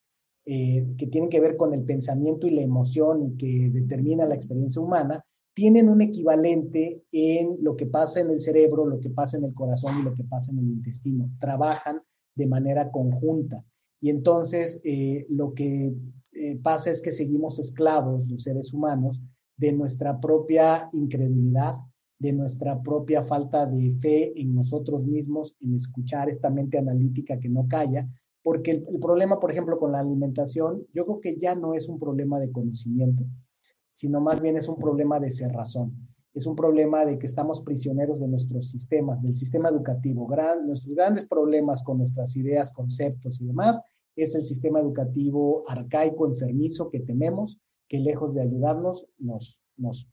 [0.47, 4.35] eh, que tienen que ver con el pensamiento y la emoción y que determina la
[4.35, 5.25] experiencia humana,
[5.55, 9.55] tienen un equivalente en lo que pasa en el cerebro, lo que pasa en el
[9.55, 11.31] corazón y lo que pasa en el intestino.
[11.39, 12.03] Trabajan
[12.35, 13.65] de manera conjunta.
[14.01, 15.95] Y entonces eh, lo que
[16.33, 19.23] eh, pasa es que seguimos esclavos, los seres humanos,
[19.57, 21.77] de nuestra propia incredulidad,
[22.19, 27.49] de nuestra propia falta de fe en nosotros mismos, en escuchar esta mente analítica que
[27.49, 28.09] no calla,
[28.43, 31.99] porque el problema, por ejemplo, con la alimentación, yo creo que ya no es un
[31.99, 33.25] problema de conocimiento,
[33.95, 35.95] sino más bien es un problema de cerrazón.
[36.35, 40.29] Es un problema de que estamos prisioneros de nuestros sistemas, del sistema educativo.
[40.67, 43.81] nuestros grandes problemas con nuestras ideas, conceptos y demás
[44.17, 50.09] es el sistema educativo arcaico, enfermizo que tenemos, que lejos de ayudarnos nos, nos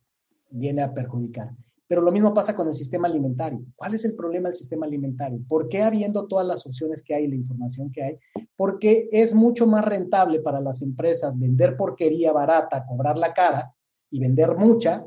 [0.52, 1.56] viene a perjudicar.
[1.92, 3.66] Pero lo mismo pasa con el sistema alimentario.
[3.76, 5.42] ¿Cuál es el problema del sistema alimentario?
[5.46, 8.18] ¿Por qué habiendo todas las opciones que hay y la información que hay?
[8.56, 13.76] Porque es mucho más rentable para las empresas vender porquería barata, cobrar la cara
[14.10, 15.06] y vender mucha.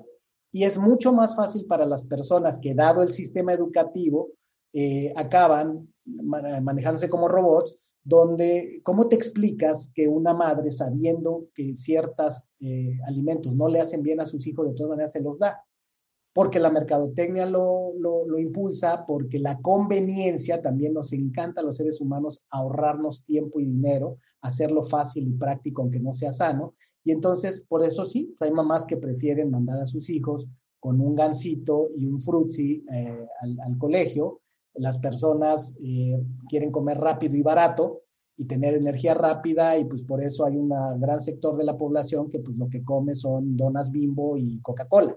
[0.52, 4.32] Y es mucho más fácil para las personas que, dado el sistema educativo,
[4.74, 12.47] eh, acaban manejándose como robots, donde, ¿cómo te explicas que una madre, sabiendo que ciertos
[12.61, 15.65] eh, alimentos no le hacen bien a sus hijos, de todas maneras se los da?
[16.35, 22.01] Porque la mercadotecnia lo, lo, impulsa, porque la conveniencia también nos encanta a los seres
[22.01, 26.74] humanos ahorrarnos tiempo y dinero, hacerlo fácil y práctico aunque no sea sano.
[27.05, 30.48] Y entonces, por eso sí, hay mamás que prefieren mandar a sus hijos
[30.81, 33.27] con un gansito y un frutzi eh,
[33.65, 34.40] al, colegio.
[34.74, 38.02] Las personas eh, quieren comer rápido y barato
[38.36, 42.28] y tener energía rápida y pues por eso hay un gran sector de la población
[42.28, 45.16] que pues lo que come son donas bimbo y Coca-Cola.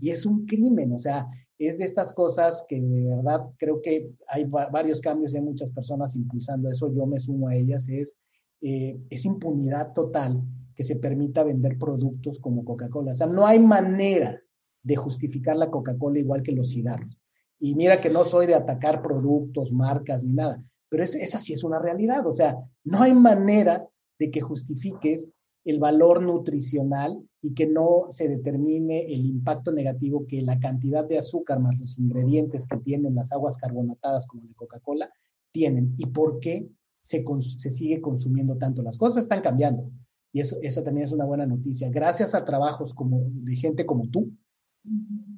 [0.00, 1.26] Y es un crimen, o sea,
[1.58, 5.70] es de estas cosas que de verdad creo que hay varios cambios y hay muchas
[5.70, 8.18] personas impulsando eso, yo me sumo a ellas, es,
[8.60, 10.42] eh, es impunidad total
[10.74, 13.12] que se permita vender productos como Coca-Cola.
[13.12, 14.40] O sea, no hay manera
[14.82, 17.18] de justificar la Coca-Cola igual que los cigarros.
[17.60, 21.64] Y mira que no soy de atacar productos, marcas ni nada, pero esa sí es
[21.64, 22.26] una realidad.
[22.26, 23.88] O sea, no hay manera
[24.18, 25.32] de que justifiques
[25.64, 31.18] el valor nutricional y que no se determine el impacto negativo que la cantidad de
[31.18, 35.10] azúcar más los ingredientes que tienen las aguas carbonatadas como de Coca-Cola
[35.50, 36.68] tienen y por qué
[37.02, 37.24] se,
[37.58, 38.82] se, sigue consumiendo tanto.
[38.82, 39.90] Las cosas están cambiando
[40.32, 41.88] y eso, esa también es una buena noticia.
[41.90, 44.32] Gracias a trabajos como, de gente como tú,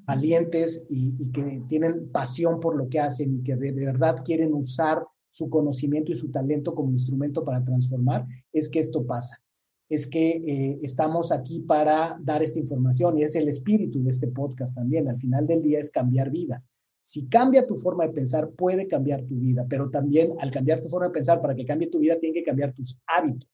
[0.07, 5.05] valientes y, que tienen pasión por lo que hacen y que de verdad quieren usar
[5.31, 9.37] su conocimiento y su talento como instrumento para transformar, es que esto pasa
[9.89, 14.29] es que eh, estamos aquí para dar esta información y es el espíritu de este
[14.29, 15.09] podcast también.
[15.09, 16.71] Al final del día es cambiar vidas.
[17.03, 20.89] Si cambia tu forma de pensar, puede cambiar tu vida, pero también al cambiar tu
[20.89, 23.49] forma de pensar, para que cambie tu vida, tiene que cambiar tus hábitos,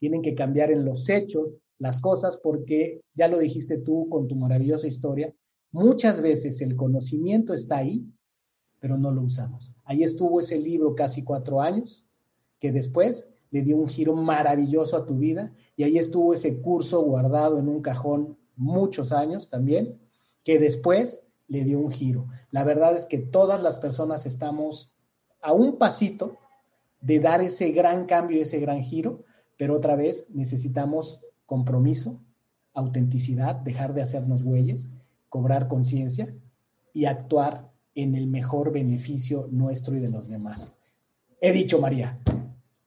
[0.00, 4.34] tienen que cambiar en los hechos las cosas, porque ya lo dijiste tú con tu
[4.34, 5.32] maravillosa historia,
[5.70, 8.04] muchas veces el conocimiento está ahí,
[8.80, 9.72] pero no lo usamos.
[9.84, 12.04] Ahí estuvo ese libro casi cuatro años,
[12.58, 17.02] que después le dio un giro maravilloso a tu vida y ahí estuvo ese curso
[17.02, 19.98] guardado en un cajón muchos años también,
[20.42, 22.28] que después le dio un giro.
[22.50, 24.92] La verdad es que todas las personas estamos
[25.42, 26.36] a un pasito
[27.00, 29.24] de dar ese gran cambio, ese gran giro,
[29.56, 32.20] pero otra vez necesitamos compromiso,
[32.74, 34.90] autenticidad, dejar de hacernos güeyes,
[35.28, 36.34] cobrar conciencia
[36.92, 40.76] y actuar en el mejor beneficio nuestro y de los demás.
[41.40, 42.20] He dicho, María.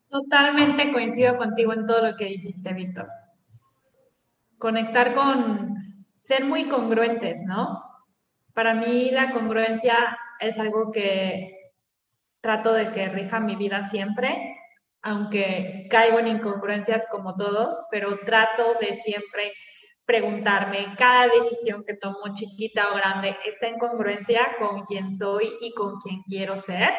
[0.10, 3.08] Totalmente coincido contigo en todo lo que dijiste, Víctor.
[4.58, 7.84] Conectar con ser muy congruentes, ¿no?
[8.54, 11.56] Para mí la congruencia es algo que
[12.42, 14.58] trato de que rija mi vida siempre,
[15.04, 19.54] aunque caigo en incongruencias como todos, pero trato de siempre
[20.06, 25.72] preguntarme cada decisión que tomo, chiquita o grande, está en congruencia con quién soy y
[25.76, 26.90] con quién quiero ser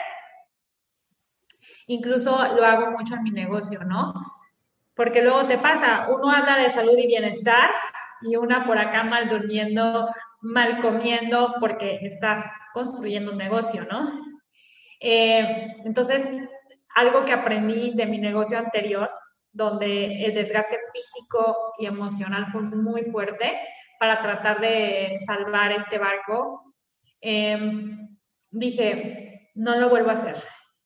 [1.90, 4.14] Incluso lo hago mucho en mi negocio, ¿no?
[4.94, 7.68] Porque luego te pasa, uno habla de salud y bienestar
[8.22, 10.08] y una por acá mal durmiendo,
[10.40, 14.08] mal comiendo porque estás construyendo un negocio, ¿no?
[15.00, 16.30] Eh, entonces,
[16.94, 19.10] algo que aprendí de mi negocio anterior,
[19.50, 23.58] donde el desgaste físico y emocional fue muy fuerte
[23.98, 26.72] para tratar de salvar este barco,
[27.20, 27.58] eh,
[28.52, 30.36] dije, no lo vuelvo a hacer.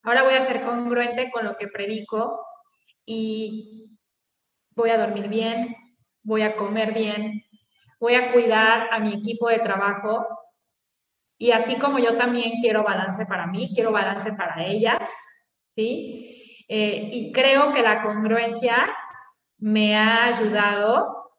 [0.05, 2.47] Ahora voy a ser congruente con lo que predico
[3.07, 3.91] y
[4.77, 5.75] voy a dormir bien,
[6.23, 7.43] voy a comer bien,
[7.99, 10.27] voy a cuidar a mi equipo de trabajo
[11.39, 15.09] y así como yo también quiero balance para mí, quiero balance para ellas,
[15.69, 16.65] ¿sí?
[16.69, 18.85] Eh, y creo que la congruencia
[19.57, 21.33] me ha ayudado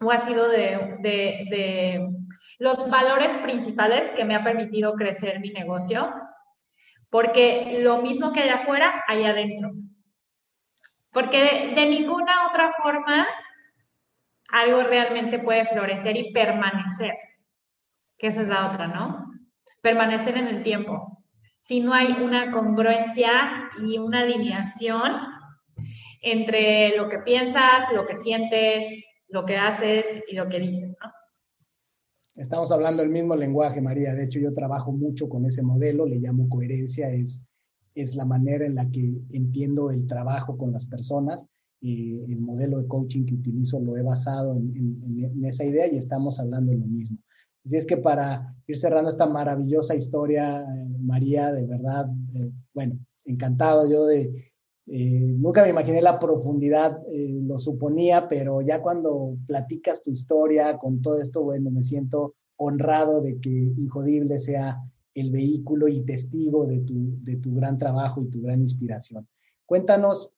[0.00, 2.08] o ha sido de, de
[2.60, 6.12] los valores principales que me ha permitido crecer mi negocio
[7.12, 9.70] porque lo mismo que hay afuera, hay adentro.
[11.10, 13.26] Porque de, ninguna otra forma
[14.48, 17.12] algo realmente puede florecer y permanecer,
[18.16, 19.30] que esa es la otra, ¿no?
[19.82, 21.22] Permanecer en el tiempo.
[21.60, 25.12] Si no hay una congruencia y una alineación
[26.22, 28.86] entre lo que piensas, lo que sientes,
[29.28, 31.12] lo que haces y lo que dices, ¿no?
[32.36, 34.14] Estamos hablando el mismo lenguaje, María.
[34.14, 37.46] De hecho, yo trabajo mucho con ese modelo, le llamo coherencia, es,
[37.94, 41.48] es la manera en la que entiendo el trabajo con las personas.
[41.82, 46.72] el modelo de coaching que utilizo lo he basado en, esa idea y estamos hablando
[46.72, 47.18] lo mismo.
[47.64, 52.98] Así es que para ir cerrando esta maravillosa historia, eh, María, de verdad, eh, bueno,
[53.24, 54.51] encantado yo de,
[54.94, 60.76] eh, nunca me imaginé la profundidad, eh, lo suponía, pero ya cuando platicas tu historia
[60.76, 64.82] con todo esto, bueno, me siento honrado de que Injodible sea
[65.14, 69.26] el vehículo y testigo de tu, de tu gran trabajo y tu gran inspiración.
[69.64, 70.34] Cuéntanos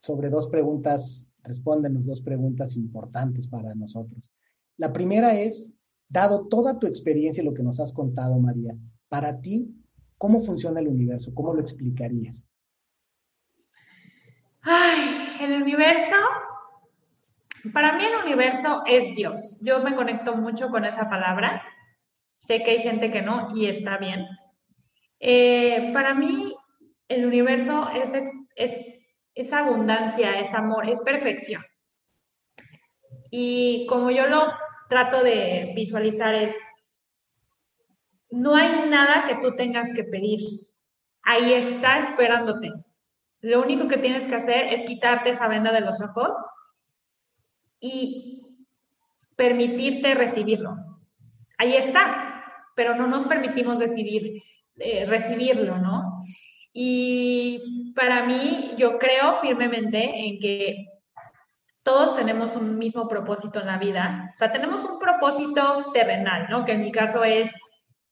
[0.00, 4.28] sobre dos preguntas, respóndenos dos preguntas importantes para nosotros.
[4.76, 5.72] La primera es,
[6.08, 8.76] dado toda tu experiencia y lo que nos has contado, María,
[9.08, 9.72] para ti,
[10.18, 11.32] ¿cómo funciona el universo?
[11.32, 12.50] ¿Cómo lo explicarías?
[14.66, 16.16] Ay, el universo,
[17.74, 19.58] para mí el universo es Dios.
[19.62, 21.62] Yo me conecto mucho con esa palabra.
[22.38, 24.26] Sé que hay gente que no y está bien.
[25.20, 26.54] Eh, para mí
[27.08, 28.12] el universo es,
[28.56, 29.00] es,
[29.34, 31.62] es abundancia, es amor, es perfección.
[33.30, 34.50] Y como yo lo
[34.88, 36.56] trato de visualizar es,
[38.30, 40.40] no hay nada que tú tengas que pedir.
[41.22, 42.72] Ahí está esperándote.
[43.44, 46.34] Lo único que tienes que hacer es quitarte esa venda de los ojos
[47.78, 48.56] y
[49.36, 50.74] permitirte recibirlo.
[51.58, 52.42] Ahí está,
[52.74, 54.42] pero no nos permitimos decidir
[54.76, 56.24] eh, recibirlo, ¿no?
[56.72, 60.86] Y para mí, yo creo firmemente en que
[61.82, 64.30] todos tenemos un mismo propósito en la vida.
[64.32, 66.64] O sea, tenemos un propósito terrenal, ¿no?
[66.64, 67.50] Que en mi caso es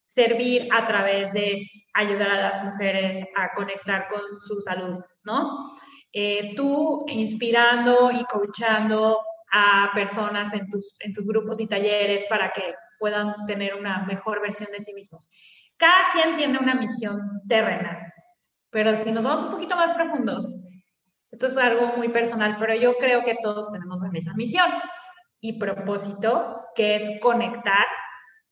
[0.09, 5.75] servir a través de ayudar a las mujeres a conectar con su salud, ¿no?
[6.13, 9.19] Eh, tú inspirando y coachando
[9.51, 14.41] a personas en tus, en tus grupos y talleres para que puedan tener una mejor
[14.41, 15.29] versión de sí mismos.
[15.77, 18.13] Cada quien tiene una misión terrenal,
[18.71, 20.49] pero si nos vamos un poquito más profundos,
[21.31, 24.71] esto es algo muy personal, pero yo creo que todos tenemos la misma misión
[25.41, 27.87] y propósito, que es conectar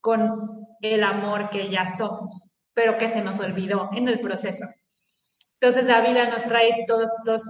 [0.01, 4.65] con el amor que ya somos, pero que se nos olvidó en el proceso.
[5.61, 7.43] Entonces la vida nos trae todos estos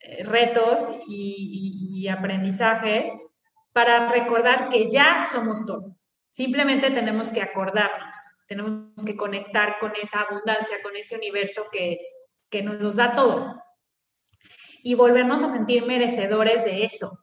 [0.00, 3.10] eh, retos y, y aprendizajes
[3.72, 5.96] para recordar que ya somos todo.
[6.30, 8.16] Simplemente tenemos que acordarnos,
[8.46, 11.98] tenemos que conectar con esa abundancia, con ese universo que,
[12.50, 13.60] que nos da todo
[14.82, 17.18] y volvernos a sentir merecedores de eso,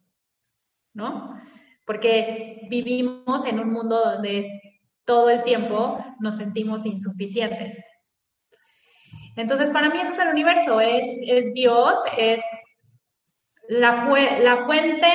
[0.94, 1.40] ¿no?
[1.86, 7.84] Porque vivimos en un mundo donde todo el tiempo nos sentimos insuficientes.
[9.36, 12.42] Entonces, para mí eso es el universo, es, es Dios, es
[13.70, 14.06] la,
[14.40, 15.08] la fuente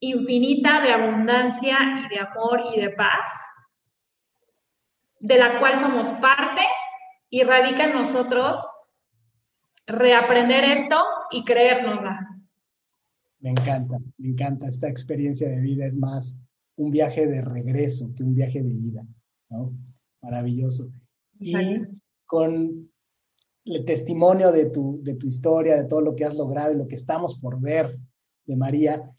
[0.00, 3.30] infinita de abundancia y de amor y de paz,
[5.18, 6.62] de la cual somos parte
[7.28, 8.56] y radica en nosotros
[9.86, 10.96] reaprender esto
[11.30, 12.26] y creérnosla.
[13.40, 14.68] Me encanta, me encanta.
[14.68, 16.42] Esta experiencia de vida es más
[16.76, 19.02] un viaje de regreso que un viaje de ida,
[19.48, 19.72] ¿no?
[20.22, 20.90] Maravilloso.
[21.38, 21.54] Y
[22.26, 22.89] con
[23.74, 26.88] el testimonio de tu, de tu historia, de todo lo que has logrado y lo
[26.88, 27.90] que estamos por ver
[28.46, 29.10] de María,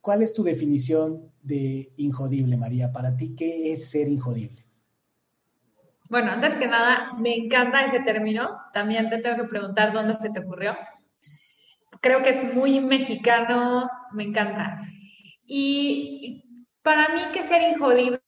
[0.00, 2.92] ¿cuál es tu definición de injodible, María?
[2.92, 4.64] Para ti, ¿qué es ser injodible?
[6.08, 8.58] Bueno, antes que nada, me encanta ese término.
[8.72, 10.76] También te tengo que preguntar dónde se te ocurrió.
[12.00, 14.80] Creo que es muy mexicano, me encanta.
[15.46, 16.44] Y
[16.82, 18.20] para mí que ser injodible,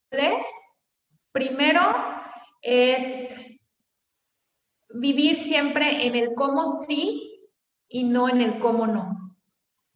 [1.33, 1.83] primero
[2.63, 3.46] es
[5.01, 7.51] vivir siempre en el cómo sí
[7.89, 9.37] y no en el cómo no,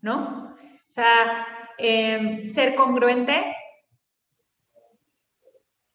[0.00, 0.54] ¿no?
[0.88, 1.46] O sea,
[1.78, 3.54] em, ser congruente,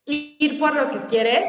[0.06, 1.48] ir por lo que quieres,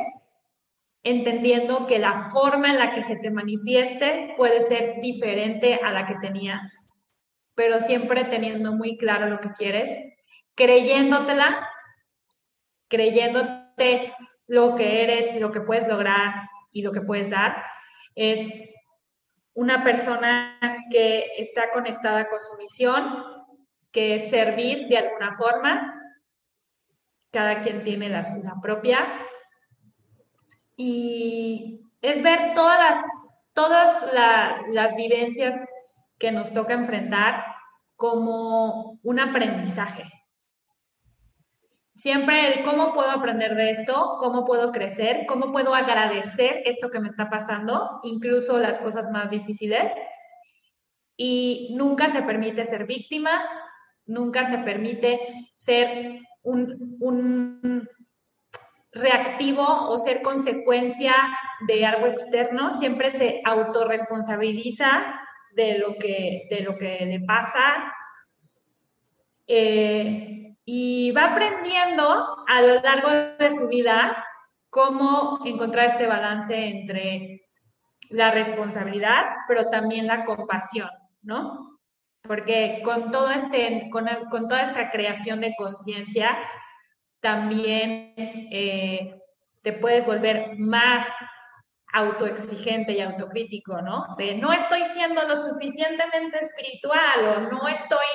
[1.02, 6.04] entendiendo que la forma en la que se te manifieste puede ser diferente a la
[6.04, 6.90] que tenías,
[7.54, 9.88] pero siempre teniendo muy claro lo que quieres,
[10.56, 11.68] creyéndotela,
[12.88, 14.14] creyéndote
[14.48, 17.64] lo que eres, lo que puedes lograr y lo que puedes dar,
[18.14, 18.68] es
[19.54, 23.24] una persona que está conectada con su misión,
[23.90, 26.02] que es servir de alguna forma.
[27.30, 28.98] Cada quien tiene la suya propia
[30.76, 33.04] y es ver todas las,
[33.54, 34.12] todas
[34.68, 35.66] las vivencias
[36.18, 37.42] que nos toca enfrentar
[37.96, 40.04] como un aprendizaje.
[41.96, 47.00] Siempre el cómo puedo aprender de esto, cómo puedo crecer, cómo puedo agradecer esto que
[47.00, 49.90] me está pasando, incluso las cosas más difíciles.
[51.16, 53.42] Y nunca se permite ser víctima,
[54.04, 55.18] nunca se permite
[55.54, 57.88] ser un, un
[58.92, 61.14] reactivo o ser consecuencia
[61.66, 65.18] de algo externo, siempre se autorresponsabiliza
[65.54, 67.90] de lo que, de lo que le pasa
[69.46, 74.24] eh, y va aprendiendo a lo largo de su vida
[74.68, 77.46] cómo encontrar este balance entre
[78.10, 80.90] la responsabilidad, pero también la compasión,
[81.22, 81.78] ¿no?
[82.22, 86.36] Porque con, todo este, con, con toda esta creación de conciencia,
[87.20, 89.20] también eh,
[89.62, 91.06] te puedes volver más
[91.92, 94.16] autoexigente y autocrítico, ¿no?
[94.18, 98.06] De no estoy siendo lo suficientemente espiritual o no estoy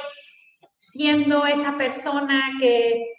[0.92, 3.14] siendo esa persona que,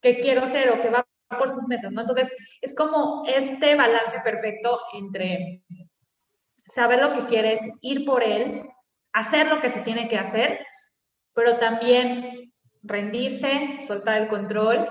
[0.00, 1.06] que quiero ser o que va
[1.38, 2.02] por sus metas, ¿no?
[2.02, 2.30] Entonces,
[2.60, 5.62] es como este balance perfecto entre
[6.68, 8.62] saber lo que quieres, ir por él,
[9.12, 10.60] hacer lo que se tiene que hacer,
[11.34, 12.52] pero también
[12.82, 14.88] rendirse, soltar el control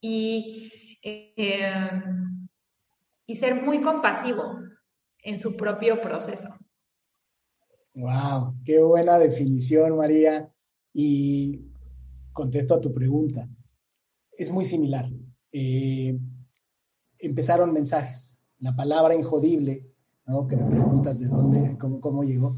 [0.00, 2.02] y, eh,
[3.26, 4.60] y ser muy compasivo
[5.18, 6.48] en su propio proceso.
[7.94, 10.50] Wow, qué buena definición, María.
[10.92, 11.60] Y
[12.32, 13.48] contesto a tu pregunta.
[14.32, 15.10] Es muy similar.
[15.52, 16.18] Eh,
[17.18, 18.44] empezaron mensajes.
[18.58, 19.86] La palabra injodible,
[20.26, 20.46] ¿no?
[20.46, 22.56] que me preguntas de dónde, cómo, cómo llegó,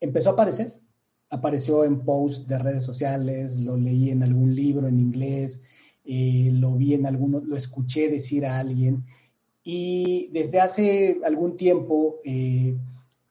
[0.00, 0.80] empezó a aparecer.
[1.30, 5.62] apareció en posts de redes sociales, lo leí en algún libro en inglés,
[6.04, 9.04] eh, lo vi en alguno, lo escuché decir a alguien.
[9.62, 12.76] Y desde hace algún tiempo, eh,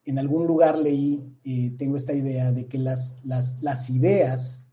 [0.05, 4.67] en algún lugar leí, eh, tengo esta idea de que las, las, las ideas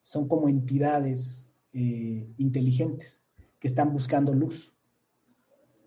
[0.00, 3.22] son como entidades inteligentes
[3.58, 4.74] que están buscando luz.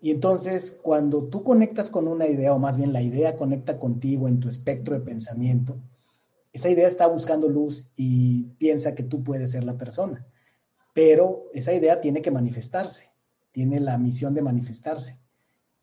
[0.00, 4.28] Y entonces, cuando tú conectas con una idea, o más bien la idea conecta contigo
[4.28, 5.80] en tu espectro de pensamiento,
[6.52, 10.26] esa idea está buscando luz y piensa que tú puedes ser la persona.
[10.94, 13.10] Pero esa idea tiene que manifestarse,
[13.52, 15.20] tiene la misión de manifestarse.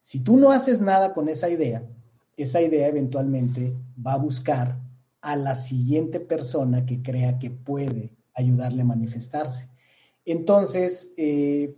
[0.02, 1.88] Si tú no haces nada con esa idea,
[2.38, 3.74] esa idea eventualmente
[4.06, 4.80] va a buscar
[5.22, 9.70] a la siguiente persona que crea que puede ayudarle a manifestarse.
[10.26, 11.76] Entonces, eh,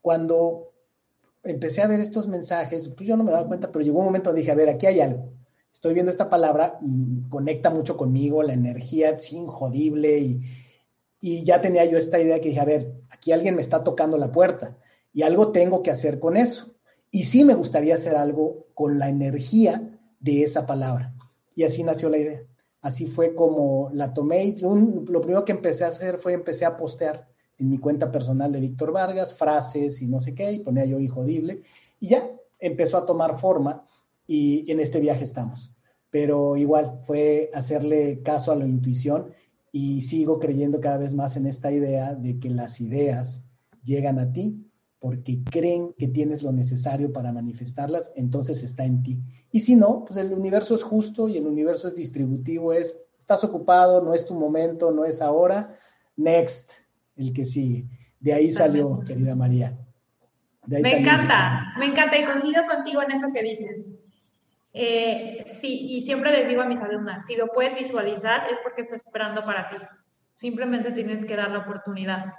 [0.00, 0.72] cuando
[1.42, 4.30] empecé a ver estos mensajes, pues yo no me daba cuenta, pero llegó un momento
[4.30, 5.32] donde dije, a ver, aquí hay algo.
[5.72, 10.40] Estoy viendo esta palabra, mm, conecta mucho conmigo, la energía es injodible y,
[11.20, 14.16] y ya tenía yo esta idea que dije, a ver, aquí alguien me está tocando
[14.16, 14.76] la puerta
[15.12, 16.74] y algo tengo que hacer con eso.
[17.10, 21.14] Y sí me gustaría hacer algo con la energía de esa palabra.
[21.54, 22.42] Y así nació la idea.
[22.82, 26.76] Así fue como la tomé y lo primero que empecé a hacer fue empecé a
[26.76, 27.26] postear
[27.56, 31.00] en mi cuenta personal de Víctor Vargas, frases y no sé qué, y ponía yo
[31.00, 31.62] injodible,
[31.98, 32.30] y ya
[32.60, 33.82] empezó a tomar forma
[34.26, 35.74] y en este viaje estamos.
[36.10, 39.32] Pero igual fue hacerle caso a la intuición
[39.72, 43.46] y sigo creyendo cada vez más en esta idea de que las ideas
[43.82, 44.65] llegan a ti
[44.98, 49.18] porque creen que tienes lo necesario para manifestarlas, entonces está en ti.
[49.50, 53.44] Y si no, pues el universo es justo y el universo es distributivo, es, estás
[53.44, 55.76] ocupado, no es tu momento, no es ahora,
[56.16, 56.72] next,
[57.16, 57.86] el que sigue.
[58.18, 59.76] De ahí salió, querida María.
[60.66, 63.88] me encanta, me encanta y coincido contigo en eso que dices.
[64.72, 68.82] Eh, sí, y siempre les digo a mis alumnas, si lo puedes visualizar es porque
[68.82, 69.76] está esperando para ti.
[70.34, 72.34] Simplemente tienes que dar la oportunidad.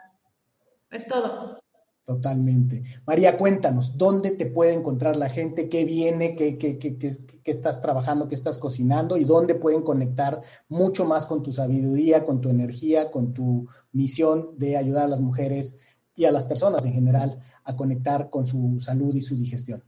[0.92, 1.60] Es todo.
[2.08, 2.84] Totalmente.
[3.06, 5.68] María, cuéntanos, ¿dónde te puede encontrar la gente?
[5.68, 6.38] ¿Qué viene?
[6.38, 7.12] ¿Qué, qué, qué, qué,
[7.52, 8.30] estás trabajando?
[8.30, 9.18] ¿Qué estás cocinando?
[9.18, 10.40] ¿Y dónde pueden conectar
[10.70, 15.20] mucho más con tu sabiduría, con tu energía, con tu misión de ayudar a las
[15.20, 19.84] mujeres y a las personas en general a conectar con su salud y su digestión?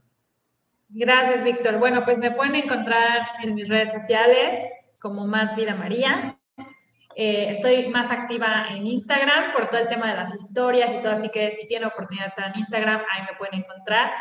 [0.90, 1.78] Gracias, Víctor.
[1.78, 4.58] Bueno, pues me pueden encontrar en mis redes sociales
[4.98, 6.38] como Más Vida María.
[7.16, 11.12] Eh, estoy más activa en Instagram por todo el tema de las historias y todo,
[11.12, 14.12] así que si tienen oportunidad de estar en Instagram, ahí me pueden encontrar.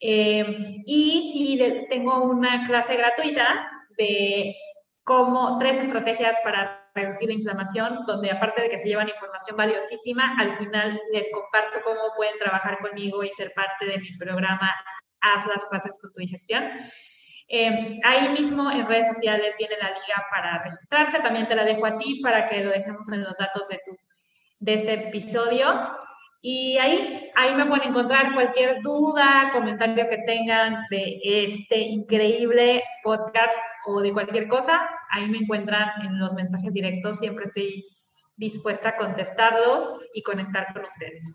[0.00, 4.54] Eh, y si tengo una clase gratuita de
[5.02, 10.36] cómo tres estrategias para reducir la inflamación, donde aparte de que se llevan información valiosísima,
[10.38, 14.70] al final les comparto cómo pueden trabajar conmigo y ser parte de mi programa
[15.20, 16.62] Haz las paces con tu digestión.
[17.48, 21.18] Eh, ahí mismo en redes sociales viene la liga para registrarse.
[21.20, 23.96] También te la dejo a ti para que lo dejemos en los datos de, tu,
[24.60, 25.66] de este episodio.
[26.40, 33.56] Y ahí, ahí me pueden encontrar cualquier duda, comentario que tengan de este increíble podcast
[33.86, 34.80] o de cualquier cosa.
[35.10, 37.18] Ahí me encuentran en los mensajes directos.
[37.18, 37.86] Siempre estoy
[38.36, 41.34] dispuesta a contestarlos y conectar con ustedes.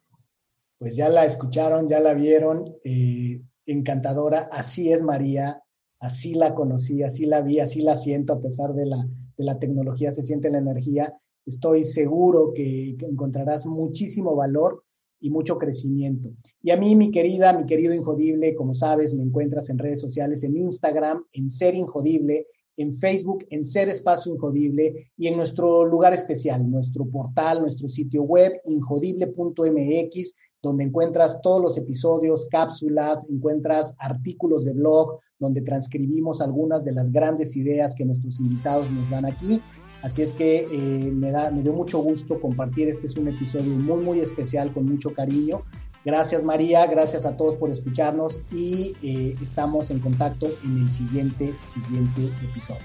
[0.77, 2.75] Pues ya la escucharon, ya la vieron.
[2.83, 4.47] Eh, encantadora.
[4.51, 5.61] Así es María
[5.99, 9.07] así la conocí, así la vi, así la siento, a pesar de la,
[9.37, 11.13] de la tecnología, se siente la energía.
[11.45, 14.83] Estoy seguro que, encontrarás muchísimo valor
[15.19, 16.29] y mucho crecimiento.
[16.61, 20.43] Y a mí, mi querida, mi querido Injodible, como sabes, me encuentras en redes sociales,
[20.43, 22.47] en Instagram, en Ser Injodible,
[22.77, 28.23] en Facebook, en Ser Espacio Injodible y en nuestro lugar especial, nuestro portal, nuestro sitio
[28.23, 36.83] web, injodible.mx, donde encuentras todos los episodios, cápsulas, encuentras artículos de blog, donde transcribimos algunas
[36.83, 39.61] de las grandes ideas que nuestros invitados nos dan aquí.
[40.01, 42.87] Así es que eh, me, da, me dio mucho gusto compartir.
[42.87, 45.63] Este es un episodio muy, muy especial, con mucho cariño.
[46.05, 51.53] Gracias María, gracias a todos por escucharnos y eh, estamos en contacto en el siguiente,
[51.65, 52.81] siguiente episodio.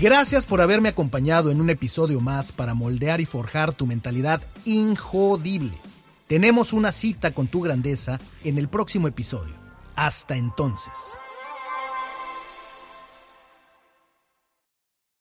[0.00, 5.72] Gracias por haberme acompañado en un episodio más para moldear y forjar tu mentalidad injodible.
[6.26, 9.59] Tenemos una cita con tu grandeza en el próximo episodio.
[9.96, 11.18] Hasta entonces.